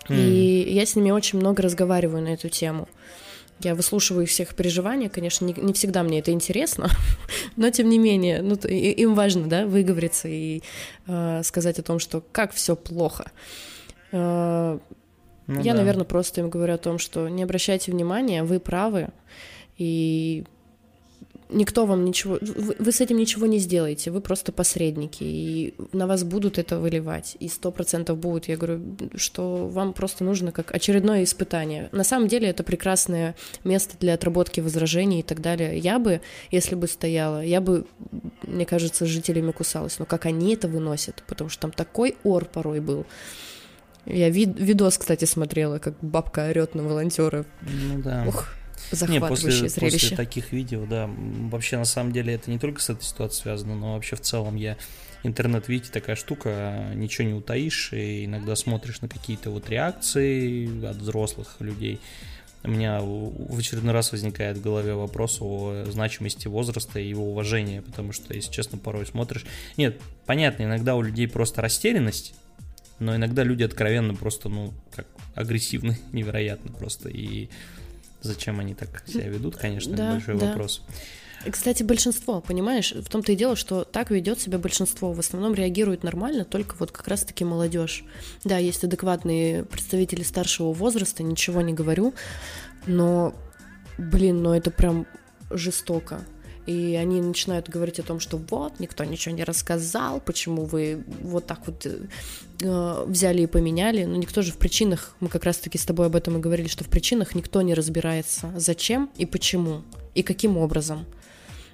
Mm. 0.09 0.15
И 0.17 0.73
я 0.73 0.85
с 0.85 0.95
ними 0.95 1.11
очень 1.11 1.39
много 1.39 1.61
разговариваю 1.61 2.23
на 2.23 2.29
эту 2.29 2.49
тему. 2.49 2.89
Я 3.59 3.73
выслушиваю 3.73 4.23
их 4.23 4.29
всех 4.29 4.53
переживания, 4.53 5.07
конечно, 5.07 5.45
не, 5.45 5.53
не 5.53 5.71
всегда 5.71 6.03
мне 6.03 6.19
это 6.19 6.31
интересно, 6.31 6.89
но 7.55 7.69
тем 7.69 7.89
не 7.89 7.97
менее, 7.97 8.41
ну, 8.41 8.55
им 8.55 9.15
важно, 9.15 9.47
да, 9.47 9.65
выговориться 9.65 10.27
и 10.27 10.61
э, 11.07 11.41
сказать 11.43 11.79
о 11.79 11.83
том, 11.83 11.99
что 11.99 12.21
как 12.31 12.53
все 12.53 12.75
плохо. 12.75 13.31
Э, 14.11 14.77
ну, 15.47 15.61
я, 15.61 15.73
да. 15.73 15.79
наверное, 15.79 16.05
просто 16.05 16.41
им 16.41 16.49
говорю 16.49 16.73
о 16.73 16.79
том, 16.79 16.97
что 16.97 17.29
не 17.29 17.43
обращайте 17.43 17.91
внимания, 17.91 18.43
вы 18.43 18.59
правы, 18.59 19.09
и 19.77 20.43
никто 21.49 21.85
вам 21.85 22.05
ничего, 22.05 22.37
вы, 22.41 22.75
вы 22.77 22.91
с 22.91 23.01
этим 23.01 23.17
ничего 23.17 23.45
не 23.45 23.59
сделаете, 23.59 24.11
вы 24.11 24.21
просто 24.21 24.51
посредники, 24.51 25.23
и 25.23 25.75
на 25.91 26.07
вас 26.07 26.23
будут 26.23 26.57
это 26.57 26.77
выливать, 26.77 27.37
и 27.39 27.47
сто 27.47 27.71
процентов 27.71 28.17
будут. 28.17 28.47
Я 28.47 28.57
говорю, 28.57 28.81
что 29.15 29.67
вам 29.67 29.93
просто 29.93 30.23
нужно 30.23 30.51
как 30.51 30.73
очередное 30.73 31.23
испытание. 31.23 31.89
На 31.91 32.03
самом 32.03 32.27
деле 32.27 32.49
это 32.49 32.63
прекрасное 32.63 33.35
место 33.63 33.95
для 33.99 34.13
отработки 34.13 34.59
возражений 34.59 35.19
и 35.19 35.23
так 35.23 35.41
далее. 35.41 35.77
Я 35.77 35.99
бы, 35.99 36.21
если 36.51 36.75
бы 36.75 36.87
стояла, 36.87 37.43
я 37.43 37.61
бы, 37.61 37.85
мне 38.43 38.65
кажется, 38.65 39.05
с 39.05 39.09
жителями 39.09 39.51
кусалась, 39.51 39.99
но 39.99 40.05
как 40.05 40.25
они 40.25 40.53
это 40.53 40.67
выносят, 40.67 41.23
потому 41.27 41.49
что 41.49 41.61
там 41.61 41.71
такой 41.71 42.17
ор 42.23 42.45
порой 42.45 42.79
был. 42.79 43.05
Я 44.05 44.29
вид 44.29 44.59
видос, 44.59 44.97
кстати, 44.97 45.25
смотрела, 45.25 45.79
как 45.79 45.95
бабка 46.01 46.49
орет 46.49 46.75
на 46.75 46.83
волонтера. 46.83 47.45
Ну 47.61 48.01
да. 48.03 48.25
Ух, 48.27 48.49
захватывающее 48.91 49.19
не, 49.19 49.27
после, 49.27 49.69
зрелище. 49.69 50.09
После 50.09 50.17
таких 50.17 50.51
видео, 50.51 50.85
да, 50.85 51.09
вообще 51.09 51.77
на 51.77 51.85
самом 51.85 52.11
деле 52.11 52.33
это 52.33 52.49
не 52.49 52.59
только 52.59 52.81
с 52.81 52.89
этой 52.89 53.03
ситуацией 53.03 53.43
связано, 53.43 53.75
но 53.75 53.93
вообще 53.93 54.15
в 54.15 54.21
целом 54.21 54.55
я 54.55 54.77
интернет, 55.23 55.67
видите, 55.67 55.91
такая 55.91 56.15
штука, 56.15 56.91
ничего 56.93 57.27
не 57.27 57.33
утаишь, 57.33 57.91
и 57.93 58.25
иногда 58.25 58.55
смотришь 58.55 59.01
на 59.01 59.07
какие-то 59.07 59.49
вот 59.49 59.69
реакции 59.69 60.85
от 60.85 60.97
взрослых 60.97 61.57
людей. 61.59 61.99
У 62.63 62.69
меня 62.69 62.99
в 63.01 63.57
очередной 63.59 63.93
раз 63.93 64.11
возникает 64.11 64.57
в 64.57 64.61
голове 64.61 64.95
вопрос 64.95 65.37
о 65.39 65.85
значимости 65.87 66.47
возраста 66.47 66.99
и 66.99 67.07
его 67.07 67.29
уважения, 67.29 67.83
потому 67.83 68.11
что, 68.11 68.33
если 68.33 68.51
честно, 68.51 68.79
порой 68.79 69.05
смотришь... 69.05 69.45
Нет, 69.77 70.01
понятно, 70.25 70.63
иногда 70.63 70.95
у 70.95 71.01
людей 71.03 71.27
просто 71.27 71.61
растерянность, 71.61 72.33
но 72.97 73.15
иногда 73.15 73.43
люди 73.43 73.63
откровенно 73.63 74.15
просто, 74.15 74.49
ну, 74.49 74.73
как 74.91 75.05
агрессивны, 75.35 75.97
невероятно 76.11 76.71
просто, 76.71 77.09
и 77.09 77.49
Зачем 78.25 78.59
они 78.59 78.73
так 78.73 79.03
себя 79.07 79.27
ведут, 79.27 79.55
конечно, 79.55 79.95
да, 79.95 80.11
большой 80.13 80.37
да. 80.37 80.47
вопрос. 80.47 80.81
Кстати, 81.49 81.83
большинство, 81.83 82.41
понимаешь, 82.41 82.91
в 82.91 83.07
том-то 83.07 83.31
и 83.31 83.35
дело, 83.35 83.55
что 83.55 83.83
так 83.83 84.09
ведет 84.09 84.39
себя 84.39 84.57
большинство. 84.57 85.13
В 85.13 85.19
основном 85.19 85.53
реагирует 85.53 86.03
нормально, 86.03 86.43
только 86.43 86.75
вот 86.79 86.91
как 86.91 87.07
раз-таки 87.07 87.45
молодежь. 87.45 88.03
Да, 88.43 88.57
есть 88.57 88.83
адекватные 88.83 89.63
представители 89.63 90.23
старшего 90.23 90.73
возраста, 90.73 91.21
ничего 91.21 91.61
не 91.61 91.73
говорю, 91.73 92.15
но, 92.87 93.35
блин, 93.99 94.41
ну 94.41 94.53
это 94.53 94.71
прям 94.71 95.05
жестоко 95.51 96.21
и 96.65 96.95
они 96.95 97.21
начинают 97.21 97.69
говорить 97.69 97.99
о 97.99 98.03
том, 98.03 98.19
что 98.19 98.37
вот, 98.37 98.79
никто 98.79 99.03
ничего 99.03 99.35
не 99.35 99.43
рассказал, 99.43 100.19
почему 100.19 100.65
вы 100.65 101.03
вот 101.21 101.45
так 101.45 101.59
вот 101.67 101.85
э, 101.85 103.05
взяли 103.07 103.43
и 103.43 103.47
поменяли, 103.47 104.05
но 104.05 104.15
никто 104.15 104.41
же 104.41 104.51
в 104.51 104.57
причинах, 104.57 105.15
мы 105.19 105.29
как 105.29 105.43
раз-таки 105.43 105.77
с 105.77 105.85
тобой 105.85 106.07
об 106.07 106.15
этом 106.15 106.37
и 106.37 106.39
говорили, 106.39 106.67
что 106.67 106.83
в 106.83 106.89
причинах 106.89 107.35
никто 107.35 107.61
не 107.61 107.73
разбирается, 107.73 108.51
зачем 108.55 109.09
и 109.17 109.25
почему, 109.25 109.83
и 110.15 110.23
каким 110.23 110.57
образом. 110.57 111.05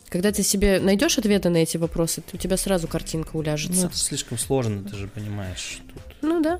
Когда 0.10 0.34
ты 0.34 0.44
себе 0.44 0.82
найдешь 0.82 1.18
ответы 1.18 1.48
на 1.48 1.58
эти 1.58 1.78
вопросы, 1.78 2.22
у 2.34 2.38
тебя 2.38 2.58
сразу 2.58 2.88
картинка 2.88 3.38
уляжется. 3.38 3.84
Ну, 3.84 3.88
это 3.88 3.98
слишком 3.98 4.38
сложно, 4.38 4.84
ты 4.84 4.98
же 4.98 5.08
понимаешь. 5.08 5.80
Тут... 5.94 6.04
Ну 6.22 6.42
да 6.42 6.60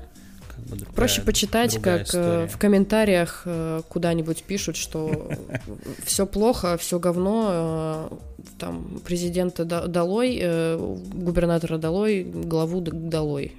как 0.54 0.64
бы 0.64 0.76
другая, 0.76 0.94
Проще 0.94 1.22
почитать, 1.22 1.80
как 1.80 2.00
э, 2.00 2.04
история. 2.04 2.46
в 2.46 2.58
комментариях 2.58 3.42
э, 3.44 3.82
куда-нибудь 3.88 4.42
пишут, 4.44 4.76
что 4.76 5.30
все 6.04 6.26
плохо, 6.26 6.76
все 6.76 6.98
говно, 6.98 8.10
э, 8.10 8.44
там 8.58 9.00
президента 9.04 9.64
долой, 9.64 10.76
губернатора 11.12 11.78
долой, 11.78 12.24
главу 12.24 12.80
долой. 12.80 13.52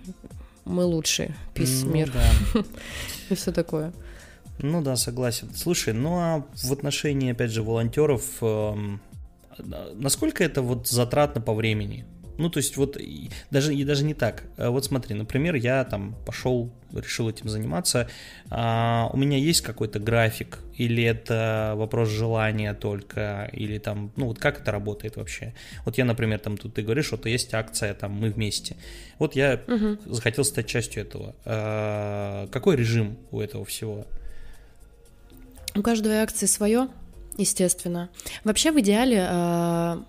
Мы 0.65 0.85
лучшие, 0.85 1.35
пис 1.53 1.83
ну, 1.83 1.91
мир. 1.91 2.11
И 3.29 3.35
все 3.35 3.51
такое. 3.51 3.91
Ну 4.59 4.81
да, 4.81 4.95
согласен. 4.95 5.49
Слушай, 5.55 5.93
ну 5.93 6.17
а 6.19 6.45
в 6.55 6.71
отношении, 6.71 7.31
опять 7.31 7.51
же, 7.51 7.63
волонтеров, 7.63 8.23
эм, 8.41 9.01
насколько 9.95 10.43
это 10.43 10.61
вот 10.61 10.87
затратно 10.87 11.41
по 11.41 11.53
времени? 11.53 12.05
Ну, 12.37 12.49
то 12.49 12.57
есть 12.57 12.77
вот 12.77 12.97
даже, 13.51 13.75
и 13.75 13.83
даже 13.83 14.03
не 14.03 14.13
так. 14.13 14.43
А 14.57 14.71
вот 14.71 14.85
смотри, 14.85 15.15
например, 15.15 15.55
я 15.55 15.83
там 15.83 16.15
пошел, 16.25 16.71
решил 16.91 17.29
этим 17.29 17.49
заниматься. 17.49 18.09
А, 18.49 19.09
у 19.13 19.17
меня 19.17 19.37
есть 19.37 19.61
какой-то 19.61 19.99
график, 19.99 20.59
или 20.75 21.03
это 21.03 21.73
вопрос 21.75 22.09
желания 22.09 22.73
только, 22.73 23.49
или 23.53 23.77
там, 23.77 24.11
ну 24.15 24.27
вот 24.27 24.39
как 24.39 24.61
это 24.61 24.71
работает 24.71 25.17
вообще? 25.17 25.53
Вот 25.85 25.97
я, 25.97 26.05
например, 26.05 26.39
там 26.39 26.57
тут 26.57 26.73
ты 26.73 26.81
говоришь, 26.81 27.05
что 27.05 27.29
есть 27.29 27.53
акция, 27.53 27.93
там 27.93 28.11
мы 28.11 28.29
вместе. 28.29 28.75
Вот 29.19 29.35
я 29.35 29.61
угу. 29.67 29.97
захотел 30.13 30.43
стать 30.43 30.67
частью 30.67 31.03
этого. 31.03 31.35
А, 31.45 32.47
какой 32.47 32.75
режим 32.75 33.17
у 33.31 33.39
этого 33.39 33.63
всего? 33.65 34.05
У 35.75 35.81
каждой 35.81 36.21
акции 36.21 36.45
свое, 36.45 36.87
естественно. 37.37 38.09
Вообще 38.43 38.71
в 38.71 38.79
идеале 38.79 39.25
а, 39.27 40.03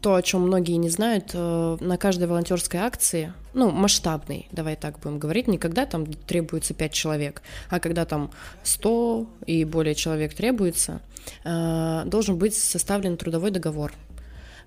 то, 0.00 0.14
о 0.14 0.22
чем 0.22 0.42
многие 0.42 0.76
не 0.76 0.90
знают, 0.90 1.30
э, 1.34 1.76
на 1.80 1.96
каждой 1.96 2.28
волонтерской 2.28 2.80
акции, 2.80 3.32
ну, 3.54 3.70
масштабной, 3.70 4.48
давай 4.52 4.76
так 4.76 4.98
будем 5.00 5.18
говорить, 5.18 5.48
не 5.48 5.58
когда 5.58 5.86
там 5.86 6.06
требуется 6.06 6.74
5 6.74 6.92
человек, 6.92 7.42
а 7.70 7.80
когда 7.80 8.04
там 8.04 8.30
100 8.62 9.26
и 9.46 9.64
более 9.64 9.94
человек 9.94 10.34
требуется, 10.34 11.00
э, 11.44 12.02
должен 12.06 12.36
быть 12.36 12.54
составлен 12.54 13.16
трудовой 13.16 13.50
договор, 13.50 13.92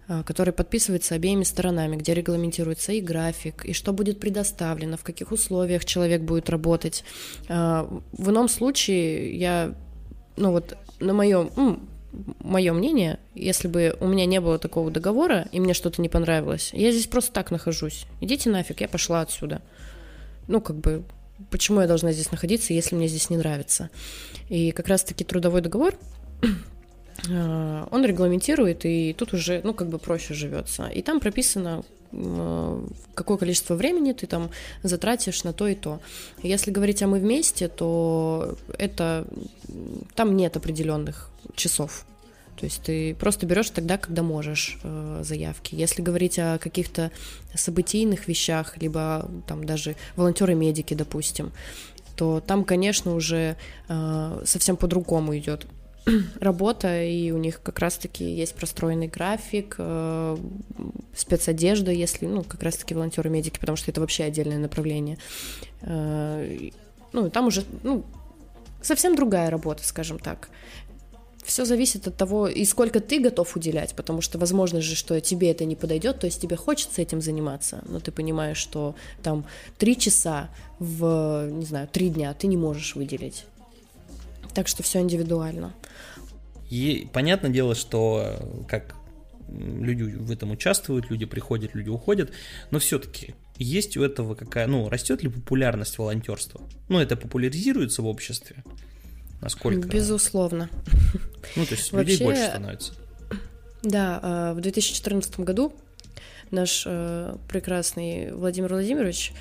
э, 0.07 0.24
который 0.24 0.53
подписывается 0.53 1.15
обеими 1.15 1.43
сторонами, 1.43 1.95
где 1.95 2.13
регламентируется 2.13 2.91
и 2.91 3.01
график, 3.01 3.65
и 3.65 3.74
что 3.74 3.93
будет 3.93 4.19
предоставлено, 4.19 4.97
в 4.97 5.03
каких 5.03 5.32
условиях 5.32 5.86
человек 5.86 6.22
будет 6.22 6.49
работать. 6.49 7.03
В 7.47 8.30
ином 8.30 8.49
случае 8.49 9.38
я, 9.38 9.74
ну 10.36 10.51
вот 10.51 10.78
на 10.99 11.13
моем, 11.13 11.49
мое 12.39 12.74
мнение, 12.74 13.20
если 13.36 13.68
бы 13.68 13.95
у 13.99 14.07
меня 14.07 14.26
не 14.26 14.41
было 14.41 14.59
такого 14.59 14.91
договора, 14.91 15.47
и 15.51 15.59
мне 15.59 15.74
что-то 15.74 16.01
не 16.01 16.09
понравилось, 16.09 16.72
я 16.74 16.91
здесь 16.91 17.07
просто 17.07 17.32
так 17.32 17.51
нахожусь. 17.51 18.05
Идите 18.20 18.49
нафиг, 18.49 18.82
я 18.82 18.88
пошла 18.88 19.22
отсюда. 19.22 19.62
Ну, 20.47 20.62
как 20.62 20.76
бы, 20.76 21.03
почему 21.49 21.82
я 21.82 21.88
должна 21.88 22.12
здесь 22.12 22.32
находиться, 22.32 22.74
если 22.74 22.95
мне 22.95 23.07
здесь 23.07 23.30
не 23.30 23.38
нравится? 23.38 23.89
И 24.49 24.72
как 24.72 24.88
раз-таки 24.88 25.24
трудовой 25.24 25.62
договор, 25.62 25.95
э, 27.30 27.86
он 27.91 28.05
регламентирует, 28.05 28.86
и 28.86 29.14
тут 29.18 29.34
уже, 29.34 29.62
ну, 29.64 29.74
как 29.74 29.89
бы 29.89 29.97
проще 29.97 30.34
живется. 30.34 30.88
И 30.88 31.01
там 31.01 31.20
прописано, 31.20 31.84
какое 33.14 33.38
количество 33.38 33.76
времени 33.76 34.12
ты 34.14 34.28
там 34.28 34.49
затратишь 34.84 35.43
на 35.43 35.53
то 35.53 35.68
и 35.68 35.76
то. 35.76 35.99
Если 36.43 36.72
говорить 36.72 37.01
о 37.03 37.07
мы 37.07 37.20
вместе, 37.20 37.68
то 37.68 38.55
это 38.78 39.26
там 40.16 40.36
нет 40.36 40.57
определенных 40.57 41.30
часов. 41.55 42.05
То 42.57 42.66
есть 42.66 42.84
ты 42.84 43.16
просто 43.16 43.45
берешь 43.45 43.72
тогда, 43.72 43.97
когда 43.97 44.22
можешь 44.22 44.78
э, 44.84 45.22
заявки. 45.24 45.74
Если 45.74 46.03
говорить 46.03 46.38
о 46.38 46.59
каких-то 46.59 47.12
событийных 47.55 48.28
вещах, 48.28 48.78
либо 48.78 49.28
там 49.47 49.64
даже 49.64 49.95
волонтеры-медики, 50.16 50.93
допустим, 50.93 51.53
то 52.16 52.39
там, 52.39 52.64
конечно, 52.64 53.16
уже 53.16 53.57
э, 53.88 54.41
совсем 54.45 54.78
по-другому 54.78 55.36
идет 55.38 55.66
работа, 56.39 57.03
и 57.03 57.31
у 57.31 57.37
них 57.37 57.61
как 57.61 57.79
раз-таки 57.79 58.23
есть 58.23 58.55
простроенный 58.55 59.07
график, 59.07 59.75
э, 59.77 60.37
спецодежда, 61.15 61.91
если, 61.91 62.25
ну, 62.25 62.43
как 62.43 62.63
раз-таки 62.63 62.93
волонтеры-медики, 62.93 63.59
потому 63.59 63.75
что 63.75 63.91
это 63.91 64.01
вообще 64.01 64.23
отдельное 64.23 64.57
направление. 64.57 65.17
Э, 65.81 66.69
ну, 67.13 67.29
там 67.29 67.47
уже, 67.47 67.63
ну, 67.83 68.03
совсем 68.81 69.15
другая 69.15 69.49
работа, 69.49 69.83
скажем 69.83 70.19
так. 70.19 70.49
Все 71.43 71.65
зависит 71.65 72.07
от 72.07 72.15
того, 72.15 72.47
и 72.47 72.63
сколько 72.65 72.99
ты 72.99 73.19
готов 73.19 73.55
уделять, 73.55 73.95
потому 73.95 74.21
что 74.21 74.37
возможно 74.37 74.79
же, 74.79 74.95
что 74.95 75.19
тебе 75.19 75.49
это 75.51 75.65
не 75.65 75.75
подойдет, 75.75 76.19
то 76.19 76.27
есть 76.27 76.39
тебе 76.39 76.55
хочется 76.55 77.01
этим 77.01 77.19
заниматься, 77.19 77.83
но 77.87 77.99
ты 77.99 78.11
понимаешь, 78.11 78.57
что 78.57 78.95
там 79.23 79.45
три 79.79 79.97
часа 79.97 80.49
в, 80.77 81.49
не 81.49 81.65
знаю, 81.65 81.87
три 81.91 82.09
дня 82.09 82.33
ты 82.35 82.45
не 82.47 82.57
можешь 82.57 82.95
выделить. 82.95 83.45
Так 84.53 84.67
что 84.67 84.83
все 84.83 84.99
индивидуально. 84.99 85.73
И 86.69 87.07
понятное 87.13 87.51
дело, 87.51 87.75
что 87.75 88.63
как 88.67 88.95
люди 89.49 90.03
в 90.03 90.31
этом 90.31 90.51
участвуют, 90.51 91.09
люди 91.09 91.25
приходят, 91.25 91.75
люди 91.75 91.89
уходят, 91.89 92.31
но 92.71 92.79
все-таки 92.79 93.35
есть 93.57 93.97
у 93.97 94.03
этого 94.03 94.35
какая, 94.35 94.67
ну, 94.67 94.89
растет 94.89 95.21
ли 95.23 95.29
популярность 95.29 95.97
волонтерства? 95.97 96.61
Ну, 96.89 96.99
это 96.99 97.15
популяризируется 97.15 98.01
в 98.01 98.07
обществе? 98.07 98.63
Насколько? 99.41 99.87
Безусловно. 99.87 100.69
Ну, 101.55 101.65
то 101.65 101.73
есть 101.75 101.91
людей 101.91 102.17
Вообще, 102.17 102.23
больше 102.23 102.45
становится. 102.47 102.93
Да, 103.83 104.19
а, 104.21 104.53
в 104.53 104.61
2014 104.61 105.39
году 105.39 105.73
наш 106.51 106.83
э, 106.85 107.35
прекрасный 107.49 108.31
Владимир 108.31 108.69
Владимирович 108.69 109.33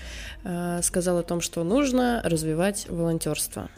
э, 0.45 0.81
сказал 0.83 1.19
о 1.19 1.23
том, 1.23 1.41
что 1.41 1.63
нужно 1.63 2.23
развивать 2.25 2.87
волонтерство. 2.89 3.69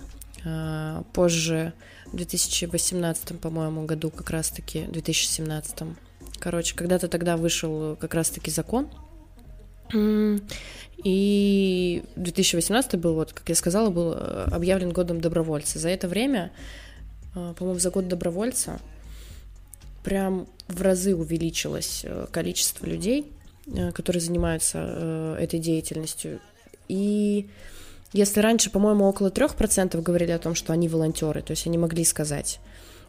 Э, 0.44 1.02
позже, 1.12 1.72
в 2.06 2.16
2018, 2.16 3.40
по-моему, 3.40 3.84
году, 3.84 4.10
как 4.10 4.30
раз-таки, 4.30 4.84
2017, 4.84 5.96
короче, 6.38 6.74
когда-то 6.74 7.08
тогда 7.08 7.36
вышел 7.36 7.96
как 7.96 8.14
раз-таки 8.14 8.50
закон, 8.50 8.88
и 11.04 12.04
2018 12.16 12.98
был, 12.98 13.14
вот, 13.14 13.32
как 13.32 13.48
я 13.48 13.54
сказала, 13.54 13.90
был 13.90 14.12
э, 14.12 14.48
объявлен 14.50 14.92
годом 14.92 15.20
добровольца. 15.20 15.78
За 15.78 15.88
это 15.88 16.06
время, 16.06 16.52
э, 17.34 17.54
по-моему, 17.58 17.80
за 17.80 17.90
год 17.90 18.08
добровольца 18.08 18.80
прям 20.04 20.46
в 20.68 20.80
разы 20.80 21.16
увеличилось 21.16 22.02
э, 22.04 22.26
количество 22.30 22.86
людей, 22.86 23.30
которые 23.94 24.20
занимаются 24.20 25.36
этой 25.38 25.60
деятельностью. 25.60 26.40
И 26.88 27.48
если 28.12 28.40
раньше, 28.40 28.70
по-моему, 28.70 29.06
около 29.06 29.28
3% 29.28 30.00
говорили 30.02 30.32
о 30.32 30.38
том, 30.38 30.54
что 30.54 30.72
они 30.72 30.88
волонтеры, 30.88 31.42
то 31.42 31.52
есть 31.52 31.66
они 31.66 31.78
могли 31.78 32.04
сказать, 32.04 32.60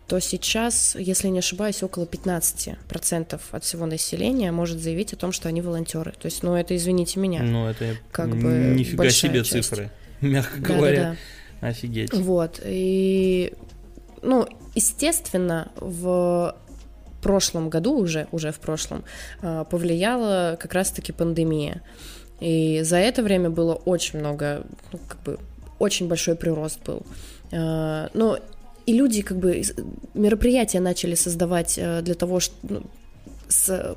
то 0.08 0.20
сейчас, 0.20 0.96
если 1.00 1.30
не 1.30 1.40
ошибаюсь, 1.40 1.82
около 1.82 2.06
15% 2.06 3.40
от 3.52 3.64
всего 3.64 3.86
населения 3.86 4.52
может 4.52 4.80
заявить 4.80 5.14
о 5.14 5.16
том, 5.16 5.32
что 5.32 5.48
они 5.48 5.62
волонтеры. 5.62 6.14
То 6.20 6.26
есть, 6.26 6.44
ну, 6.44 6.56
это, 6.56 6.76
извините 6.76 7.20
меня. 7.20 7.42
Ну, 7.42 7.68
это 7.68 7.96
как 8.12 8.30
бы 8.30 8.74
нифига 8.76 9.10
себе 9.10 9.44
часть. 9.44 9.52
цифры, 9.52 9.92
мягко 10.22 10.60
да, 10.60 10.68
говоря. 10.68 11.04
Да, 11.04 11.16
да. 11.62 11.68
Офигеть. 11.70 12.14
Вот. 12.14 12.60
И, 12.66 13.54
ну, 14.22 14.46
естественно, 14.76 15.72
в 15.78 16.58
прошлом 17.22 17.70
году 17.70 17.98
уже, 17.98 18.28
уже 18.32 18.52
в 18.52 18.60
прошлом, 18.60 19.06
а, 19.42 19.64
повлияла 19.64 20.58
как 20.60 20.74
раз-таки 20.74 21.14
пандемия. 21.14 21.82
И 22.44 22.82
за 22.84 22.98
это 22.98 23.24
время 23.24 23.50
было 23.50 23.74
очень 23.74 24.20
много, 24.20 24.64
ну, 24.92 25.00
как 25.08 25.24
бы, 25.24 25.40
очень 25.80 26.10
большой 26.10 26.36
прирост 26.36 26.80
был. 26.86 27.04
А, 27.54 28.10
но 28.14 28.38
и 28.86 28.94
люди 28.94 29.22
как 29.22 29.38
бы 29.38 29.62
мероприятия 30.14 30.82
начали 30.82 31.16
создавать 31.16 31.78
э, 31.78 32.02
для 32.02 32.16
того, 32.16 32.42
что 32.42 32.54
ну, 32.64 32.84
с, 33.48 33.96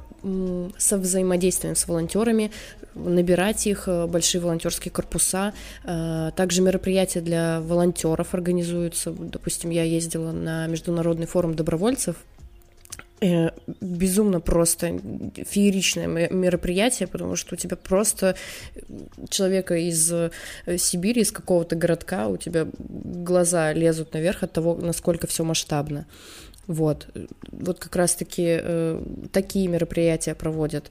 со 0.79 0.99
взаимодействием 0.99 1.75
с 1.75 1.89
волонтерами, 1.89 2.53
набирать 2.95 3.67
их, 3.67 3.89
э, 3.89 4.07
большие 4.07 4.41
волонтерские 4.41 4.93
корпуса. 4.93 5.53
Э, 5.83 6.31
также 6.37 6.63
мероприятия 6.63 7.21
для 7.21 7.61
волонтеров 7.61 8.33
организуются. 8.33 9.11
Допустим, 9.11 9.71
я 9.71 9.83
ездила 9.83 10.31
на 10.31 10.69
Международный 10.69 11.27
форум 11.27 11.57
добровольцев 11.57 12.15
безумно 13.21 14.41
просто 14.41 15.01
фееричное 15.37 16.07
мероприятие, 16.07 17.07
потому 17.07 17.37
что 17.37 17.55
у 17.55 17.59
тебя 17.59 17.77
просто 17.77 18.37
человека 19.31 19.77
из 19.77 20.13
э, 20.13 20.31
Сибири, 20.77 21.23
из 21.23 21.33
какого-то 21.33 21.77
городка, 21.77 22.29
у 22.29 22.37
тебя 22.37 22.67
глаза 22.79 23.73
лезут 23.73 24.13
наверх 24.13 24.43
от 24.43 24.53
того, 24.53 24.75
насколько 24.75 25.27
все 25.27 25.45
масштабно. 25.45 26.07
Вот, 26.67 27.07
вот 27.53 27.79
как 27.79 27.97
раз-таки 27.97 28.59
э, 28.61 29.03
такие 29.33 29.69
мероприятия 29.69 30.35
проводят. 30.35 30.91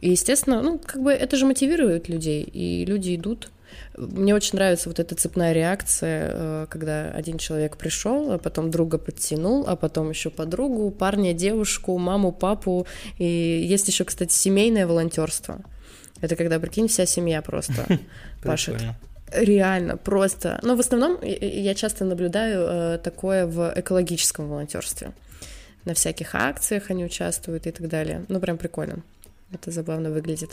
И, 0.00 0.10
естественно, 0.10 0.62
ну, 0.62 0.78
как 0.78 1.02
бы 1.02 1.12
это 1.12 1.36
же 1.36 1.44
мотивирует 1.44 2.08
людей, 2.08 2.42
и 2.42 2.84
люди 2.84 3.16
идут. 3.16 3.50
Мне 3.98 4.34
очень 4.34 4.54
нравится 4.54 4.88
вот 4.88 5.00
эта 5.00 5.14
цепная 5.14 5.52
реакция, 5.52 6.30
э, 6.32 6.66
когда 6.70 7.10
один 7.10 7.38
человек 7.38 7.76
пришел, 7.76 8.32
а 8.32 8.38
потом 8.38 8.70
друга 8.70 8.96
подтянул, 8.98 9.64
а 9.66 9.74
потом 9.74 10.10
еще 10.10 10.30
подругу, 10.30 10.90
парня, 10.90 11.32
девушку, 11.32 11.98
маму, 11.98 12.30
папу. 12.32 12.86
И 13.18 13.24
есть 13.24 13.88
еще, 13.88 14.04
кстати, 14.04 14.32
семейное 14.32 14.86
волонтерство. 14.86 15.60
Это 16.20 16.36
когда, 16.36 16.60
прикинь, 16.60 16.86
вся 16.86 17.06
семья 17.06 17.42
просто 17.42 17.86
пашет. 18.42 18.80
Реально, 19.32 19.96
просто. 19.96 20.58
Но 20.62 20.76
в 20.76 20.80
основном 20.80 21.18
я 21.22 21.74
часто 21.74 22.04
наблюдаю 22.04 22.66
э, 22.66 22.98
такое 22.98 23.46
в 23.46 23.72
экологическом 23.74 24.48
волонтерстве. 24.48 25.12
На 25.84 25.94
всяких 25.94 26.34
акциях 26.34 26.90
они 26.90 27.04
участвуют 27.04 27.66
и 27.66 27.70
так 27.72 27.88
далее. 27.88 28.24
Ну, 28.28 28.40
прям 28.40 28.58
прикольно. 28.58 29.02
Это 29.52 29.70
забавно 29.70 30.10
выглядит. 30.10 30.50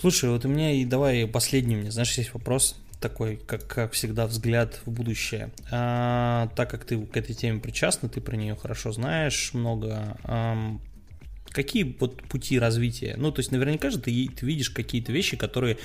Слушай, 0.00 0.30
вот 0.30 0.44
у 0.44 0.48
меня 0.48 0.72
и 0.72 0.84
давай 0.84 1.26
последний, 1.26 1.74
мне, 1.74 1.90
знаешь, 1.90 2.16
есть 2.18 2.32
вопрос 2.32 2.76
такой, 3.00 3.36
как, 3.36 3.66
как 3.66 3.92
всегда, 3.92 4.26
взгляд 4.26 4.80
в 4.86 4.90
будущее. 4.92 5.50
А, 5.70 6.48
так 6.54 6.70
как 6.70 6.84
ты 6.84 7.04
к 7.04 7.16
этой 7.16 7.34
теме 7.34 7.60
причастна, 7.60 8.08
ты 8.08 8.20
про 8.20 8.36
нее 8.36 8.54
хорошо 8.54 8.92
знаешь 8.92 9.50
много. 9.54 10.16
А, 10.22 10.78
какие 11.50 11.96
вот 11.98 12.22
пути 12.24 12.58
развития? 12.58 13.14
Ну, 13.16 13.32
то 13.32 13.40
есть 13.40 13.50
наверняка 13.50 13.90
же 13.90 13.98
ты, 13.98 14.28
ты 14.28 14.46
видишь 14.46 14.70
какие-то 14.70 15.10
вещи, 15.10 15.36
которые 15.36 15.78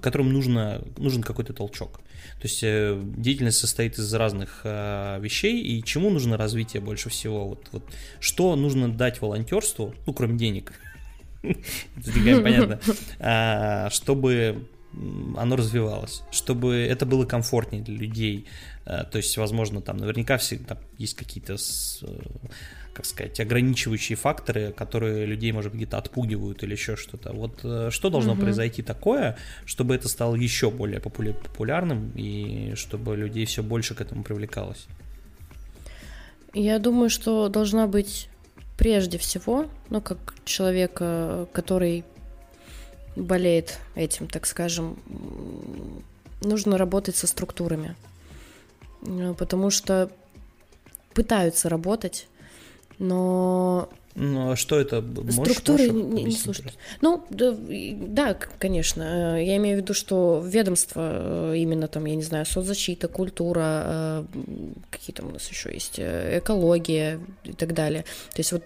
которым 0.00 0.32
нужно, 0.32 0.82
нужен 0.98 1.22
какой-то 1.22 1.54
толчок. 1.54 2.00
То 2.38 2.42
есть 2.42 2.60
э, 2.62 3.00
деятельность 3.16 3.58
состоит 3.58 3.98
из 3.98 4.12
разных 4.12 4.60
э, 4.64 5.18
вещей, 5.20 5.62
и 5.62 5.82
чему 5.82 6.10
нужно 6.10 6.36
развитие 6.36 6.82
больше 6.82 7.08
всего? 7.08 7.48
Вот, 7.48 7.68
вот, 7.72 7.82
что 8.20 8.56
нужно 8.56 8.92
дать 8.92 9.22
волонтерству, 9.22 9.94
ну, 10.06 10.12
кроме 10.12 10.36
денег, 10.36 10.74
это 11.96 12.40
понятно, 12.42 12.80
а, 13.18 13.90
чтобы 13.90 14.68
оно 15.36 15.56
развивалось, 15.56 16.22
чтобы 16.30 16.76
это 16.76 17.04
было 17.06 17.24
комфортнее 17.24 17.82
для 17.82 17.96
людей. 17.96 18.46
Э, 18.86 19.04
то 19.10 19.18
есть, 19.18 19.36
возможно, 19.36 19.80
там 19.80 19.96
наверняка 19.96 20.36
всегда 20.36 20.78
есть 20.98 21.16
какие-то 21.16 21.56
как 22.94 23.06
сказать, 23.06 23.40
ограничивающие 23.40 24.16
факторы, 24.16 24.72
которые 24.72 25.26
людей, 25.26 25.50
может 25.52 25.72
быть, 25.72 25.80
где-то 25.80 25.98
отпугивают 25.98 26.62
или 26.62 26.72
еще 26.72 26.96
что-то. 26.96 27.32
Вот 27.32 27.60
э, 27.64 27.88
что 27.90 28.08
должно 28.08 28.32
угу. 28.32 28.42
произойти 28.42 28.82
такое, 28.82 29.36
чтобы 29.66 29.96
это 29.96 30.08
стало 30.08 30.36
еще 30.36 30.70
более 30.70 31.00
популярным 31.00 32.12
и 32.14 32.74
чтобы 32.76 33.16
людей 33.16 33.46
все 33.46 33.62
больше 33.62 33.94
к 33.94 34.00
этому 34.00 34.22
привлекалось? 34.22 34.86
Я 36.52 36.78
думаю, 36.78 37.10
что 37.10 37.48
должна 37.48 37.88
быть 37.88 38.28
прежде 38.76 39.18
всего, 39.18 39.66
ну, 39.90 40.00
как 40.00 40.18
человека, 40.44 41.48
который 41.52 42.04
болеет 43.16 43.78
этим, 43.94 44.28
так 44.28 44.46
скажем, 44.46 44.98
нужно 46.40 46.78
работать 46.78 47.16
со 47.16 47.26
структурами. 47.26 47.96
Э, 49.02 49.34
потому 49.38 49.70
что 49.70 50.10
пытаются 51.14 51.68
работать 51.68 52.26
но 52.98 53.88
ну, 54.16 54.52
а 54.52 54.56
что 54.56 54.78
это? 54.78 55.04
Структуры 55.30 55.90
можешь 55.90 56.12
не, 56.14 56.24
не 56.24 56.36
слушают. 56.36 56.74
Ну, 57.00 57.24
да, 57.30 57.52
да, 57.58 58.34
конечно. 58.60 59.42
Я 59.42 59.56
имею 59.56 59.78
в 59.78 59.80
виду, 59.80 59.92
что 59.92 60.40
ведомство, 60.44 61.50
э, 61.52 61.56
именно 61.56 61.88
там, 61.88 62.04
я 62.04 62.14
не 62.14 62.22
знаю, 62.22 62.46
соцзащита, 62.46 63.08
культура, 63.08 63.82
э, 63.86 64.24
какие 64.90 65.14
там 65.14 65.28
у 65.28 65.30
нас 65.32 65.48
еще 65.48 65.74
есть, 65.74 65.98
э, 65.98 66.38
экология 66.38 67.18
и 67.42 67.52
так 67.52 67.74
далее. 67.74 68.04
То 68.34 68.38
есть 68.38 68.52
вот 68.52 68.62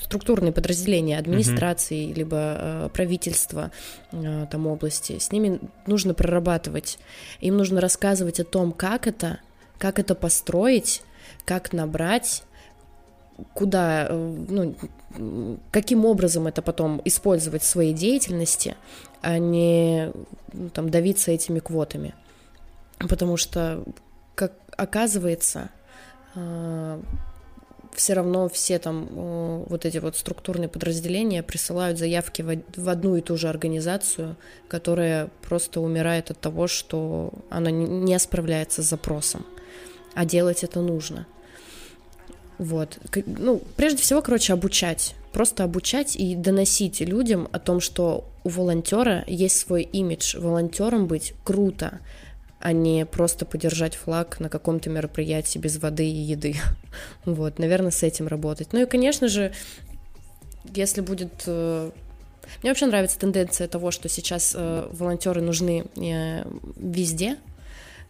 структурные 0.00 0.52
подразделения 0.52 1.18
администрации, 1.18 2.06
угу. 2.06 2.14
либо 2.14 2.90
правительства 2.94 3.72
там 4.12 4.66
области, 4.68 5.18
с 5.18 5.32
ними 5.32 5.60
нужно 5.86 6.14
прорабатывать. 6.14 6.98
Им 7.40 7.56
нужно 7.56 7.80
рассказывать 7.80 8.38
о 8.38 8.44
том, 8.44 8.70
как 8.70 9.08
это, 9.08 9.40
как 9.78 9.98
это 9.98 10.14
построить, 10.14 11.02
как 11.44 11.72
набрать 11.72 12.44
куда, 13.54 14.06
э, 14.08 14.44
ну, 14.48 14.74
каким 15.70 16.04
образом 16.04 16.46
это 16.46 16.62
потом 16.62 17.00
использовать 17.04 17.62
в 17.62 17.66
своей 17.66 17.92
деятельности, 17.92 18.76
а 19.20 19.38
не 19.38 20.12
ну, 20.52 20.70
там 20.70 20.90
давиться 20.90 21.30
этими 21.30 21.60
квотами. 21.60 22.14
Потому 22.98 23.36
что, 23.36 23.84
как 24.34 24.52
оказывается, 24.76 25.70
э, 26.34 27.00
все 27.94 28.12
равно 28.14 28.48
все 28.48 28.78
там 28.78 29.08
э, 29.10 29.64
вот 29.68 29.84
эти 29.84 29.98
вот 29.98 30.16
структурные 30.16 30.68
подразделения 30.68 31.42
присылают 31.42 31.98
заявки 31.98 32.42
в 32.42 32.88
одну 32.88 33.16
и 33.16 33.20
ту 33.20 33.36
же 33.36 33.48
организацию, 33.48 34.36
которая 34.68 35.30
просто 35.42 35.80
умирает 35.80 36.30
от 36.30 36.40
того, 36.40 36.66
что 36.66 37.32
она 37.50 37.70
не 37.70 38.18
справляется 38.18 38.82
с 38.82 38.86
запросом. 38.86 39.46
А 40.14 40.24
делать 40.24 40.64
это 40.64 40.80
нужно– 40.80 41.26
вот. 42.58 42.98
Ну, 43.26 43.62
прежде 43.76 44.02
всего, 44.02 44.20
короче, 44.20 44.52
обучать. 44.52 45.14
Просто 45.32 45.64
обучать 45.64 46.16
и 46.16 46.34
доносить 46.34 47.00
людям 47.00 47.48
о 47.52 47.58
том, 47.58 47.80
что 47.80 48.28
у 48.44 48.48
волонтера 48.48 49.24
есть 49.26 49.58
свой 49.58 49.82
имидж. 49.82 50.36
Волонтером 50.38 51.06
быть 51.06 51.34
круто, 51.44 52.00
а 52.58 52.72
не 52.72 53.06
просто 53.06 53.46
подержать 53.46 53.94
флаг 53.94 54.40
на 54.40 54.48
каком-то 54.48 54.90
мероприятии 54.90 55.58
без 55.58 55.78
воды 55.78 56.06
и 56.06 56.14
еды. 56.14 56.56
Вот, 57.24 57.58
наверное, 57.58 57.90
с 57.90 58.02
этим 58.02 58.26
работать. 58.26 58.72
Ну 58.72 58.82
и, 58.82 58.86
конечно 58.86 59.28
же, 59.28 59.52
если 60.74 61.00
будет... 61.00 61.44
Э, 61.46 61.90
мне 62.62 62.70
вообще 62.70 62.86
нравится 62.86 63.18
тенденция 63.18 63.68
того, 63.68 63.90
что 63.90 64.08
сейчас 64.08 64.54
э, 64.56 64.88
волонтеры 64.90 65.42
нужны 65.42 65.84
э, 65.96 66.44
везде, 66.76 67.36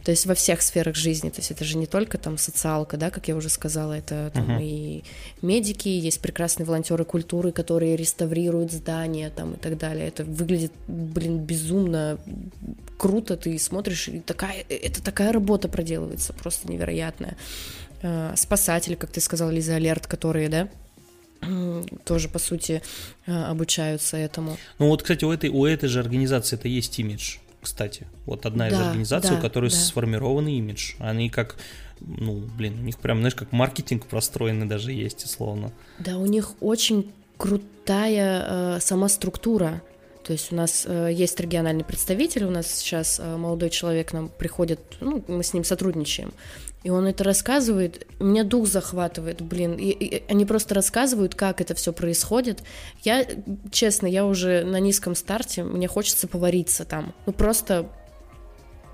то 0.05 0.13
есть 0.13 0.27
во 0.27 0.35
всех 0.35 0.63
сферах 0.63 0.95
жизни, 0.95 1.29
то 1.29 1.39
есть 1.39 1.51
это 1.51 1.65
же 1.65 1.77
не 1.77 1.87
только 1.87 2.19
там 2.19 2.39
социалка, 2.39 2.97
да, 2.97 3.11
как 3.11 3.29
я 3.29 3.37
уже 3.37 3.49
сказала, 3.49 3.95
это 3.95 4.31
там 4.33 4.49
uh-huh. 4.49 4.63
и 4.63 5.05
медики, 5.43 5.89
есть 5.89 6.21
прекрасные 6.21 6.67
волонтеры 6.67 7.05
культуры, 7.05 7.53
которые 7.53 7.97
реставрируют 7.97 8.73
здания 8.73 9.31
там 9.31 9.55
и 9.55 9.57
так 9.57 9.77
далее. 9.77 10.09
Это 10.09 10.25
выглядит, 10.25 10.73
блин, 10.87 11.41
безумно 11.41 12.19
круто, 12.97 13.37
ты 13.37 13.59
смотришь, 13.59 14.09
и 14.09 14.21
такая, 14.21 14.65
это 14.69 15.03
такая 15.03 15.33
работа 15.33 15.69
проделывается, 15.69 16.33
просто 16.33 16.71
невероятная. 16.71 17.37
А, 18.03 18.35
спасатели, 18.37 18.95
как 18.95 19.11
ты 19.11 19.21
сказал, 19.21 19.51
Лиза 19.51 19.75
Алерт, 19.75 20.07
которые, 20.07 20.49
да, 20.49 20.69
тоже, 22.05 22.29
по 22.29 22.39
сути, 22.39 22.83
а, 23.27 23.51
обучаются 23.51 24.17
этому. 24.17 24.57
Ну 24.79 24.89
вот, 24.89 25.03
кстати, 25.03 25.25
у 25.25 25.33
этой, 25.33 25.51
у 25.51 25.65
этой 25.65 25.89
же 25.89 26.01
организации 26.01 26.57
это 26.57 26.69
есть 26.69 26.99
имидж 26.99 27.39
кстати. 27.69 28.07
Вот 28.25 28.47
одна 28.47 28.71
да, 28.71 28.75
из 28.75 28.81
организаций, 28.81 29.31
да, 29.33 29.39
у 29.39 29.43
которой 29.43 29.69
да. 29.69 29.77
сформированный 29.77 30.55
имидж. 30.55 30.95
Они 30.99 31.29
как, 31.29 31.57
ну, 32.01 32.43
блин, 32.57 32.79
у 32.81 32.83
них 32.83 32.97
прям, 32.97 33.19
знаешь, 33.19 33.35
как 33.35 33.53
маркетинг 33.53 34.07
простроенный 34.07 34.67
даже 34.67 34.91
есть, 34.91 35.23
условно. 35.25 35.71
Да, 35.99 36.17
у 36.17 36.25
них 36.25 36.55
очень 36.61 37.13
крутая 37.37 38.47
э, 38.49 38.81
сама 38.81 39.09
структура. 39.11 39.83
То 40.29 40.33
есть 40.33 40.53
у 40.53 40.57
нас 40.57 40.85
э, 40.87 41.09
есть 41.11 41.41
региональный 41.41 41.85
представитель, 41.85 42.45
у 42.45 42.51
нас 42.51 42.67
сейчас 42.67 43.19
э, 43.19 43.37
молодой 43.39 43.71
человек 43.71 44.13
нам 44.13 44.29
приходит, 44.29 44.79
ну, 45.01 45.25
мы 45.27 45.43
с 45.43 45.55
ним 45.55 45.65
сотрудничаем. 45.65 46.35
И 46.83 46.91
он 46.91 47.07
это 47.07 47.25
рассказывает, 47.25 48.07
меня 48.21 48.45
дух 48.45 48.67
захватывает, 48.67 49.41
блин. 49.41 49.77
И, 49.77 49.89
и 49.89 50.23
они 50.29 50.45
просто 50.45 50.75
рассказывают, 50.75 51.35
как 51.35 51.63
это 51.63 51.75
все 51.75 51.95
происходит. 51.95 52.63
Я, 53.05 53.27
честно, 53.71 54.07
я 54.07 54.27
уже 54.27 54.65
на 54.65 54.81
низком 54.81 55.15
старте, 55.15 55.63
мне 55.63 55.89
хочется 55.89 56.29
повариться 56.29 56.85
там. 56.85 57.15
Ну 57.25 57.33
просто 57.33 57.89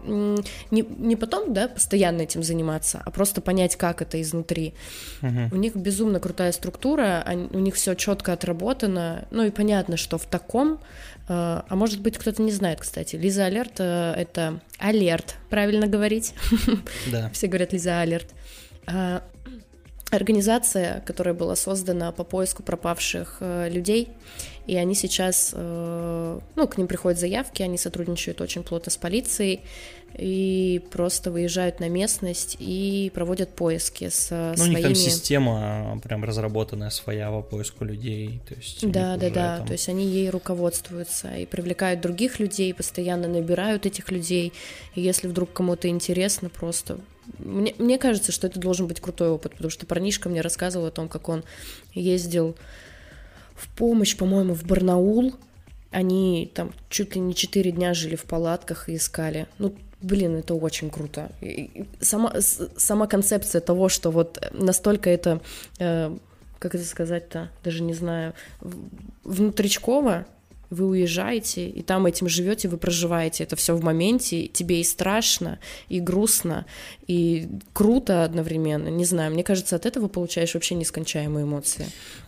не, 0.07 0.47
не 0.71 1.17
потом, 1.17 1.53
да, 1.53 1.69
постоянно 1.69 2.23
этим 2.23 2.43
заниматься, 2.43 3.03
а 3.05 3.11
просто 3.11 3.41
понять, 3.41 3.77
как 3.77 4.03
это 4.03 4.21
изнутри. 4.21 4.75
Uh-huh. 5.23 5.49
У 5.53 5.57
них 5.57 5.75
безумно 5.75 6.21
крутая 6.21 6.53
структура, 6.53 7.23
они, 7.25 7.49
у 7.51 7.59
них 7.59 7.75
все 7.75 7.95
четко 7.95 8.33
отработано. 8.33 9.27
Ну 9.31 9.45
и 9.45 9.51
понятно, 9.51 9.97
что 9.97 10.19
в 10.19 10.27
таком, 10.27 10.81
а 11.27 11.65
может 11.71 12.01
быть, 12.01 12.19
кто-то 12.19 12.43
не 12.43 12.53
знает, 12.53 12.81
кстати, 12.81 13.17
Лиза 13.17 13.47
Алерт 13.47 13.79
э, 13.79 14.13
это 14.17 14.61
алерт, 14.79 15.37
правильно 15.51 15.87
говорить? 15.87 16.35
Да. 17.11 17.31
Все 17.33 17.47
говорят 17.47 17.73
Лиза 17.73 18.01
Алерт. 18.01 18.27
Э, 18.87 19.21
организация, 20.11 21.03
которая 21.07 21.35
была 21.35 21.57
создана 21.57 22.13
по 22.13 22.25
поиску 22.25 22.63
пропавших 22.63 23.39
э, 23.41 23.69
людей, 23.71 24.09
и 24.67 24.77
они 24.77 24.95
сейчас, 24.95 25.53
э, 25.55 26.41
ну, 26.55 26.69
к 26.69 26.79
ним 26.79 26.87
приходят 26.87 27.19
заявки, 27.19 27.63
они 27.63 27.79
сотрудничают 27.79 28.41
очень 28.41 28.63
плотно 28.63 28.91
с 28.91 28.97
полицией, 28.97 29.61
и 30.17 30.83
просто 30.91 31.31
выезжают 31.31 31.81
на 31.81 31.89
местность 31.89 32.57
и 32.61 33.11
проводят 33.15 33.51
поиски 33.51 34.09
с 34.09 34.31
ну, 34.31 34.57
своими... 34.57 34.75
у 34.75 34.79
них 34.79 34.83
там 34.83 34.95
система 34.95 36.01
прям 36.03 36.25
разработанная 36.25 36.91
своя 36.91 37.31
по 37.31 37.43
поиску 37.43 37.85
людей, 37.85 38.41
то 38.49 38.55
есть... 38.55 38.89
Да, 38.91 39.17
да, 39.17 39.31
да, 39.31 39.59
там... 39.59 39.67
то 39.67 39.73
есть 39.73 39.89
они 39.89 40.07
ей 40.07 40.31
руководствуются 40.31 41.35
и 41.35 41.47
привлекают 41.47 42.01
других 42.01 42.39
людей, 42.39 42.73
постоянно 42.73 43.29
набирают 43.29 43.87
этих 43.87 44.11
людей, 44.11 44.53
и 44.95 45.01
если 45.01 45.27
вдруг 45.27 45.53
кому-то 45.53 45.89
интересно, 45.89 46.49
просто 46.49 46.99
мне, 47.39 47.75
мне 47.79 47.99
кажется, 47.99 48.33
что 48.33 48.47
это 48.47 48.61
должен 48.61 48.87
быть 48.87 49.01
крутой 49.01 49.31
опыт, 49.31 49.53
потому 49.53 49.71
что 49.71 49.87
парнишка 49.87 50.29
мне 50.29 50.41
рассказывал 50.41 50.87
о 50.87 50.91
том, 50.91 51.09
как 51.09 51.29
он 51.29 51.45
ездил 51.95 52.57
в 53.55 53.69
помощь, 53.75 54.17
по-моему, 54.17 54.55
в 54.55 54.65
Барнаул. 54.65 55.35
Они 55.91 56.51
там 56.55 56.73
чуть 56.89 57.15
ли 57.15 57.21
не 57.21 57.35
четыре 57.35 57.71
дня 57.71 57.95
жили 57.95 58.17
в 58.17 58.25
палатках 58.25 58.89
и 58.89 58.97
искали. 58.97 59.47
Ну, 59.59 59.75
блин, 60.01 60.37
это 60.37 60.55
очень 60.55 60.91
круто. 60.91 61.31
И 61.41 61.87
сама, 62.01 62.33
сама 62.41 63.07
концепция 63.07 63.61
того, 63.61 63.89
что 63.89 64.11
вот 64.11 64.43
настолько 64.53 65.11
это, 65.11 65.41
э, 65.79 66.17
как 66.59 66.75
это 66.75 66.85
сказать-то, 66.85 67.51
даже 67.63 67.83
не 67.83 67.95
знаю, 67.95 68.35
внутричково, 69.25 70.27
вы 70.71 70.87
уезжаете, 70.87 71.69
и 71.69 71.83
там 71.83 72.07
этим 72.07 72.29
живете, 72.29 72.69
вы 72.69 72.77
проживаете 72.77 73.45
это 73.45 73.57
все 73.57 73.75
в 73.75 73.83
моменте, 73.83 74.47
тебе 74.47 74.81
и 74.81 74.85
страшно, 74.85 75.59
и 75.89 76.01
грустно, 76.01 76.67
и 77.07 77.49
круто 77.73 78.25
одновременно. 78.25 78.89
Не 78.89 79.05
знаю, 79.05 79.33
мне 79.33 79.45
кажется, 79.45 79.77
от 79.77 79.87
этого 79.87 80.09
получаешь 80.09 80.55
вообще 80.55 80.75
нескончаемые 80.75 81.45
эмоции. 81.45 81.87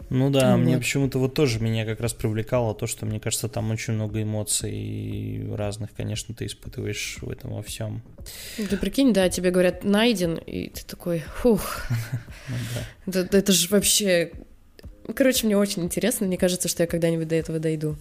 Ну 0.08 0.30
да, 0.30 0.52
вот. 0.52 0.62
мне 0.62 0.78
почему-то 0.78 1.18
вот 1.18 1.34
тоже 1.34 1.58
меня 1.58 1.84
как 1.84 2.00
раз 2.00 2.12
привлекало 2.12 2.74
то, 2.74 2.86
что 2.86 3.06
мне 3.06 3.18
кажется, 3.18 3.48
там 3.48 3.70
очень 3.72 3.94
много 3.94 4.22
эмоций 4.22 5.48
разных, 5.52 5.90
конечно, 5.96 6.34
ты 6.34 6.46
испытываешь 6.46 7.18
в 7.20 7.28
этом 7.28 7.54
во 7.54 7.62
всем. 7.62 8.02
Ты 8.56 8.76
прикинь, 8.76 9.12
да, 9.12 9.28
тебе 9.28 9.50
говорят 9.50 9.82
найден, 9.82 10.36
и 10.36 10.68
ты 10.68 10.84
такой, 10.84 11.24
фух, 11.42 11.86
ну 13.06 13.12
это 13.12 13.52
же 13.52 13.68
вообще 13.68 14.30
Короче, 15.14 15.46
мне 15.46 15.56
очень 15.56 15.84
интересно. 15.84 16.26
Мне 16.26 16.36
кажется, 16.36 16.68
что 16.68 16.82
я 16.82 16.86
когда-нибудь 16.86 17.28
до 17.28 17.36
этого 17.36 17.58
дойду. 17.58 17.96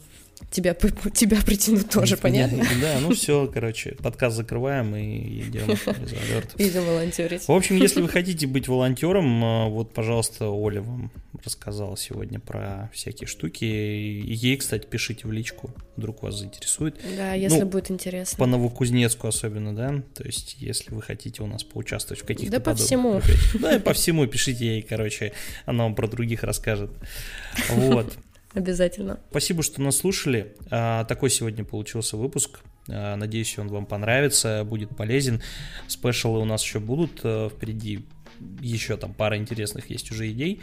Тебя, 0.52 0.74
тебя 0.74 1.42
притянут 1.42 1.90
тоже, 1.90 2.18
понятно? 2.18 2.64
Да, 2.82 3.00
ну 3.00 3.14
все, 3.14 3.50
короче, 3.52 3.96
подкаст 4.02 4.36
закрываем 4.36 4.96
и 4.96 5.42
идем 5.42 5.72
Идем 6.58 6.86
волонтерить. 6.86 7.48
В 7.48 7.52
общем, 7.52 7.78
если 7.78 8.02
вы 8.02 8.10
хотите 8.10 8.48
быть 8.48 8.68
волонтером, 8.68 9.44
э, 9.44 9.70
вот, 9.70 9.94
пожалуйста, 9.94 10.48
Оля 10.50 10.82
вам 10.82 11.12
рассказала 11.44 11.98
сегодня 11.98 12.40
про 12.40 12.90
всякие 12.94 13.28
штуки. 13.28 13.64
Ей, 13.66 14.58
кстати, 14.58 14.86
пишите 14.86 15.28
в 15.28 15.32
личку, 15.32 15.72
вдруг 15.96 16.24
вас 16.24 16.40
заинтересует. 16.40 17.00
Да, 17.16 17.34
если 17.34 17.62
ну, 17.62 17.68
будет 17.68 17.92
интересно. 17.92 18.38
По 18.38 18.46
Новокузнецку 18.46 19.28
особенно, 19.28 19.76
да? 19.76 20.04
То 20.16 20.24
есть, 20.24 20.58
если 20.60 20.94
вы 20.94 21.02
хотите 21.02 21.44
у 21.44 21.48
нас 21.48 21.64
поучаствовать 21.64 22.24
в 22.24 22.26
каких-то 22.26 22.52
Да 22.52 22.60
по 22.60 22.76
всему. 22.76 23.22
Да, 23.56 23.80
по 23.80 23.94
всему 23.94 24.28
пишите 24.28 24.66
ей, 24.66 24.82
короче, 24.82 25.34
она 25.66 25.84
вам 25.84 25.96
про 25.96 26.08
других 26.08 26.44
расскажет. 26.44 26.92
Вот. 27.70 28.14
Обязательно. 28.56 29.20
Спасибо, 29.30 29.62
что 29.64 29.82
нас 29.82 29.98
слушали. 29.98 30.56
А, 30.72 31.04
такой 31.04 31.30
сегодня 31.30 31.66
получился 31.66 32.16
выпуск. 32.16 32.62
А, 32.90 33.16
надеюсь, 33.18 33.60
он 33.60 33.68
вам 33.68 33.86
понравится, 33.86 34.64
будет 34.64 34.96
полезен. 34.96 35.42
Спешалы 35.88 36.40
у 36.40 36.46
нас 36.46 36.64
еще 36.64 36.80
будут 36.80 37.20
э, 37.24 37.50
впереди. 37.52 38.06
Еще 38.62 38.96
там 38.96 39.14
пара 39.14 39.38
интересных 39.38 39.90
есть 39.90 40.10
уже 40.12 40.32
идей. 40.32 40.62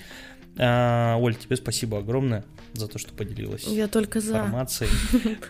А, 0.58 1.16
Оль, 1.18 1.36
тебе 1.36 1.56
спасибо 1.56 1.98
огромное 1.98 2.44
за 2.74 2.88
то, 2.88 2.98
что 2.98 3.12
поделилась 3.12 3.64
Я 3.64 3.88
только 3.88 4.20
за. 4.20 4.32
информацией. 4.32 4.90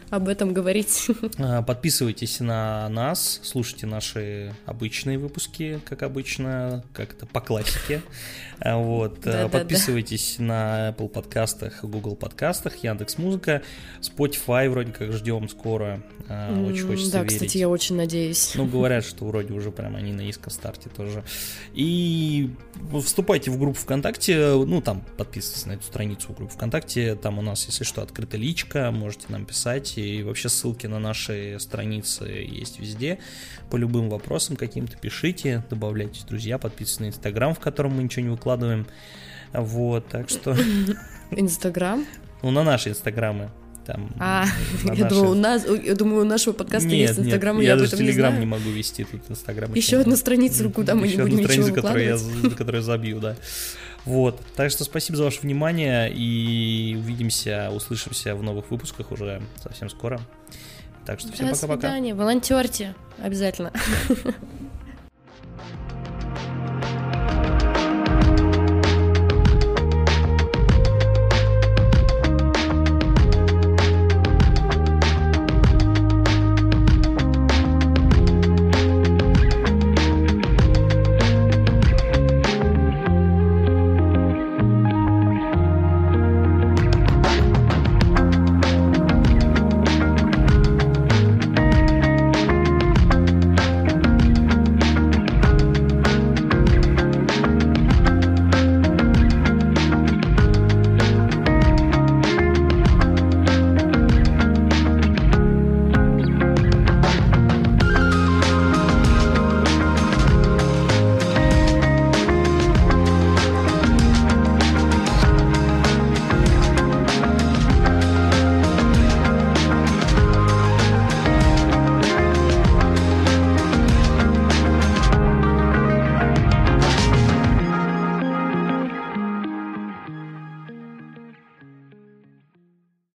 Об 0.10 0.28
этом 0.28 0.52
говорить. 0.52 1.08
А, 1.38 1.62
подписывайтесь 1.62 2.40
на 2.40 2.88
нас, 2.88 3.40
слушайте 3.42 3.86
наши 3.86 4.54
обычные 4.66 5.18
выпуски, 5.18 5.80
как 5.84 6.02
обычно, 6.02 6.84
как 6.92 7.14
это 7.14 7.26
по 7.26 7.40
классике. 7.40 8.02
А, 8.58 8.76
вот. 8.76 9.20
Да, 9.22 9.48
Подписывайтесь 9.48 10.36
да, 10.38 10.44
да. 10.44 10.44
на 10.44 10.88
Apple 10.90 11.08
подкастах, 11.08 11.84
Google 11.84 12.16
подкастах, 12.16 12.76
Яндекс 12.82 13.18
Музыка, 13.18 13.62
Spotify 14.00 14.68
вроде 14.68 14.92
как 14.92 15.12
ждем 15.12 15.48
скоро. 15.48 16.02
Очень 16.28 16.86
хочется 16.86 17.12
да, 17.12 17.18
верить. 17.22 17.34
кстати, 17.34 17.58
я 17.58 17.68
очень 17.68 17.96
надеюсь. 17.96 18.52
Ну, 18.54 18.66
говорят, 18.72 19.04
что 19.04 19.24
вроде 19.24 19.52
уже 19.52 19.70
прям 19.70 19.96
они 19.96 20.12
на 20.12 20.20
низком 20.20 20.50
старте 20.50 20.88
тоже. 20.88 21.24
И 21.74 22.50
вступайте 23.04 23.50
в 23.50 23.58
группу 23.58 23.78
ВКонтакте, 23.78 24.54
ну, 24.54 24.80
там 24.80 25.04
подписывайтесь 25.16 25.66
на 25.66 25.72
эту 25.72 25.84
страницу 25.84 26.32
в 26.32 26.36
группе 26.36 26.54
ВКонтакте, 26.54 27.11
там 27.16 27.38
у 27.38 27.42
нас, 27.42 27.66
если 27.66 27.84
что, 27.84 28.02
открыта 28.02 28.36
личка, 28.36 28.90
можете 28.90 29.26
нам 29.28 29.44
писать, 29.44 29.98
и 29.98 30.22
вообще 30.22 30.48
ссылки 30.48 30.86
на 30.86 30.98
наши 30.98 31.56
страницы 31.60 32.24
есть 32.24 32.78
везде, 32.78 33.18
по 33.70 33.76
любым 33.76 34.08
вопросам 34.08 34.56
каким-то 34.56 34.96
пишите, 34.96 35.64
добавляйтесь 35.70 36.24
друзья, 36.24 36.58
подписывайтесь 36.58 37.00
на 37.00 37.06
Инстаграм, 37.08 37.54
в 37.54 37.60
котором 37.60 37.96
мы 37.96 38.02
ничего 38.02 38.24
не 38.24 38.30
выкладываем, 38.30 38.86
вот, 39.52 40.08
так 40.08 40.28
что... 40.28 40.56
Инстаграм? 41.30 42.06
Ну, 42.42 42.50
на 42.50 42.62
наши 42.62 42.90
Инстаграмы. 42.90 43.50
Там, 43.84 44.10
а, 44.20 44.46
я 44.84 44.90
наши... 44.90 45.08
думаю, 45.08 45.30
у 45.30 45.34
нас, 45.34 45.66
я 45.66 45.94
думаю, 45.94 46.22
у 46.22 46.24
нашего 46.24 46.52
подкаста 46.54 46.88
нет, 46.88 47.10
есть 47.10 47.18
Инстаграм, 47.18 47.56
нет, 47.56 47.64
я, 47.64 47.70
я 47.70 47.74
об 47.74 47.82
этом 47.82 47.98
не 47.98 48.06
Телеграм 48.06 48.38
не 48.38 48.46
могу 48.46 48.70
вести, 48.70 49.04
тут 49.04 49.22
Инстаграм 49.28 49.72
еще, 49.74 49.80
еще 49.80 50.00
одна 50.00 50.16
страница, 50.16 50.68
куда 50.68 50.94
мы 50.94 51.08
не 51.08 51.16
будем 51.16 51.38
ничего 51.38 51.74
которую 51.74 52.04
я, 52.04 52.50
которую 52.50 52.80
я 52.80 52.82
забью, 52.82 53.18
да. 53.18 53.36
Вот, 54.04 54.40
так 54.56 54.70
что 54.70 54.84
спасибо 54.84 55.16
за 55.16 55.24
ваше 55.24 55.40
внимание 55.42 56.12
и 56.12 56.96
увидимся, 56.98 57.70
услышимся 57.72 58.34
в 58.34 58.42
новых 58.42 58.70
выпусках 58.70 59.12
уже 59.12 59.42
совсем 59.62 59.88
скоро. 59.88 60.20
Так 61.06 61.20
что 61.20 61.32
всем 61.32 61.48
пока-пока. 61.48 61.74
До 61.74 61.80
свидания, 61.80 62.14
волонтерьте 62.14 62.94
обязательно. 63.22 63.72